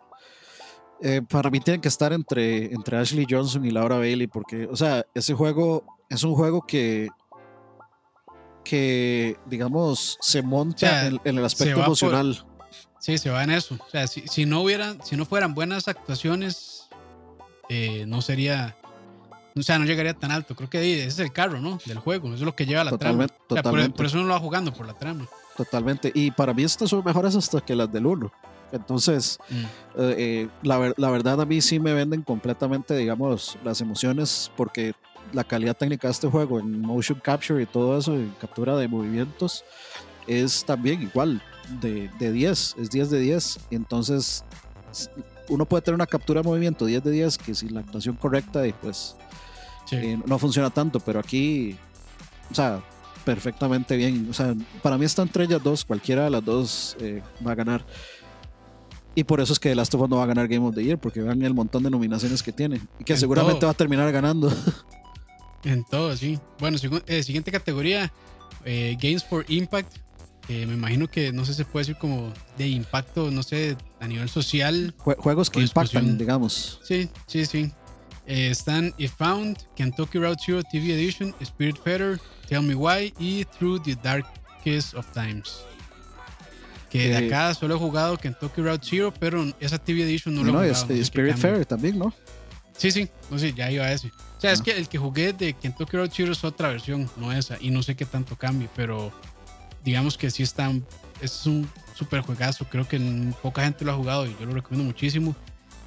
[1.08, 4.76] Eh, para mí tienen que estar entre, entre Ashley Johnson y Laura Bailey, porque, o
[4.76, 7.10] sea, ese juego es un juego que,
[8.64, 12.46] que digamos, se monta O sea, en, en el aspecto por- emocional.
[13.00, 13.78] Sí, se va en eso.
[13.86, 16.90] O sea, si, si no hubieran, si no fueran buenas actuaciones,
[17.70, 18.76] eh, no sería.
[19.56, 20.56] O sea, no llegaría tan alto.
[20.56, 21.78] Creo que ahí ese es el carro, ¿no?
[21.86, 22.30] Del juego.
[22.30, 23.46] Eso es lo que lleva la Totalmente, trama.
[23.48, 23.98] O sea, por, totalmente.
[23.98, 25.28] por eso no lo va jugando, por la trama.
[25.56, 26.12] Totalmente.
[26.16, 28.32] Y para mí estas son mejores hasta que las del 1.
[28.72, 29.54] Entonces, Mm.
[29.56, 29.66] eh,
[30.18, 34.94] eh, la, la verdad a mí sí me venden completamente, digamos, las emociones porque
[35.34, 38.88] la calidad técnica de este juego en motion capture y todo eso, en captura de
[38.88, 39.64] movimientos,
[40.28, 41.42] es también igual
[41.82, 43.60] de, de 10, es 10 de 10.
[43.70, 44.44] Y entonces,
[45.50, 48.62] uno puede tener una captura de movimiento 10 de 10 que sin la actuación correcta
[48.82, 49.16] pues
[49.86, 49.96] Sí.
[49.98, 51.78] eh, no funciona tanto, pero aquí,
[52.52, 52.82] o sea,
[53.24, 54.28] perfectamente bien.
[54.30, 57.56] O sea, para mí está entre ellas dos, cualquiera de las dos eh, va a
[57.56, 57.86] ganar.
[59.16, 60.76] Y por eso es que The Last of Us no va a ganar Game of
[60.76, 62.82] the Year, porque vean el montón de nominaciones que tiene.
[63.00, 63.68] Y que En seguramente todo.
[63.68, 64.52] va a terminar ganando.
[65.64, 66.38] En todo, sí.
[66.60, 68.12] Bueno, eh, siguiente categoría,
[68.66, 69.98] eh, Games for Impact.
[70.48, 74.30] me imagino que, no sé, se puede decir como de impacto, no sé, a nivel
[74.30, 74.94] social.
[75.00, 76.18] Jue- juegos que impactan, discusión.
[76.20, 76.80] digamos.
[76.84, 77.72] Sí, sí, sí.
[78.28, 83.46] Eh, están If Found, Kentucky Route Zero TV Edition, Spirit Feather, Tell Me Why y
[83.58, 85.62] Through the Darkest of Times.
[86.90, 90.44] Que de Eh, acá solo he jugado Kentucky Route Zero, pero esa TV Edition no
[90.44, 90.94] lo No, he es, jugado.
[90.94, 91.38] no qué Spirit.
[91.38, 92.14] Fair también, ¿no?
[92.78, 94.08] Sí, sí, no sé, ya iba a ese.
[94.38, 94.64] O sea, es Ah.
[94.64, 97.82] que el que jugué de Kentucky Road Zero es otra versión, no esa, y no
[97.84, 99.12] sé qué tanto cambie, pero
[99.84, 100.72] digamos que sí está,
[101.22, 103.00] es un super juegazo, creo que
[103.42, 105.36] poca gente lo ha jugado y yo lo recomiendo muchísimo.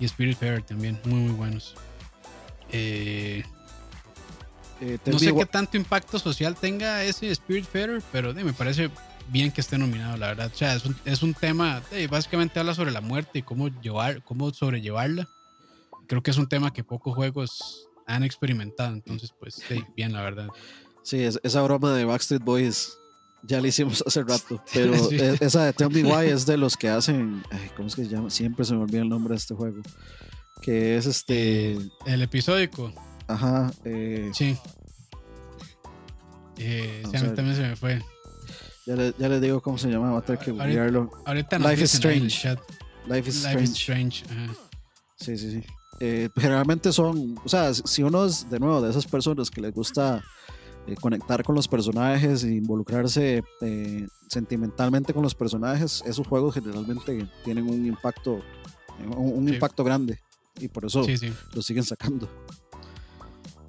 [0.00, 1.74] Y Spirit Fair también, muy, muy buenos.
[2.72, 3.42] Eh,
[4.80, 8.88] Eh, no sé qué tanto impacto social tenga ese Spirit Fair, pero eh, me parece
[9.28, 10.50] bien que esté nominado, la verdad.
[10.52, 13.68] O sea, es un, es un tema, eh, básicamente habla sobre la muerte y cómo,
[13.80, 15.28] llevar, cómo sobrellevarla.
[16.06, 20.22] Creo que es un tema que pocos juegos han experimentado, entonces pues sí, bien, la
[20.22, 20.48] verdad.
[21.02, 22.96] Sí, es- esa broma de Backstreet Boys
[23.42, 25.16] ya la hicimos hace rato, pero Sí.
[25.16, 28.04] e- esa de Tell Me Why es de los que hacen, ay, ¿cómo es que
[28.04, 28.30] se llama?
[28.30, 29.82] Siempre se me olvida el nombre de este juego,
[30.62, 32.92] que es este, El episódico,
[33.26, 34.56] ajá, eh, sí.
[36.56, 37.36] Eh, sí, Vamos a a mí ver.
[37.36, 38.02] también se me fue.
[38.88, 41.10] Ya, le, ya les digo cómo se llama, va a tener que Ahorita- googlearlo.
[41.26, 42.48] Ahorita Life is Strange.
[43.06, 43.64] Life is Life Strange.
[43.64, 44.24] is Strange.
[45.16, 45.62] Sí, sí, sí.
[46.00, 49.72] Eh, generalmente son, o sea, si uno es de nuevo de esas personas que les
[49.74, 50.22] gusta
[50.86, 57.28] eh, conectar con los personajes e involucrarse eh, sentimentalmente con los personajes, esos juegos generalmente
[57.44, 58.40] tienen un impacto,
[59.16, 59.54] un, un Sí.
[59.54, 60.20] impacto grande
[60.60, 61.32] y por eso Sí, sí.
[61.52, 62.28] lo siguen sacando.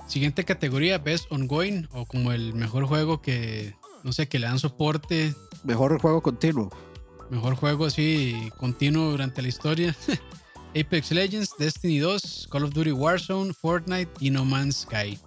[0.07, 4.59] Siguiente categoría, Best Ongoing, o como el mejor juego que, no sé, que le dan
[4.59, 5.33] soporte,
[5.63, 6.69] Mejor juego continuo.
[7.29, 9.95] mejor juego así continuo durante la historia.
[10.79, 15.17] Apex Legends, Destiny 2, Call of Duty Warzone, Fortnite y No Man's Sky.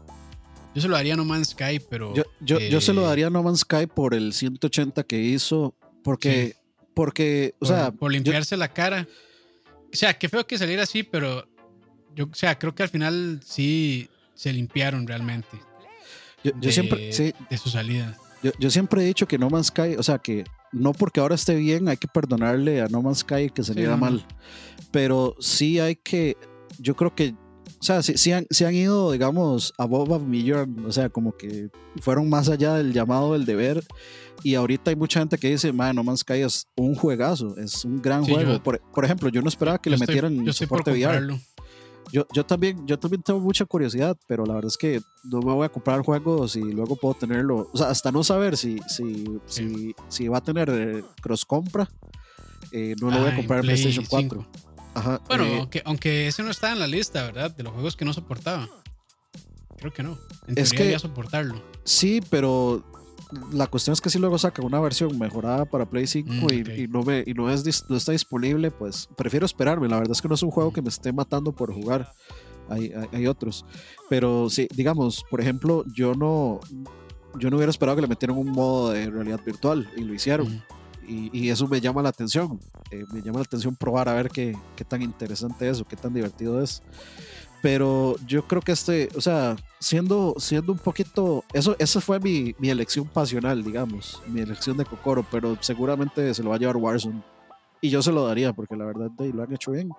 [0.75, 2.15] Yo se lo daría a No Man's Sky, pero...
[2.15, 5.19] Yo, yo, yo se lo eh, daría a No Man's Sky por el 180 que
[5.19, 6.57] hizo Porque,
[6.95, 7.91] porque, o por, sea.
[7.93, 9.07] por limpiarse la cara.
[9.93, 11.47] O sea, qué feo que saliera así, pero
[12.15, 15.59] yo, o sea, creo que al final sí se limpiaron realmente.
[16.45, 18.17] Yo, yo de, siempre, sí, de su salida.
[18.43, 21.35] Yo, yo siempre he dicho que No Man's Sky, o sea, que no porque ahora
[21.35, 23.97] esté bien hay que perdonarle a No Man's Sky que no, no.
[23.99, 24.27] mal.
[24.91, 26.37] Pero sí hay que,
[26.79, 27.35] yo creo que,
[27.81, 31.37] o sea, sí, sí han, sí han ido, digamos, above a million, o sea, como
[31.37, 31.69] que
[32.01, 33.85] fueron más allá del llamado del deber.
[34.45, 37.85] Y ahorita hay mucha gente que dice, man, No Man's Sky es un juegazo, es
[37.85, 38.53] un gran juego.
[38.55, 41.39] yo- por, por ejemplo, yo no esperaba que le estoy- metieran soporte VR.
[42.11, 45.53] Yo, yo, también, yo también tengo mucha curiosidad, pero la verdad es que no me
[45.53, 47.69] voy a comprar el juego si luego puedo tenerlo.
[47.73, 51.89] O sea, hasta no saber si, si, si, si va a tener eh, cross compra,
[52.71, 54.47] eh, no lo voy Ah, a en comprar en Play PlayStation 4.
[54.53, 54.69] 5.
[54.95, 57.51] Ajá, Bueno, eh, aunque, aunque ese no estaba en la lista, ¿verdad?
[57.55, 58.69] De los juegos que no soportaba.
[59.79, 60.19] Creo que no.
[60.47, 61.63] En Es que- soportarlo.
[61.85, 62.85] sí, pero
[63.53, 66.61] la cuestión es que si luego saca una versión mejorada para Play 5 Mm, y,
[66.63, 66.69] ok.
[66.79, 69.89] y no, me, y no, es, no está disponible, pues prefiero esperarme.
[69.89, 72.13] La verdad es que no es un juego que me esté matando por jugar.
[72.69, 73.65] Hay, hay, hay otros.
[74.09, 76.61] Pero sí, digamos, por ejemplo, yo no,
[77.39, 80.47] yo no hubiera esperado que le metieran un modo de realidad virtual y lo hicieron.
[80.47, 80.63] Ujú.
[81.09, 82.61] Y, y eso me llama la atención.
[82.93, 85.97] Eh, me llama la atención probar a ver qué, qué tan interesante es o qué
[85.97, 86.81] tan divertido es.
[87.63, 92.55] Pero yo creo que este, o sea, siendo, siendo un poquito, eso, esa fue mi,
[92.59, 96.77] mi elección pasional, digamos, mi elección de Kokoro, pero seguramente se lo va a llevar
[96.77, 97.23] Warzone.
[97.81, 99.91] Y yo se lo daría, porque la verdad de, lo han hecho bien.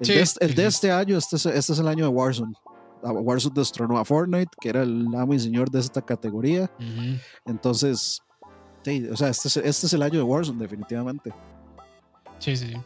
[0.00, 2.10] El, Sí, de, este- el de este año, este es, este es el año de
[2.10, 2.54] Warzone.
[3.02, 6.70] Ah, Warzone destronó a Fortnite, que era el amo y señor de esta categoría.
[6.78, 7.18] Ujú.
[7.46, 8.20] Entonces,
[8.84, 11.32] sí, o sea, este es, este es el año de Warzone, definitivamente.
[12.38, 12.76] Sí, sí, sí.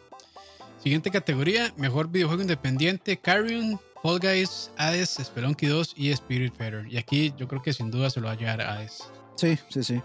[0.82, 6.86] Siguiente categoría: Mejor videojuego independiente: Carrion, Fall Guys, Hades, Spelunky 2 y Spirit Fighter.
[6.88, 9.10] Y aquí yo creo que sin duda se lo va a llevar Hades.
[9.36, 10.02] Sí, sí, sí.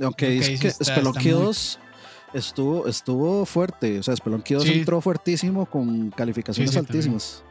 [0.00, 1.78] Aunque ahí sí que Spelunky está muy- 2
[2.34, 3.98] estuvo, estuvo fuerte.
[3.98, 4.72] O sea, Spelunky 2 Sí.
[4.74, 6.96] entró fuertísimo con calificaciones Sí, sí, también.
[6.96, 7.44] altísimas.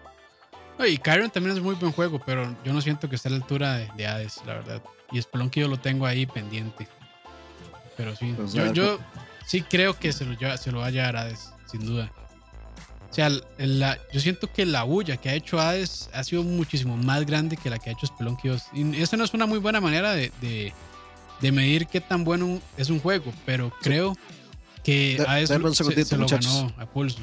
[0.79, 3.31] No, y Carrion también es muy buen juego, pero yo no siento que esté a
[3.31, 4.81] la altura de, de Hades, la verdad.
[5.11, 6.87] Y Spelunky yo lo tengo ahí pendiente.
[7.97, 8.99] Pero sí, sea, yo, yo
[9.45, 12.11] sí creo que se lo, se lo va a llevar Hades, sin duda.
[13.11, 16.95] O sea, la- yo siento que la bulla que ha hecho Hades ha sido muchísimo
[16.95, 18.63] más grande que la que ha hecho Spelunky 2.
[18.73, 20.73] Y esa no es una muy buena manera de, de-
[21.41, 24.15] de medir qué tan bueno es un juego, pero creo
[24.83, 25.49] que De- Hades
[26.07, 27.19] se- lo ganó a pulso.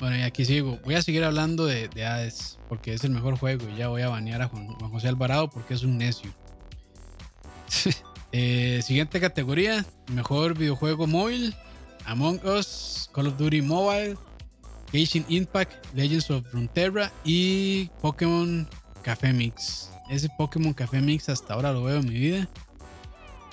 [0.00, 0.78] Bueno, y aquí sigo.
[0.84, 4.02] Voy a seguir hablando de, de Hades porque es el mejor juego y ya voy
[4.02, 6.32] a banear a Juan, Juan José Alvarado porque es un necio.
[8.32, 11.52] Eh, siguiente categoría: Mejor videojuego móvil:
[12.04, 14.16] Among Us, Call of Duty Mobile,
[14.92, 18.68] Genshin Impact, Legends of Runeterra y Pokémon
[19.02, 19.90] Café Mix.
[20.10, 22.48] Ese Pokémon Café Mix hasta ahora lo veo en mi vida.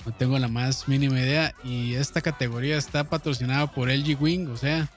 [0.04, 1.54] No tengo la más mínima idea.
[1.64, 4.90] Y esta categoría está patrocinada por LG Wing, o sea.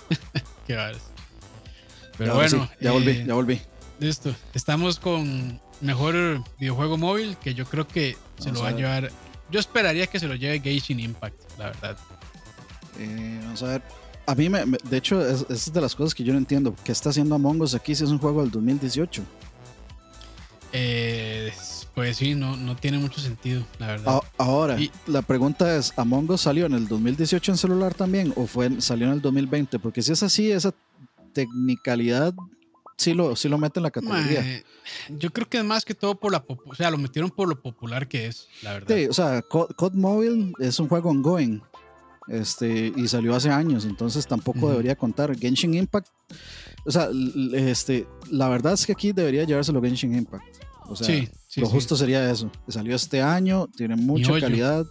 [0.66, 1.02] qué varas.
[2.16, 3.60] Pero bueno, sí, ya volví, eh, ya volví.
[3.98, 4.34] Listo.
[4.54, 9.10] Estamos con mejor videojuego móvil que yo creo que se lo va a llevar.
[9.50, 11.96] Yo esperaría que se lo lleve Genshin Impact, la verdad.
[12.98, 13.82] Eh, vamos a ver.
[14.26, 16.74] A mí, me, de hecho, es, es de las cosas que yo no entiendo.
[16.84, 19.22] ¿Qué está haciendo Among Us aquí si es un juego del 2018?
[20.72, 21.52] Eh,
[21.94, 24.20] pues sí, no, no tiene mucho sentido, la verdad.
[24.38, 28.46] Ahora, Y- la pregunta es, ¿Among Us salió en el 2018 en celular también o
[28.46, 29.78] fue en- salió en el 2020?
[29.78, 30.72] Porque si es así, esa
[31.32, 32.34] tecnicalidad
[32.96, 34.40] sí lo, sí lo mete en la categoría.
[34.40, 34.64] Mae,
[35.10, 37.60] yo creo que es más que todo por la o sea, lo metieron por lo
[37.60, 38.96] popular que es, la verdad.
[38.96, 41.60] Sí, o sea, Co- COD Mobile es un juego ongoing.
[42.28, 45.36] Este, y salió hace años, entonces tampoco debería contar.
[45.38, 46.08] Genshin Impact,
[46.86, 47.08] o sea,
[47.52, 50.44] este, la verdad es que aquí debería llevárselo Genshin Impact.
[50.86, 51.72] O sea, sí, sí, lo sí.
[51.72, 52.50] justo sería eso.
[52.68, 54.86] Salió este año, tiene mucha calidad.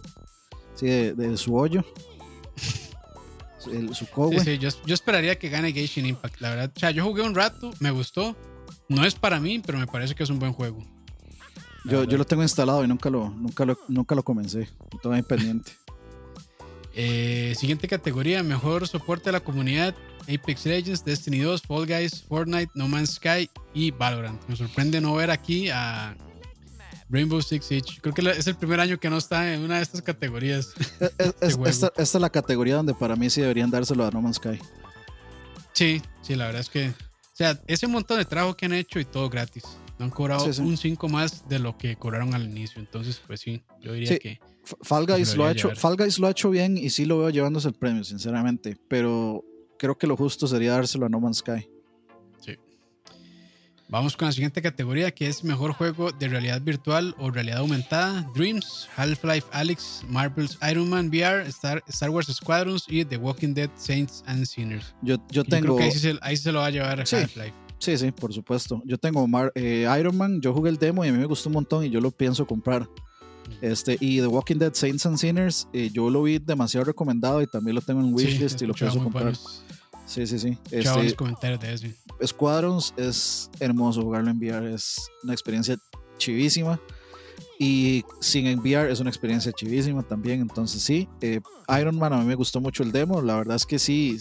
[0.74, 1.84] Sí, de, de su hoyo.
[3.72, 4.40] El- su Sí, cowe.
[4.40, 6.72] sí, yo, yo esperaría que gane Genshin Impact, la verdad.
[6.76, 8.36] O sea, yo jugué un rato, me gustó.
[8.88, 10.84] No es para mí, pero me parece que es un buen juego.
[11.86, 14.68] Yo, yo lo tengo instalado y nunca lo, nunca lo, nunca lo comencé.
[15.10, 15.72] Ahí pendiente.
[16.96, 19.94] Eh, siguiente categoría, mejor soporte a la comunidad.
[20.22, 24.40] Apex Legends, Destiny 2, Fall Guys, Fortnite, No Man's Sky y Valorant.
[24.48, 26.16] Me sorprende no ver aquí a
[27.10, 28.00] Rainbow Six Siege.
[28.00, 30.72] Creo que es el primer año que no está en una de estas categorías.
[31.18, 34.22] Es- es- esta, esta es la categoría donde para mí sí deberían dárselo a No
[34.22, 34.58] Man's Sky.
[35.72, 36.88] Sí, sí, la verdad es que.
[36.88, 39.64] O sea, ese montón de trabajo que han hecho y todo gratis.
[39.98, 40.62] No han cobrado Sí, sí.
[40.62, 42.80] un 5 más de lo que cobraron al inicio.
[42.80, 44.18] Entonces, pues sí, yo diría Sí.
[44.20, 44.40] que.
[44.64, 45.76] F- Fall Guys, lo ha hecho, llevar.
[45.76, 48.76] Fall Guys lo ha hecho bien y sí lo veo llevándose el premio, sinceramente.
[48.88, 49.44] Pero
[49.78, 51.68] creo que lo justo sería dárselo a No Man's Sky.
[53.94, 58.28] Vamos con la siguiente categoría que es mejor juego de realidad virtual o realidad aumentada.
[58.34, 63.70] Dreams, Half-Life Alyx, Marvel's Iron Man VR, Star, Star, Wars Squadrons y The Walking Dead
[63.76, 64.94] Saints and Sinners.
[65.02, 65.76] Yo, yo tengo...
[65.76, 67.16] creo que ahí se, ahí se, lo va a llevar sí.
[67.16, 67.52] Half-Life.
[67.78, 68.82] Sí, sí, por supuesto.
[68.86, 71.50] Yo tengo Mar eh, Iron Man, yo jugué el demo y a mí me gustó
[71.50, 72.88] un montón y yo lo pienso comprar.
[73.60, 77.46] Este, y The Walking Dead Saints and Sinners, eh, yo lo vi demasiado recomendado y
[77.46, 79.24] también lo tengo en wishlist sí, y lo pienso comprar.
[79.24, 79.64] Buenos,
[80.06, 80.58] sí, sí, sí.
[80.70, 81.86] Este, comentarios de eso.
[82.26, 85.76] Squadrons es hermoso jugarlo en VR, es una experiencia
[86.18, 86.80] chivísima.
[87.58, 90.40] Y sin enviar es una experiencia chivísima también.
[90.40, 91.40] Entonces, sí, eh,
[91.80, 93.22] Iron Man a mí me gustó mucho el demo.
[93.22, 94.18] La verdad es que sí,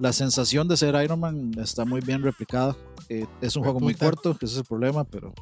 [0.00, 2.76] la sensación de ser Iron Man está muy bien replicada.
[3.08, 5.32] Eh, es un juego muy corto, que ese es el problema, pero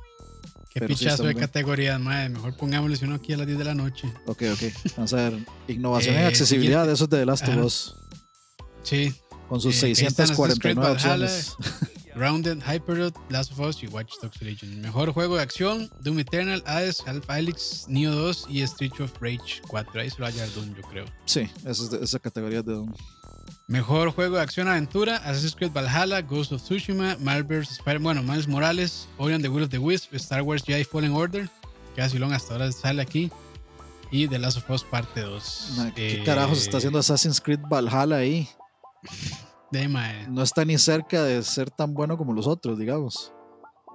[0.77, 2.29] Qué Pero pichazo de categorías, madre.
[2.29, 4.13] Mejor pongámosle uno aquí a las 10 de la noche.
[4.27, 4.63] ok, ok.
[4.99, 5.39] Vamos a ver.
[5.69, 6.93] Innovación en Eh, accesibilidad, siguiente.
[6.93, 7.57] eso es de The Last of.
[7.65, 7.95] Us.
[8.83, 9.15] Sí.
[9.49, 11.57] Con sus Eh, que ahí están 649 Assassin's Creed opciones.
[12.15, 14.79] Grounded, Hyperloop, Last of Us y Watch Dogs Legion.
[14.83, 19.63] Mejor juego de acción, Doom Eternal, Hades, Half Alyx, Neo 2 y Street of Rage
[19.69, 19.99] 4.
[20.03, 21.05] Ahí se lo va a llevar Doom, yo creo.
[21.25, 22.93] Sí, esa, es de- esa categoría de Doom.
[23.69, 28.47] Mejor juego de acción aventura, Assassin's Creed Valhalla, Ghost of Tsushima, Marvel's Spider bueno, Miles
[28.47, 31.49] Morales, Ori and the Will of the Wisp, Star Wars Jedi Fallen Order,
[31.95, 33.31] que así long hasta ahora sale aquí,
[34.13, 35.73] y The Last of Us parte 2.
[35.79, 38.49] Ma, ¿Qué Eh, carajos está haciendo Assassin's Creed Valhalla ahí?
[39.73, 40.29] De mae.
[40.29, 43.33] No está ni cerca de ser tan bueno como los otros, digamos.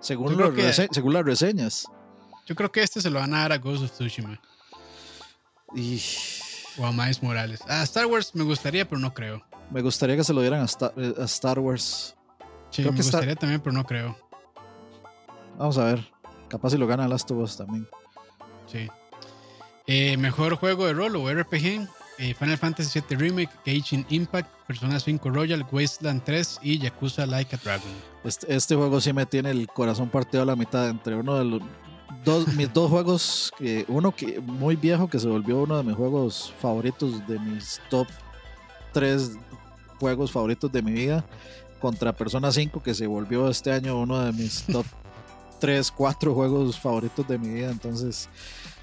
[0.01, 1.85] Según, los que- según las reseñas.
[2.45, 4.41] Yo creo que este se lo van a dar a Ghost of Tsushima
[5.75, 6.01] Y
[6.77, 7.61] o a Miles Morales.
[7.67, 9.41] A Star Wars me gustaría, pero no creo.
[9.69, 12.15] me gustaría que se lo dieran a Star, eh, a Star Wars.
[12.69, 14.17] Sí, Creo me que gustaría también, pero no creo.
[15.57, 16.11] Vamos a ver.
[16.47, 17.87] Capaz si lo gana Last of Us también.
[18.67, 18.87] Sí.
[19.87, 21.87] Eh, mejor juego de rol o RPG.
[22.17, 27.55] eh, Final Fantasy VII Remake, Genshin Impact, Persona 5 Royal, Wasteland 3 y Yakuza Like
[27.55, 27.89] a Dragon.
[28.23, 31.45] Este, este juego sí me tiene el corazón partido a la mitad entre uno de
[31.45, 31.61] los
[32.23, 33.51] dos, mis dos juegos,
[33.87, 38.07] uno que muy viejo que se volvió uno de mis juegos favoritos de mis top
[38.93, 39.31] tres
[39.99, 41.23] juegos favoritos de mi vida,
[41.79, 44.85] contra Persona 5 que se volvió este año uno de mis top
[45.59, 47.71] 3, 4 juegos favoritos de mi vida.
[47.71, 48.29] Entonces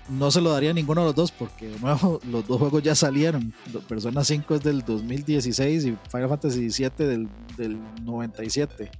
[0.09, 2.83] no se lo daría a ninguno de los dos porque de nuevo los dos juegos
[2.83, 3.53] ya salieron.
[3.89, 8.91] Persona 5 es del 2016 y Final Fantasy 7 del, del 97.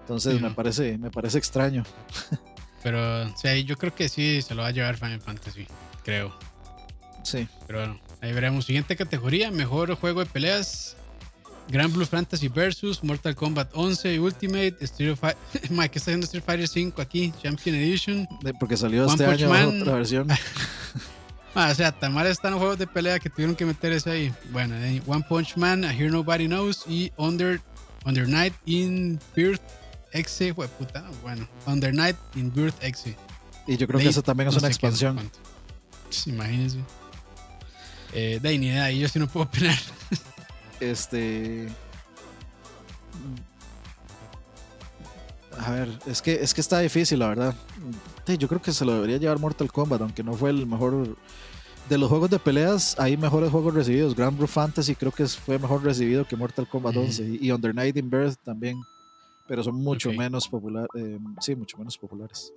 [0.00, 1.84] Entonces me parece me parece extraño.
[2.86, 5.66] Pero o sea, yo creo que sí se lo va a llevar Final Fantasy,
[6.04, 6.32] creo.
[7.24, 7.48] Sí.
[7.66, 8.64] Pero bueno, ahí veremos.
[8.64, 10.96] Siguiente categoría, mejor juego de peleas.
[11.66, 15.36] Grand Blue Fantasy Versus, Mortal Kombat 11 Ultimate, Street Fighter.
[15.70, 17.34] Mike, ¿qué está haciendo Street Fighter 5 aquí?
[17.42, 18.28] Champion Edition.
[18.60, 19.82] Porque salió One este Punch año Man.
[19.82, 20.28] otra versión.
[21.58, 24.10] Ah, o sea, tan mal están los juegos de pelea que tuvieron que meter ese
[24.10, 24.34] ahí.
[24.52, 24.76] Bueno,
[25.06, 27.62] One Punch Man, A Here Nobody Knows y Under,
[28.04, 29.62] Under Night in Birth
[30.16, 30.54] Exe.
[30.54, 33.16] Fue puta, bueno, Under Night in Birth Exe.
[33.66, 35.30] Y yo creo que eso también es no una expansión.
[36.04, 36.78] Pues, imagínense.
[38.12, 39.76] Eh, de ahí ni idea, ahí yo sí no puedo opinar.
[40.80, 41.68] Este.
[45.58, 47.54] A ver, es que, es que está difícil, la verdad.
[48.26, 51.16] Sí, yo creo que se lo debería llevar Mortal Kombat, aunque no fue el mejor.
[51.88, 54.14] De los juegos de peleas, hay mejores juegos recibidos.
[54.14, 57.06] Grand Blue Fantasy creo que fue mejor recibido que Mortal Kombat Ujú.
[57.06, 57.22] 11.
[57.40, 58.76] Y, y Under Night in Birth también.
[59.48, 60.16] Pero son mucho Ok.
[60.16, 60.88] menos populares.
[61.40, 62.52] sí, mucho menos populares.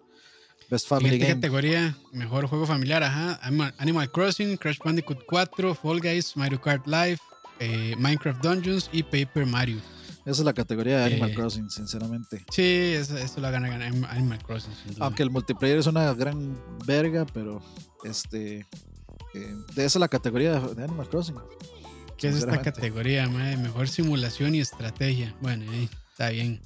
[0.69, 1.41] Best Family Siguiente Game.
[1.41, 3.39] categoría, mejor juego familiar, ajá.
[3.77, 7.17] Animal, Crossing, Crash Bandicoot 4, Fall Guys, Mario Kart Live,
[7.59, 9.77] eh, Minecraft Dungeons y Paper Mario.
[10.25, 12.45] Esa es la categoría de Animal Eh, Crossing, sinceramente.
[12.51, 12.61] Sí,
[12.93, 14.71] eso, eso la gana, gana Animal Crossing.
[14.99, 17.61] Aunque el multiplayer es una gran verga, pero
[18.03, 18.59] este.
[19.33, 21.35] eh, esa es la categoría de Animal Crossing.
[22.17, 23.57] ¿Qué es esta categoría, mae?
[23.57, 25.35] Mejor simulación y estrategia.
[25.41, 26.59] Bueno, ahí está bien.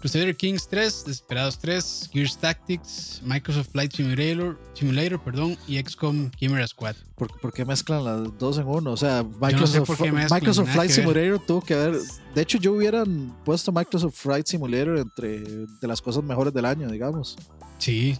[0.00, 6.66] Crusader Kings 3, Desperados 3, Gears Tactics, Microsoft Flight Simulator, Simulator perdón, y XCOM Chimera
[6.66, 6.96] Squad.
[7.14, 8.90] ¿Por, por qué mezclan las dos en uno?
[8.92, 10.90] O sea, no sé Microsoft, mezclan, Microsoft Flight.
[10.90, 12.00] Simulator tuvo que haber.
[12.34, 13.04] De hecho, yo hubiera
[13.44, 17.36] puesto Microsoft Flight Simulator entre de las cosas mejores del año, digamos.
[17.78, 18.18] Sí.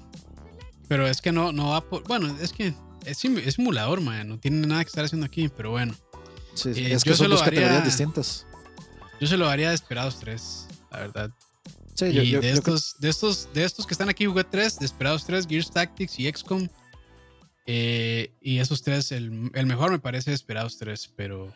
[0.89, 2.05] Pero es que no, no va por.
[2.07, 2.75] Bueno, es que
[3.05, 4.29] es, sim- es simulador, man.
[4.29, 5.95] No tiene nada que estar haciendo aquí, pero bueno.
[6.55, 8.47] Sí, sí, Eh, es que son dos categorías distintas.
[9.23, 11.31] Yo se lo daría a Desperados 3, la verdad.
[11.95, 14.25] Sí, y yo, yo- de, yo creo- estos, de, estos, de estos que están aquí
[14.27, 16.67] jugué 3, Desperados 3, Gears Tactics y XCOM.
[17.67, 21.53] Eh, y esos tres, el, el mejor me parece Desperados 3, pero,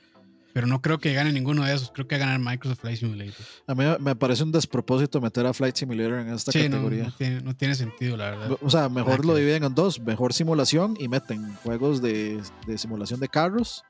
[0.53, 1.91] pero no creo que gane ninguno de esos.
[1.91, 3.45] Creo que va a ganar Microsoft Flight Simulator.
[3.67, 7.05] a mí me parece un despropósito meter a Flight Simulator en esta Sí, no, categoría.
[7.07, 8.57] no tiene, no tiene sentido, la verdad.
[8.63, 13.19] O sea, mejor lo dividen en dos: mejor simulación y meten juegos de, de simulación
[13.19, 13.83] de carros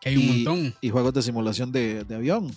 [0.00, 0.74] Que hay un y- montón.
[0.80, 2.50] y juegos de simulación de, de avión.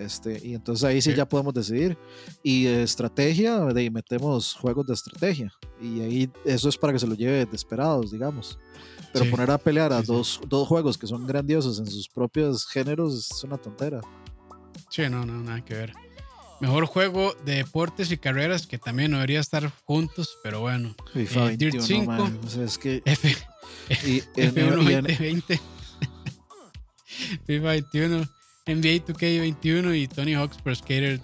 [0.00, 1.16] Este, y entonces ahí sí, Sí.
[1.16, 1.96] ya podemos decidir.
[2.42, 5.52] Y estrategia, de ahí metemos juegos de estrategia.
[5.80, 8.58] Y ahí eso es para que se lo lleve desesperados, digamos.
[9.12, 9.30] Pero Sí.
[9.30, 13.14] poner a pelear a Sí, dos, dos juegos que son grandiosos en sus propios géneros
[13.32, 14.00] es una tontera.
[14.88, 15.92] Sí, no, no, nada que ver.
[16.60, 20.94] Mejor juego de deportes y carreras que también debería estar juntos, pero bueno.
[21.14, 22.12] FIFA Eh, Dirt 21, 5.
[22.12, 23.02] man, o sea, es que.
[23.04, 23.34] F,
[24.06, 25.60] Y, en- F1 y en- 2020.
[27.46, 28.28] FIFA 21,
[28.74, 31.20] NBA 2K21 y Tony Hawk's Pro Skater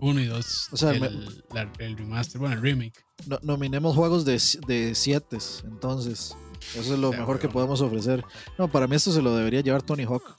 [0.00, 0.68] 1 y 2.
[0.72, 1.10] O sea, el, me-
[1.54, 2.92] la- el remaster, bueno, el remake.
[3.26, 6.36] no- nominemos juegos de, de siete, entonces.
[6.74, 8.24] Eso es lo mejor que podemos ofrecer.
[8.58, 10.34] No, para mí esto se lo debería llevar Tony Hawk.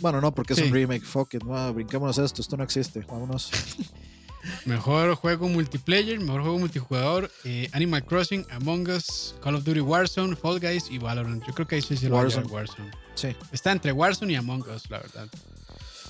[0.00, 0.64] Bueno, no, porque es Sí.
[0.66, 1.04] un remake.
[1.04, 1.42] Fuck it.
[1.44, 2.40] No, brinquémonos esto.
[2.40, 3.00] Esto no existe.
[3.08, 3.50] Vámonos.
[4.64, 10.36] Mejor juego multiplayer, mejor juego multijugador, eh, Animal Crossing, Among Us, Call of Duty Warzone,
[10.36, 11.44] Fall Guys y Valorant.
[11.46, 12.90] Yo creo que ahí sí se lo llevar Warzone.
[13.14, 15.28] Sí, Está entre Warzone y Among Us, la verdad.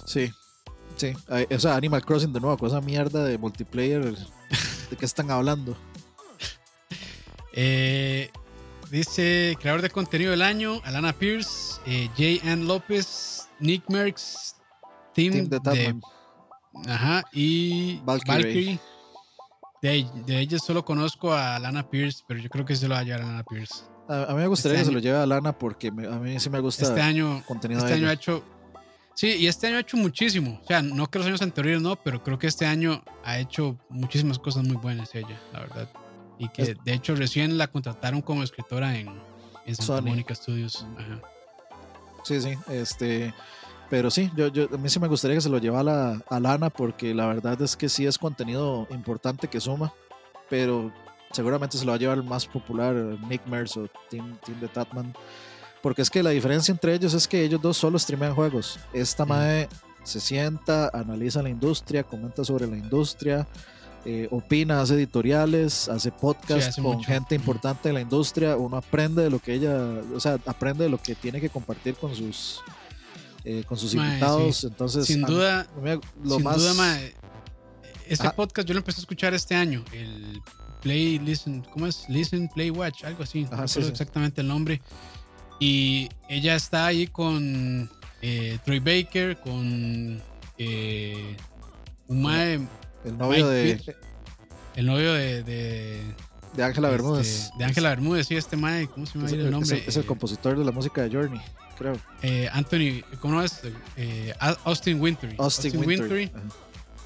[0.08, 0.32] Sí.
[0.96, 1.12] Sí.
[1.54, 4.16] O sea, Animal Crossing de nuevo, con esa mierda de multiplayer.
[4.90, 5.76] ¿De qué están hablando?
[7.60, 8.30] Eh,
[8.90, 12.48] dice creador de contenido del año, Alana Pierce, eh, J.
[12.52, 14.54] Ann López, Nick Merckx,
[15.14, 16.00] Team, Team de de,
[16.88, 18.44] ajá, y Valkyrie.
[18.44, 18.80] Valkyrie.
[19.82, 23.00] De, de ellos solo conozco a Alana Pierce, pero yo creo que se lo va
[23.00, 23.84] a llevar a Alana Pierce.
[24.08, 26.12] A, a mí me gustaría Este que se lo lleve a Lana porque me- a
[26.18, 28.44] mí sí me gusta Este año, contenido este de año ha hecho.
[29.18, 30.60] Sí, y este año ha hecho muchísimo.
[30.62, 33.76] O sea, no que los años anteriores no, pero creo que este año ha hecho
[33.88, 35.88] muchísimas cosas muy buenas ella, la verdad.
[36.38, 39.08] Y que de hecho recién la contrataron como escritora en,
[39.66, 40.02] en Santa.
[40.02, 40.86] Mónica Studios.
[40.96, 41.20] Ajá.
[42.22, 43.34] Sí, sí, este,
[43.90, 45.84] pero sí, yo, yo, a mí sí me gustaría que se lo llevara a,
[46.14, 49.92] la- a Lana porque la verdad es que sí es contenido importante que suma,
[50.48, 50.92] pero
[51.32, 52.94] seguramente se lo va a llevar el más popular,
[53.28, 55.12] Nick Mercer o Team, Team de Tatman,
[55.82, 58.78] porque es que la diferencia entre ellos es que ellos dos solo streamean juegos.
[58.92, 59.28] Esta Mm.
[59.28, 59.68] mae
[60.04, 63.46] se sienta, analiza la industria, comenta sobre la industria,
[64.04, 67.06] eh, opina, hace editoriales, hace podcasts Sí, hace con mucho.
[67.08, 67.42] gente Ujú.
[67.42, 69.76] importante de la industria, uno aprende de lo que ella,
[70.14, 72.60] o sea, aprende de lo que tiene que compartir con sus
[73.44, 75.90] eh, con sus Mae, invitados, entonces Sin duda, mí
[76.22, 77.14] lo sin más duda, mae,
[78.06, 78.36] este Ajá.
[78.36, 79.84] podcast yo lo empecé a escuchar este año.
[79.92, 80.40] El
[80.82, 82.08] Play, Listen, ¿cómo es?
[82.08, 83.44] Listen, Play, Watch, algo así.
[83.50, 83.88] Ajá, no sí, sí.
[83.88, 84.82] exactamente el nombre.
[85.58, 87.90] Y ella está ahí con
[88.22, 90.20] eh, Troy Baker, con
[90.58, 91.36] eh,
[92.06, 92.60] un mae,
[93.04, 93.80] el novio de
[94.76, 96.00] el novio de, de,
[96.54, 97.50] de Ángela este, Bermúdez.
[97.58, 99.76] de Ángela Bermúdez, sí, este mae, ¿cómo se llama Es, el- nombre?
[99.76, 101.40] es el- es el Eh, compositor de la música de Journey,
[101.76, 101.98] creo.
[102.22, 103.60] eh, Anthony, ¿cómo es?
[104.64, 105.34] Austin Wintory.
[105.38, 106.30] Austin, Wintory.
[106.32, 106.42] Ajá.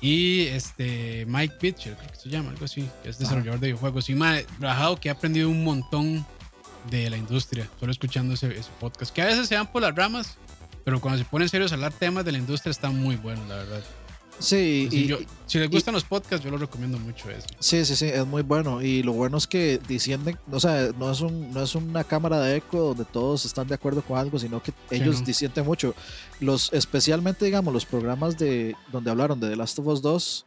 [0.03, 3.25] Y este Mike Pitcher, creo que se llama, algo así, que es Ajá.
[3.25, 4.11] desarrollador de videojuegos.
[4.11, 6.27] Y mae, trabajado que ha aprendido un montón
[6.91, 9.13] de la industria, solo escuchando ese, ese podcast.
[9.15, 10.37] Que a veces se van por las ramas,
[10.85, 13.57] pero cuando se ponen serios a hablar temas de la industria está muy bueno, la
[13.57, 13.83] verdad.
[14.39, 17.47] Sí, y, yo- si les gustan los podcasts, yo los recomiendo mucho eso.
[17.61, 18.83] sí, sí, sí, es muy bueno.
[18.83, 22.41] Y lo bueno es que disienden, o sea, no es, un, no es una cámara
[22.41, 25.27] de eco donde todos están de acuerdo con algo, sino que ellos no.
[25.27, 25.95] disienten mucho.
[26.41, 30.47] Los, especialmente, digamos, los programas de donde hablaron de The Last of Us 2,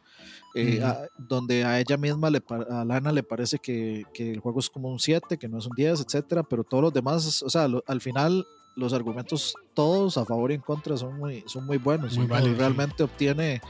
[0.56, 4.60] eh, a- donde a ella misma, le, a Lana le parece que, que el juego
[4.60, 7.50] es como un 7, que no es un 10, etcétera, pero todos los demás, o
[7.50, 11.64] sea, lo- al final los argumentos todos a favor y en contra son muy, son
[11.66, 12.16] muy buenos.
[12.18, 12.54] Muy sí.
[12.54, 13.60] realmente obtiene,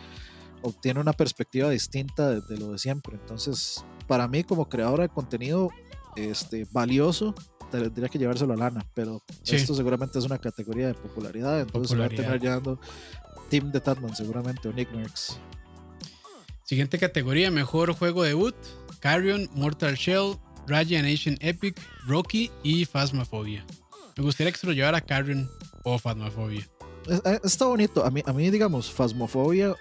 [0.62, 3.14] obtiene una perspectiva distinta de, de lo de siempre.
[3.20, 5.70] Entonces, para mí como creadora de contenido
[6.16, 7.34] este, valioso,
[7.70, 9.56] tendría que llevárselo a Lana, pero Sí.
[9.56, 12.78] esto seguramente es una categoría de popularidad, entonces va a tener llevando
[13.50, 15.38] Team de Tatman seguramente o Nick Merckx.
[16.66, 18.54] Siguiente categoría, mejor juego debut,
[19.00, 20.36] Carrion, Mortal Shell,
[20.66, 23.64] Raya Nation Epic, Rocky y Phasmophobia.
[24.16, 25.48] Me gustaría que se lo llevara Carrion
[25.84, 26.68] o Phasmophobia.
[27.08, 28.04] Eh, Está bonito.
[28.04, 29.74] A mí, a mí, digamos, Phasmophobia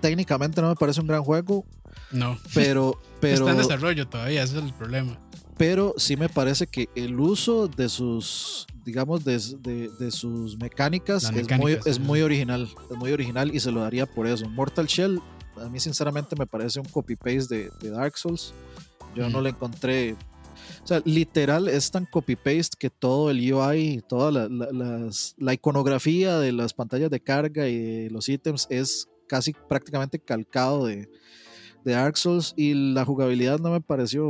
[0.00, 1.64] técnicamente no me parece un gran juego,
[2.12, 5.18] No, pero, pero, está en desarrollo todavía, ese es el problema.
[5.56, 11.22] pero sí me parece que el uso de sus, digamos, de, de- de sus mecánicas,
[11.24, 12.68] Las es, mecánicas, muy, es muy original.
[12.90, 14.48] Es muy original y se lo daría por eso.
[14.48, 15.20] Mortal Shell,
[15.60, 18.52] a mí sinceramente me parece un copy-paste de, de Dark Souls.
[19.14, 20.16] Yo no le encontré.
[20.82, 25.52] O sea, literal es tan copy-paste que todo el UI, toda la, la- las- la
[25.54, 31.08] iconografía de las pantallas de carga y de los ítems es casi prácticamente calcado de,
[31.84, 34.28] de Dark Souls y la jugabilidad no me pareció.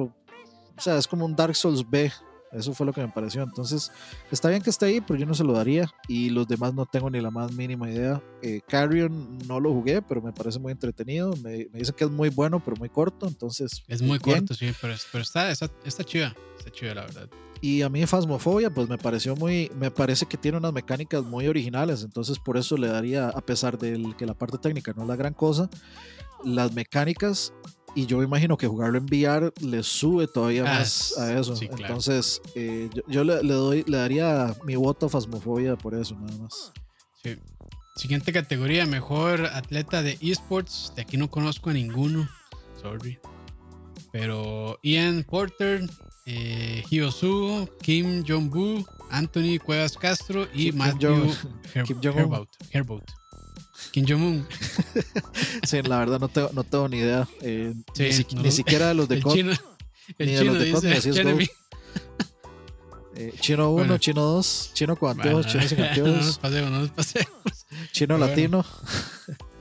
[0.77, 2.11] O sea, es como un Dark Souls B.
[2.53, 3.43] Eso fue lo que me pareció.
[3.43, 3.91] Entonces,
[4.31, 5.91] está bien que esté ahí, pero yo no se lo daría.
[6.09, 8.23] Y los demás no tengo ni la más mínima idea.
[8.43, 11.35] Eh, Carrion no lo jugué, pero me parece muy entretenido.
[11.43, 13.27] Me, me dicen que es muy bueno, pero muy corto.
[13.27, 14.41] Entonces, Es muy bien.
[14.41, 17.29] corto, sí, pero, pero está, está, está chida, está chida la verdad.
[17.65, 21.47] Y a mí Phasmophobia, pues me pareció muy, me parece que tiene unas mecánicas muy
[21.47, 25.09] originales, entonces por eso le daría, a pesar de que la parte técnica no es
[25.09, 25.71] la gran cosa,
[26.45, 27.53] las mecánicas,
[27.95, 31.55] y yo me imagino que jugarlo en VR le sube todavía Ah, más a eso.
[31.57, 31.85] sí, claro.
[31.87, 36.15] Entonces, eh, yo, yo le, le doy, le daría mi voto a Phasmophobia por eso,
[36.19, 36.73] nada más.
[37.23, 37.37] Sí.
[37.97, 40.93] Siguiente categoría, mejor atleta de esports.
[40.97, 42.27] De aquí no conozco a ninguno.
[42.81, 43.19] Sorry.
[44.13, 45.89] Pero Ian Porter,
[46.27, 51.09] eh, Hyosu, Kim Jong-bu, Anthony Cuevas Castro y Kim Matthew
[51.75, 52.49] Jong-.
[52.73, 53.03] Herbout.
[53.91, 54.47] Kim Jong-un.
[55.67, 57.27] Sí, la verdad no tengo, no tengo ni idea.
[57.41, 58.43] eh, Sí, ni, si- no.
[58.43, 59.35] ni siquiera de los de COD.
[59.35, 59.53] chino,
[60.19, 60.85] el ni de los de COD,
[63.15, 63.99] eh, chino 1, Bueno.
[63.99, 67.67] chino 2, chino con anteojos, Bueno, chino sin no nos pasemos, no nos pasemos.
[67.93, 68.65] chino latino.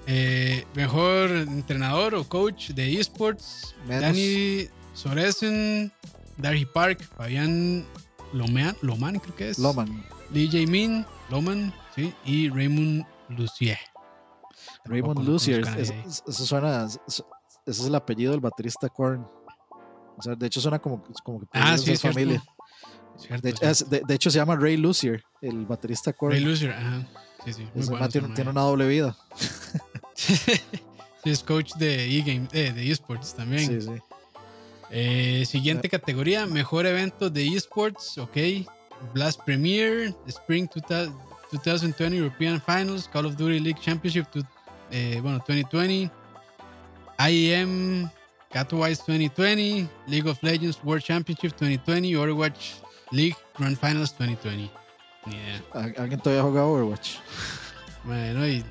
[0.07, 4.01] Eh, mejor entrenador o coach de esports, Menos.
[4.01, 5.91] Danny Soresen,
[6.37, 7.85] Darry Park, Fabián
[8.33, 9.59] Loman, Loman creo que es.
[9.59, 10.03] Loman.
[10.33, 13.77] Lee Jae-min, Loman, sí, y Raymond Lucier.
[14.85, 15.61] Raymond Tampoco Lucier.
[15.61, 16.09] conozco a es- nadie ahí.
[16.09, 16.85] es- Eso suena.
[16.85, 19.25] es- Ese es el apellido del baterista Korn.
[20.17, 22.43] O sea, de hecho suena como, como que Ah, sí, es familia.
[23.17, 26.31] Cierto, De, hecho- es- de- de hecho, se llama Ray Lucier, el baterista Korn.
[26.33, 27.07] Ray Lucier, ajá.
[27.45, 28.09] Sí, sí, muy bueno.
[28.09, 29.15] tiene, tiene una doble vida.
[30.15, 30.51] sí,
[31.25, 33.67] es coach de e-game, eh, de esports también.
[33.67, 34.01] Sí, sí.
[34.89, 38.37] Eh, siguiente categoría, mejor evento de esports, ok.
[39.13, 41.13] Blast Premier, Spring 2000
[41.51, 44.25] 2020 European Finals, Call of Duty League Championship,
[44.91, 46.11] eh, bueno, 2020,
[47.19, 48.09] IEM
[48.51, 52.73] Katowice 2020, League of Legends World Championship 2020, Overwatch
[53.11, 54.69] League Grand Finals 2020.
[55.27, 55.63] Ni idea.
[55.73, 57.17] ¿Al- ¿Alguien todavía juega Overwatch?
[58.03, 58.63] Bueno, ¿y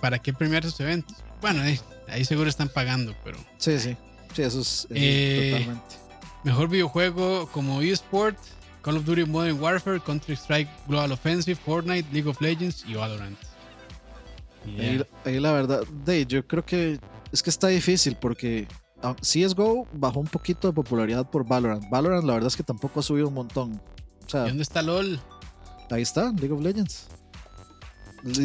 [0.00, 1.16] para qué premiar esos eventos?
[1.40, 3.96] Bueno, eh, ahí seguro están pagando, pero Sí, sí.
[4.34, 5.96] Sí, eso es, eso es Eh, totalmente.
[6.44, 8.36] Mejor videojuego como eSport,
[8.82, 13.36] Call of Duty Modern Warfare, Counter-Strike Global Offensive, Fortnite, League of Legends y Valorant.
[14.78, 16.98] Ahí, ahí la verdad, de, yo creo que
[17.32, 18.66] es que está difícil porque
[19.02, 21.88] ah, CSGO bajó un poquito de popularidad por Valorant.
[21.90, 23.80] Valorant la verdad es que tampoco ha subido un montón.
[24.26, 25.20] O sea, ¿Y dónde está LOL?
[25.90, 27.06] ahí está, League of Legends.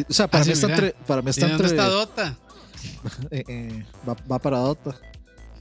[0.08, 1.88] O sea, para Ah, mí sí, está entre, para mí ¿Y está dónde entre, está
[1.88, 2.38] Dota?
[3.30, 4.96] eh, eh, va, va para Dota.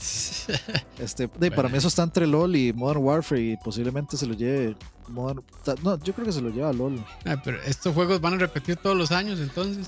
[0.99, 4.33] Este, de, para mí eso está entre LOL y Modern Warfare y posiblemente se lo
[4.33, 4.75] lleve
[5.07, 5.41] Modern,
[5.83, 7.03] no, yo creo que se lo lleva LOL.
[7.25, 9.87] Ah, pero estos juegos van a repetir todos los años, entonces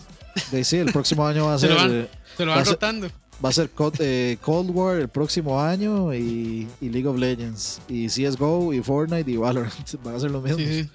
[0.52, 2.66] De sí, el próximo año va a Se ser lo van- se lo Va van
[2.66, 3.08] ser- rotando.
[3.44, 7.82] Va a ser Cold, eh, Cold War el próximo año y, y League of Legends.
[7.90, 9.74] Y CSGO y Fortnite y Valorant.
[10.06, 10.58] Van a ser lo mismo.
[10.60, 10.90] Sí, sí.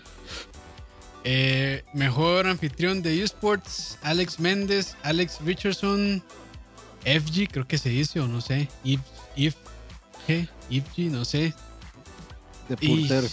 [1.24, 6.22] Eh, mejor anfitrión de esports, Alex Méndez, Alex Richardson,
[7.04, 8.68] FG, creo que se dice, o no sé.
[8.84, 9.00] If,
[9.36, 9.54] if,
[10.26, 10.48] ¿qué?
[10.70, 11.54] FG, no sé.
[12.68, 13.24] De Y- Purter.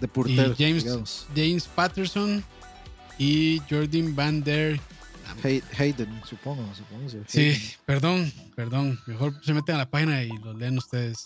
[0.00, 0.54] De Purter.
[0.58, 1.26] y James- digamos.
[1.34, 2.44] James Patterson
[3.18, 4.78] y Jordan Van Der.
[5.42, 6.72] Hay- Hayden, supongo.
[6.74, 7.40] supongo sí.
[7.40, 7.62] Hayden.
[7.84, 9.00] perdón, perdón.
[9.06, 11.24] Mejor se meten a la página y los leen ustedes.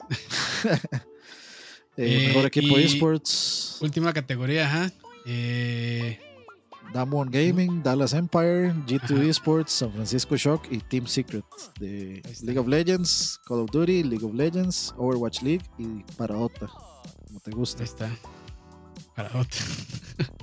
[0.64, 0.78] Eh,
[1.96, 3.76] Eh, mejor equipo y- esports.
[3.80, 4.92] Última categoría, ajá.
[5.26, 6.18] Eh,
[6.92, 9.22] Damwon Gaming, Dallas Empire, G2 Ajá.
[9.24, 11.44] Esports, San Francisco Shock y Team Secret
[11.78, 12.20] de.
[12.42, 16.66] League of Legends, Call of Duty, League of Legends, Overwatch League y para Dota.
[17.28, 17.82] Como te gusta.
[17.82, 18.10] ahí está.
[19.14, 19.58] Para otro.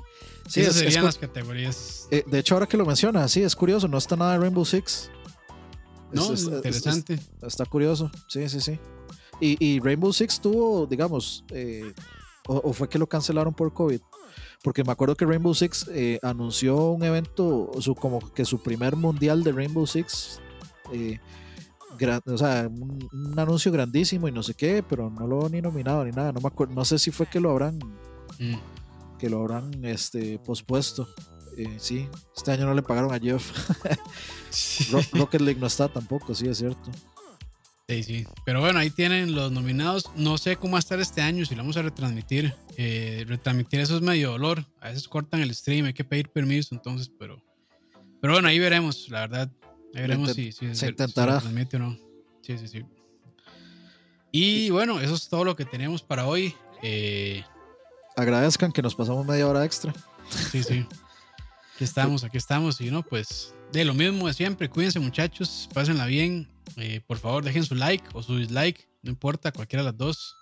[0.50, 2.08] Sí, Esas es- serían las categorías.
[2.10, 4.64] Eh, de hecho, ahora que lo menciona, sí, es curioso, no está nada de Rainbow
[4.64, 5.12] Six.
[6.14, 7.14] No, Es- es- es- interesante.
[7.16, 8.80] es- está curioso, sí, sí, sí.
[9.42, 11.94] Y, y Rainbow Six tuvo, digamos, eh,
[12.48, 14.00] o, o fue que lo cancelaron por COVID.
[14.64, 18.96] Porque me acuerdo que Rainbow Six eh, anunció un evento, su, como que su primer
[18.96, 20.40] mundial de Rainbow Six.
[20.92, 21.20] eh,
[22.00, 25.62] gran- o sea, un, un anuncio grandísimo y no sé qué, pero no lo ni
[25.62, 26.32] nominado ni nada.
[26.32, 27.80] No me acuerdo, no sé si fue que lo habrán
[28.40, 28.56] Mm.
[29.18, 31.08] que lo habrán este, pospuesto.
[31.58, 33.52] Eh, sí, este año no le pagaron a Jeff.
[34.92, 36.92] Ro- Rocket League no está tampoco, sí, es cierto.
[37.88, 38.28] Sí, sí.
[38.44, 40.12] Pero bueno, ahí tienen los nominados.
[40.16, 42.54] No sé cómo va a estar este año, si lo vamos a retransmitir.
[42.76, 44.66] Eh, retransmitir eso es medio dolor.
[44.82, 47.42] A veces cortan el stream, hay que pedir permiso, entonces, pero.
[48.20, 49.50] Pero bueno, ahí veremos, la verdad.
[49.96, 51.38] Ahí veremos si, si se intentará.
[51.38, 51.98] o no.
[52.42, 52.84] Sí, sí, sí.
[54.32, 56.54] Y bueno, eso es todo lo que tenemos para hoy.
[56.84, 57.44] Eh,
[58.18, 59.94] Agradezcan que nos pasamos media hora extra.
[60.52, 60.86] Sí, sí.
[61.76, 62.82] Aquí estamos, aquí estamos.
[62.82, 64.70] Y no, pues de lo mismo de siempre.
[64.70, 65.70] Cuídense, muchachos.
[65.74, 66.48] Pásenla bien.
[66.78, 68.88] Eh, por favor, dejen su like o su dislike.
[69.04, 70.36] No importa, cualquiera de las dos.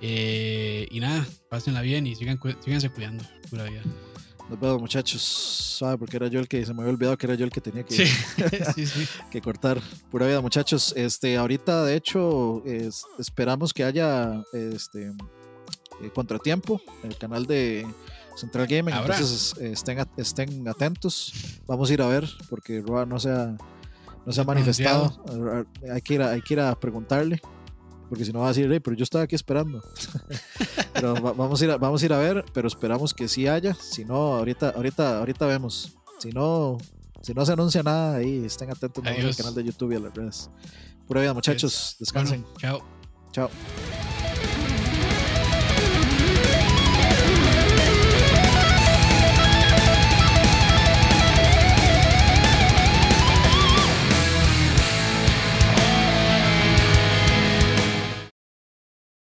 [0.00, 3.24] Eh, y nada, pásenla bien y sigan, síganse cuidando.
[3.50, 3.82] Pura vida.
[4.50, 5.22] Nos vemos, muchachos.
[5.22, 7.60] Suave, porque era yo el que se me había olvidado que era yo el que
[7.60, 8.06] tenía que, Sí,
[8.74, 9.06] sí, sí.
[9.30, 9.80] que cortar.
[10.10, 10.92] Pura vida, muchachos.
[10.96, 15.06] Este, ahorita, de hecho, es- esperamos que haya este,
[16.02, 17.86] eh, Contratiempo, el canal de
[18.36, 18.94] Central Gaming.
[18.94, 19.14] Ahora.
[19.14, 21.32] Entonces estén, at- estén atentos.
[21.66, 23.56] Vamos a ir a ver, porque Roa no se ha,
[24.26, 25.22] no se ha manifestado.
[25.92, 27.40] Hay que, ir a, hay que ir a preguntarle,
[28.08, 29.82] porque si no va a decir, "Ey, pero yo estaba aquí esperando.
[30.94, 33.46] pero va- vamos, a ir a, vamos a ir a ver, pero esperamos que sí
[33.46, 33.74] haya.
[33.74, 35.92] Si no, ahorita, ahorita, ahorita vemos.
[36.18, 36.78] Si no,
[37.20, 40.14] si no se anuncia nada, ahí estén atentos al canal de YouTube y a las
[40.14, 40.50] redes.
[41.06, 41.96] Pura vida, muchachos.
[41.98, 42.42] Descansen.
[42.42, 42.82] Bueno, chao.
[43.32, 44.11] Chao.